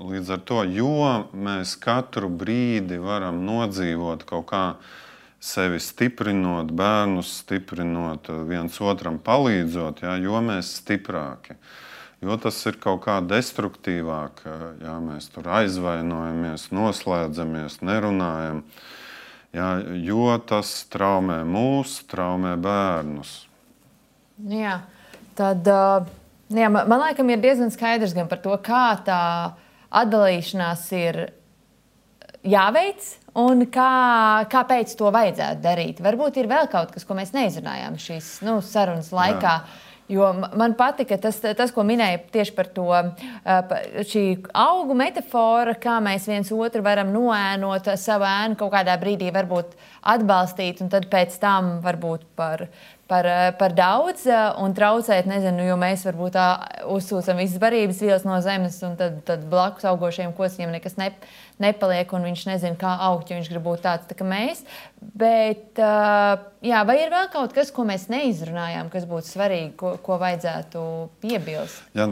līdz 0.02 0.32
ar 0.34 0.42
to, 0.42 0.64
jo 0.66 1.28
mēs 1.38 1.76
katru 1.78 2.32
brīdi 2.34 2.98
varam 2.98 3.44
nodzīvot 3.46 4.26
kaut 4.26 4.48
kā 4.50 4.64
sevi 5.42 5.78
stiprinot, 5.82 6.74
bērnus 6.78 7.30
stiprinot, 7.44 8.30
viens 8.50 8.78
otram 8.82 9.20
palīdzot, 9.22 10.02
ja, 10.06 10.16
jo 10.22 10.42
mēs 10.46 10.76
stiprāki. 10.82 11.58
Jo 12.22 12.38
tas 12.38 12.60
ir 12.70 12.76
kaut 12.78 13.02
kā 13.08 13.16
destruktīvāk, 13.26 14.44
ja 14.84 14.98
mēs 15.02 15.32
tur 15.34 15.48
aizvainojamies, 15.58 16.68
noslēdzamies, 16.70 17.80
nerunājam. 17.82 18.62
Ja, 19.52 19.72
jo 19.82 20.30
tas 20.48 20.76
traumē 20.94 21.42
mūs, 21.50 21.98
traumē 22.12 22.54
bērnus. 22.62 23.34
Jā, 24.54 24.78
tad. 25.38 25.68
Jā, 26.52 26.68
man, 26.68 26.88
man 26.92 27.00
liekas, 27.06 27.28
ir 27.32 27.42
diezgan 27.42 27.70
skaidrs 27.72 28.14
gan 28.16 28.28
par 28.28 28.42
to, 28.44 28.54
kā 28.64 28.86
tā 29.08 29.20
atdalīšanās 30.02 30.84
ir 30.98 31.20
jāveic 32.48 33.06
un 33.40 33.66
kā, 33.72 33.92
kāpēc 34.52 34.94
to 35.00 35.12
vajadzētu 35.14 35.64
darīt. 35.64 36.02
Varbūt 36.04 36.42
ir 36.42 36.50
vēl 36.52 36.68
kaut 36.72 36.92
kas, 36.94 37.06
ko 37.08 37.16
mēs 37.18 37.32
neizrunājām 37.36 37.96
šīs 38.02 38.34
nu, 38.48 38.60
sarunas 38.66 39.14
laikā. 39.16 39.56
Jā. 39.62 39.90
Jo 40.12 40.28
man 40.60 40.74
patika 40.76 41.16
tas, 41.22 41.38
tas, 41.40 41.72
ko 41.72 41.86
minēja 41.88 42.20
tieši 42.34 42.56
par 42.56 42.68
to 42.76 42.88
šī 44.12 44.24
augu 44.60 44.98
metafora, 44.98 45.78
kā 45.80 46.00
mēs 46.04 46.28
viens 46.28 46.52
otru 46.52 46.84
varam 46.84 47.14
noēnot, 47.14 47.94
savu 48.00 48.28
ēnu 48.28 48.60
kaut 48.60 48.74
kādā 48.76 48.98
brīdī 49.00 49.32
varbūt 49.32 49.78
atbalstīt, 50.12 50.84
un 50.84 50.92
tad 50.92 51.08
pēc 51.12 51.38
tam 51.40 51.78
varbūt 51.86 52.28
par 52.36 52.68
par, 53.12 53.26
eh, 53.26 53.52
par 53.60 53.74
daudz 53.76 54.24
eh, 54.26 54.40
un 54.64 54.72
traucēt, 54.76 55.28
nezinu, 55.28 55.66
jo 55.68 55.76
mēs 55.80 56.06
varbūt 56.08 56.36
tā 56.38 56.48
uzsūcam 56.96 57.42
visas 57.42 57.60
barības 57.60 58.00
vielas 58.06 58.24
no 58.28 58.38
zemes, 58.44 58.78
un 58.88 58.96
tad, 59.00 59.18
tad 59.28 59.44
blakus 59.52 59.84
augošiem 59.90 60.32
kosiem 60.38 60.72
nekas 60.72 60.96
ne, 61.00 61.10
nepaliek, 61.62 62.14
un 62.16 62.30
viņš 62.30 62.46
nezina, 62.48 62.80
kā 62.80 62.94
augt, 63.10 63.28
jo 63.28 63.42
viņš 63.42 63.52
grib 63.52 63.68
būt 63.68 63.84
tāds 63.84 64.08
tā 64.08 64.16
kā 64.16 64.28
mēs. 64.28 64.64
Bet, 65.02 65.76
eh, 65.76 66.48
jā, 66.72 66.86
vai 66.88 66.98
ir 67.02 67.12
vēl 67.12 67.28
kaut 67.36 67.52
kas, 67.58 67.74
ko 67.76 67.84
mēs 67.90 68.08
neizrunājām, 68.14 68.88
kas 68.94 69.10
būtu 69.12 69.28
svarīgi, 69.28 69.74
ko, 69.82 69.98
ko 70.06 70.20
vajadzētu 70.22 70.88
piebilst? 71.26 71.84
Jā, 71.98 72.08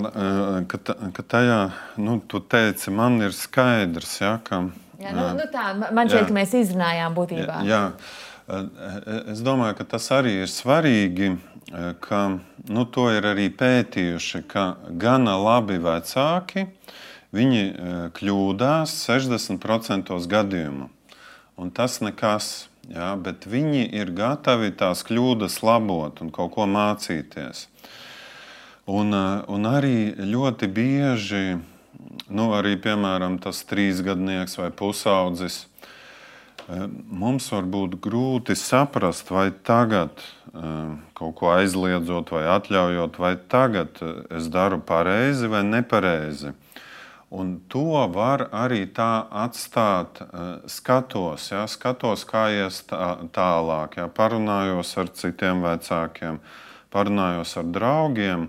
ka, 0.68 0.84
ka 1.16 1.30
tajā, 1.36 1.62
nu, 2.04 2.20
tu 2.28 2.44
teici, 2.44 2.92
man 2.92 3.22
ir 3.24 3.36
skaidrs, 3.36 4.20
ja, 4.20 4.36
ka. 4.44 4.66
Jā, 5.00 5.14
nu, 5.16 5.30
nu 5.38 5.46
tā, 5.48 5.70
man 5.96 6.12
šķiet, 6.12 6.28
ka 6.28 6.42
mēs 6.42 6.58
izrunājām 6.60 7.16
būtībā. 7.16 7.62
Jā, 7.64 7.86
jā. 7.88 8.26
Es 8.50 9.44
domāju, 9.46 9.76
ka 9.78 9.86
tas 9.94 10.08
arī 10.16 10.40
ir 10.42 10.50
svarīgi, 10.50 11.36
ka 12.02 12.22
nu, 12.66 12.86
to 12.90 13.06
ir 13.14 13.28
arī 13.30 13.50
pētījuši, 13.54 14.42
ka 14.50 14.64
gana 14.90 15.36
labi 15.38 15.78
vecāki 15.84 16.66
viņi 17.36 18.10
kļūdās 18.18 18.96
60% 19.06 20.18
gadījumu. 20.34 20.90
Un 21.60 21.72
tas 21.76 22.00
nekas, 22.02 22.70
jā, 22.90 23.14
bet 23.22 23.46
viņi 23.46 23.86
ir 24.02 24.16
gatavi 24.18 24.72
tās 24.80 25.06
kļūdas 25.06 25.62
labot 25.62 26.24
un 26.24 26.34
kaut 26.34 26.56
ko 26.58 26.66
mācīties. 26.66 27.68
Un, 28.90 29.14
un 29.14 29.70
arī 29.70 30.16
ļoti 30.18 30.74
bieži, 30.74 31.60
nu, 32.34 32.50
arī 32.58 32.80
piemēram 32.82 33.38
tas 33.44 33.62
trīsgadnieks 33.70 34.58
vai 34.58 34.72
pusaudzis, 34.74 35.68
Mums 36.70 37.48
var 37.50 37.66
būt 37.66 37.96
grūti 37.98 38.54
saprast, 38.54 39.32
vai 39.34 39.48
tagad 39.66 40.22
kaut 41.18 41.34
ko 41.40 41.50
aizliedzot 41.56 42.30
vai 42.30 42.44
atļaujot, 42.54 43.18
vai 43.18 43.32
tagad 43.50 43.98
es 44.30 44.50
daru 44.54 44.78
pareizi 44.78 45.50
vai 45.50 45.64
nepareizi. 45.66 46.54
Un 47.34 47.56
to 47.70 48.06
var 48.14 48.48
arī 48.54 48.84
tā 48.94 49.26
atstāt 49.30 50.22
skatos, 50.70 51.50
ja, 51.54 51.66
skatos 51.70 52.26
kā 52.30 52.48
ies 52.54 52.84
tā, 52.90 53.18
tālāk. 53.34 54.00
Ja, 54.02 54.08
parunājos 54.10 54.96
ar 54.98 55.10
citiem 55.14 55.66
vecākiem, 55.66 56.40
parunājos 56.94 57.58
ar 57.62 57.70
draugiem. 57.70 58.48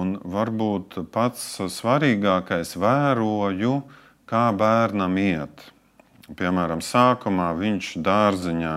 Un 0.00 0.14
varbūt 0.36 1.02
pats 1.12 1.48
svarīgākais 1.80 2.76
vēroju, 2.80 3.76
kā 4.28 4.48
bērnam 4.56 5.20
iet. 5.20 5.70
Piemēram, 6.36 6.82
sākumā 6.84 7.50
viņš 7.58 7.94
dārziņā 8.06 8.74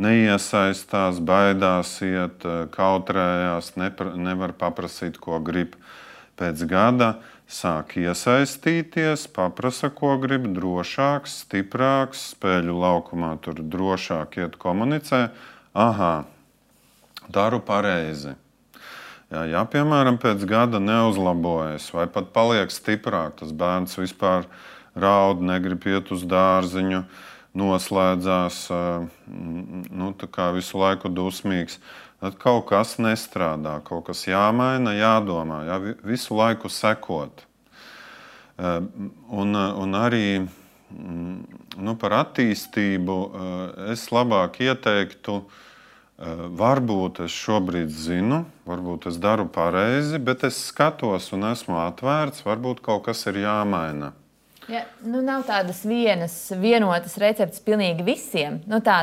neiesaistās, 0.00 1.20
baidās 1.20 1.92
iet, 2.06 2.46
kautrējās, 2.72 3.74
nepra, 3.80 4.14
nevar 4.16 4.54
paprasīt, 4.56 5.18
ko 5.20 5.40
grib. 5.44 5.76
Pēc 6.40 6.62
gada 6.64 7.10
sāk 7.50 7.98
iesaistīties, 8.00 9.26
paprasa, 9.36 9.90
ko 9.92 10.14
grib, 10.22 10.46
drošāks, 10.56 11.42
stiprāks, 11.44 12.30
spēļu 12.32 12.78
laukumā 12.80 13.34
tur 13.44 13.60
drošāk 13.60 14.40
iet 14.40 14.56
komunicē. 14.60 15.26
Aha, 15.76 16.14
daru 17.28 17.60
pareizi. 17.60 18.38
Ja, 19.30 19.44
ja 19.46 19.66
piemēram, 19.68 20.16
pēc 20.18 20.42
gada 20.48 20.80
neuzlabojas 20.82 21.92
vai 21.94 22.08
pat 22.10 22.32
paliek 22.34 22.72
stiprāk, 22.72 23.36
tas 23.42 23.52
bērns 23.54 24.00
vispār 24.00 24.48
ir 24.48 24.70
raud, 24.94 25.42
negrib 25.44 25.86
iet 25.90 26.10
uz 26.14 26.24
dārziņu, 26.28 27.04
noslēdzās, 27.60 28.62
nu, 29.90 30.12
visu 30.54 30.80
laiku 30.80 31.10
dusmīgs. 31.10 31.80
Tad 32.20 32.36
kaut 32.36 32.66
kas 32.68 32.98
nestrādā, 33.00 33.78
kaut 33.84 34.10
kas 34.10 34.26
jāmaina, 34.28 34.92
jādomā, 34.92 35.62
jā, 35.64 35.78
visu 36.04 36.36
laiku 36.36 36.68
sekot. 36.68 37.46
Un, 38.60 39.56
un 39.56 39.96
arī 39.96 40.42
nu, 41.80 41.96
par 41.96 42.16
attīstību 42.18 43.16
es 43.94 44.04
labāk 44.12 44.60
ieteiktu, 44.60 45.40
varbūt 46.60 47.22
es 47.24 47.32
šobrīd 47.32 47.88
zinu, 47.88 48.42
varbūt 48.68 49.08
es 49.08 49.16
daru 49.16 49.46
pareizi, 49.48 50.20
bet 50.20 50.44
es 50.44 50.60
skatos 50.68 51.30
un 51.32 51.48
esmu 51.54 51.78
atvērts, 51.86 52.44
varbūt 52.44 52.82
kaut 52.84 53.06
kas 53.08 53.24
ir 53.30 53.40
jāmaina. 53.46 54.12
Ja, 54.70 54.84
nu, 55.02 55.18
nav 55.26 55.42
tādas 55.48 55.80
vienas, 55.82 56.34
vienotas 56.60 57.16
receptes 57.18 57.62
pilnīgi 57.66 58.04
visiem. 58.06 58.60
Nu, 58.70 58.78
tā, 58.84 59.00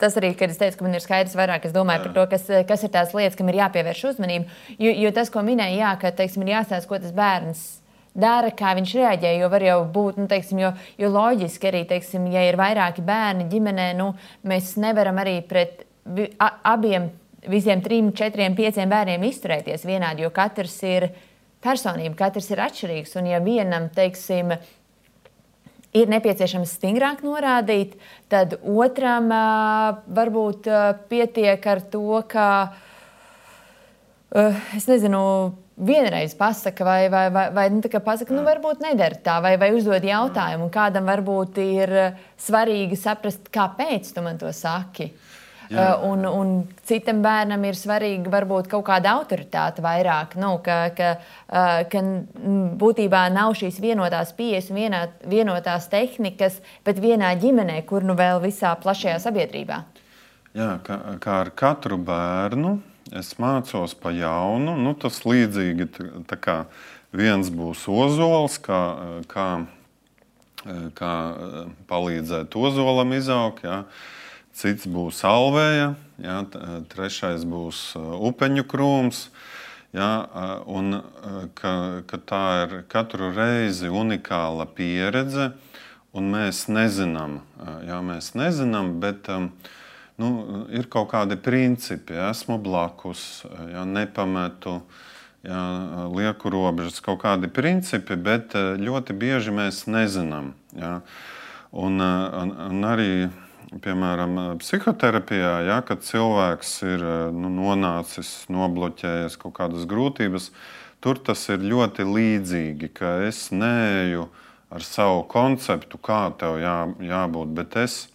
tas 0.00 0.16
arī, 0.18 0.32
kad 0.38 0.50
es 0.50 0.58
teicu, 0.58 0.80
ka 0.80 0.86
man 0.86 0.96
ir 0.98 1.04
skaidrs 1.04 1.36
vairāk, 1.38 1.68
es 1.68 1.74
domāju 1.74 2.00
jā. 2.00 2.06
par 2.08 2.14
to, 2.16 2.24
kas, 2.32 2.46
kas 2.66 2.82
ir 2.82 2.90
tās 2.96 3.14
lietas, 3.14 3.38
kam 3.38 3.52
ir 3.52 3.60
jāpievērš 3.60 4.04
uzmanība. 4.10 4.50
Jo, 4.82 4.94
jo 5.04 5.12
tas, 5.14 5.30
ko 5.30 5.44
minēja, 5.46 5.76
jā, 5.78 5.92
ka 6.02 6.10
teiksim, 6.18 6.42
ir 6.42 6.56
jāstāsta, 6.56 6.90
ko 6.90 6.98
tas 7.02 7.14
bērns 7.14 7.62
dara, 8.18 8.50
kā 8.56 8.72
viņš 8.78 8.94
reaģē. 8.98 9.32
Jo 9.38 9.50
var 9.52 9.64
jau 9.66 9.76
būt, 9.94 10.18
nu, 10.20 10.26
teiksim, 10.30 10.62
jo, 10.64 10.72
jo 10.98 11.10
loģiski 11.12 11.70
arī, 11.70 11.84
teiksim, 11.92 12.26
ja 12.32 12.42
ir 12.48 12.58
vairāki 12.58 13.04
bērni 13.06 13.46
ģimenē, 13.52 13.92
nu, 14.00 14.10
mēs 14.48 14.74
nevaram 14.82 15.20
arī 15.22 15.38
pret 15.46 15.84
abiem, 16.66 17.10
visiem 17.46 17.82
trim, 17.84 18.10
četriem, 18.16 18.56
pieciem 18.58 18.90
bērniem 18.90 19.26
izturēties 19.28 19.86
vienādi, 19.86 20.26
jo 20.26 20.32
katrs 20.34 20.80
ir 20.86 21.10
personība, 21.62 22.16
katrs 22.18 22.50
ir 22.50 22.62
atšķirīgs. 22.66 23.14
Un 23.20 23.30
ja 23.30 23.40
vienam, 23.44 23.90
teiksim, 23.94 24.54
ir 25.96 26.10
nepieciešams 26.12 26.76
stingrāk 26.78 27.22
norādīt, 27.26 27.96
tad 28.32 28.58
otram 28.62 29.30
varbūt 30.18 30.68
pietiek 31.10 31.70
ar 31.72 31.84
to, 31.92 32.22
ka 32.30 32.48
es 34.76 34.90
nezinu. 34.90 35.22
Vienreiz 35.76 36.32
pasaka, 36.32 36.84
vai, 36.88 37.10
vai, 37.12 37.26
vai, 37.28 37.50
vai 37.52 37.66
nu, 37.68 37.82
pasaka, 37.84 38.32
nu, 38.32 38.40
varbūt 38.46 38.80
nedara 38.80 39.18
tā, 39.20 39.34
vai, 39.44 39.58
vai 39.60 39.66
uzdod 39.76 40.00
jautājumu. 40.08 40.70
Kādam 40.72 41.04
varbūt 41.04 41.60
ir 41.60 41.92
svarīgi 42.40 42.96
saprast, 42.96 43.50
kāpēc 43.52 44.08
tu 44.16 44.24
man 44.24 44.40
to 44.40 44.48
saki. 44.56 45.10
Uh, 45.70 45.76
Uh, 45.76 45.98
un, 46.06 46.24
un 46.24 46.50
citam 46.86 47.18
bērnam 47.24 47.64
ir 47.66 47.74
svarīga 47.74 48.30
varbūt 48.30 48.68
kaut 48.70 48.84
kāda 48.86 49.16
autoritāte 49.18 49.82
vairāk. 49.82 50.36
Nu, 50.38 50.52
ka, 50.62 50.76
ka, 50.94 51.08
uh, 51.50 51.80
ka 51.90 52.02
būtībā 52.78 53.24
nav 53.34 53.56
šīs 53.58 53.80
vienotās 53.82 54.30
pieejas 54.38 54.70
un 54.70 54.78
vienā, 54.78 55.02
vienotās 55.26 55.88
tehnikas, 55.90 56.60
bet 56.86 57.02
vienā 57.02 57.32
ģimenē, 57.42 57.80
kur 57.88 58.06
nu 58.06 58.14
vēl 58.18 58.38
visā 58.44 58.76
plašajā 58.78 59.18
sabiedrībā. 59.26 59.82
Jā, 60.54 60.70
kā, 60.86 61.00
kā 61.24 61.40
ar 61.42 61.50
katru 61.58 61.98
bērnu 61.98 62.76
es 63.18 63.34
mācos 63.42 63.96
pa 63.98 64.14
jaunu. 64.14 64.76
Nu, 64.78 64.94
tas 64.94 65.24
līdzīgi 65.26 65.90
tā 66.30 66.38
kā 66.38 66.60
viens 67.10 67.50
būs 67.50 67.88
ozols, 67.90 68.60
kā, 68.62 68.82
kā, 69.32 69.48
kā 70.94 71.14
palīdzēt 71.90 72.54
ozolam 72.54 73.18
izaugt. 73.18 73.66
Jā 73.66 73.82
cits 74.56 74.88
būs 74.88 75.20
alvēja, 75.28 75.92
jā, 76.22 76.40
trešais 76.92 77.44
būs 77.48 77.92
upeņu 77.96 78.64
krūms. 78.68 79.28
Jā, 79.96 80.08
un 80.68 80.98
ka, 81.56 81.72
ka 82.04 82.18
tā 82.28 82.42
ir 82.64 82.72
katru 82.90 83.30
reizi 83.32 83.88
unikāla 83.88 84.66
pieredze, 84.68 85.54
un 86.16 86.28
mēs 86.34 86.66
nezinām, 86.68 87.38
jā, 87.86 88.00
mēs 88.04 88.34
nezinām 88.36 88.96
bet 89.00 89.30
nu, 90.20 90.28
ir 90.74 90.90
kaut 90.92 91.08
kādi 91.14 91.38
principi. 91.40 92.16
Jā, 92.18 92.28
esmu 92.34 92.58
blakus, 92.60 93.46
jā, 93.72 93.86
nepametu, 93.88 94.82
jā, 95.46 95.62
lieku 96.12 96.52
robežas, 96.52 97.00
kaut 97.04 97.22
kādi 97.24 97.48
principi, 97.48 98.18
bet 98.20 98.56
ļoti 98.56 99.16
bieži 99.16 99.54
mēs 99.54 99.86
nezinām. 99.88 100.52
Jā. 100.76 100.98
Un, 101.72 102.00
un, 102.00 102.52
un 102.68 102.84
arī 102.88 103.10
piemēram, 103.82 104.58
psihoterapijā, 104.60 105.52
ja, 105.66 105.78
kad 105.86 106.04
cilvēks 106.06 106.72
ir 106.86 107.04
nu, 107.34 107.50
nonācis, 107.52 108.32
nobloķējies 108.52 109.38
kaut 109.42 109.56
kādas 109.58 109.86
grūtības, 109.90 110.50
tur 111.04 111.20
tas 111.22 111.46
ir 111.52 111.64
ļoti 111.64 112.06
līdzīgi, 112.06 112.90
ka 112.96 113.16
es 113.26 113.48
neeju 113.54 114.28
ar 114.72 114.84
savu 114.86 115.24
konceptu, 115.30 115.98
kā 116.02 116.26
tev 116.38 116.58
jā, 116.62 116.78
jābūt, 117.02 117.54
bet 117.56 117.78
es 117.82 118.06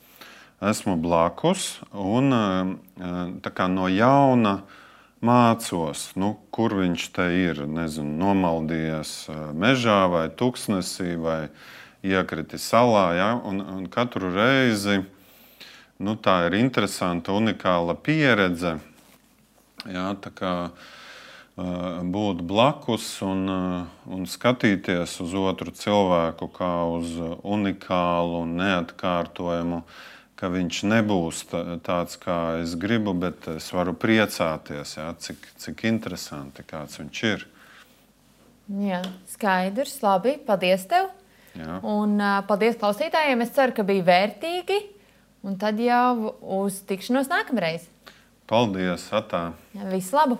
esmu 0.61 0.97
blakus 1.01 1.79
un 1.91 2.29
no 2.31 3.87
jauna 3.89 4.55
mācos, 5.21 6.09
nu, 6.17 6.33
kur 6.53 6.75
viņš 6.79 7.07
te 7.13 7.27
ir. 7.37 7.63
Nezinu, 7.69 8.13
nomaldījies 8.23 9.13
mežā 9.53 10.03
vai 10.09 10.25
tuksnesī 10.33 11.15
vai 11.21 11.41
iekritis 12.01 12.65
salā. 12.65 13.07
Ja? 13.17 13.31
Un, 13.45 13.61
un 13.61 13.87
katru 13.91 14.31
reizi 14.33 15.03
nu, 16.01 16.15
tā 16.17 16.47
ir 16.49 16.57
interesanta, 16.59 17.35
unikāla 17.37 17.95
pieredze. 17.95 18.77
Jā, 19.89 20.07
kā, 20.37 20.53
uh, 20.69 21.99
būt 22.15 22.41
blakus 22.47 23.07
un, 23.25 23.43
uh, 23.49 24.09
un 24.09 24.25
skatīties 24.29 25.15
uz 25.23 25.35
otru 25.37 25.73
cilvēku 25.73 26.49
kā 26.53 26.71
uz 26.89 27.15
unikālu 27.41 28.43
un 28.43 28.57
neatkārtojumu, 28.59 29.81
ka 30.37 30.49
viņš 30.49 30.83
nebūs 30.89 31.45
tāds, 31.85 32.17
kā 32.21 32.37
es 32.63 32.75
gribu, 32.81 33.13
bet 33.13 33.47
es 33.55 33.69
varu 33.73 33.93
priecāties, 33.93 34.97
jā, 34.97 35.09
cik, 35.21 35.49
cik 35.61 35.85
interesanti 35.89 36.65
kāds 36.65 36.97
viņš 37.01 37.25
ir. 37.29 37.49
Jā, 38.81 39.01
skaidrs, 39.33 39.97
labi, 40.05 40.37
paldies 40.45 40.85
tev! 40.89 41.09
Jā. 41.57 41.81
Un 41.83 42.15
uh, 42.21 42.39
paldies 42.47 42.77
klausītājiem. 42.79 43.43
Es 43.43 43.53
ceru, 43.55 43.75
ka 43.75 43.83
bija 43.87 44.05
vērtīgi. 44.07 44.77
Un 45.41 45.55
tad 45.57 45.79
jau 45.81 46.35
uz 46.61 46.83
tikšanos 46.85 47.29
nākamreiz. 47.31 47.87
Paldies, 48.45 49.07
Atā! 49.15 49.53
Visu 49.89 50.13
labu! 50.19 50.37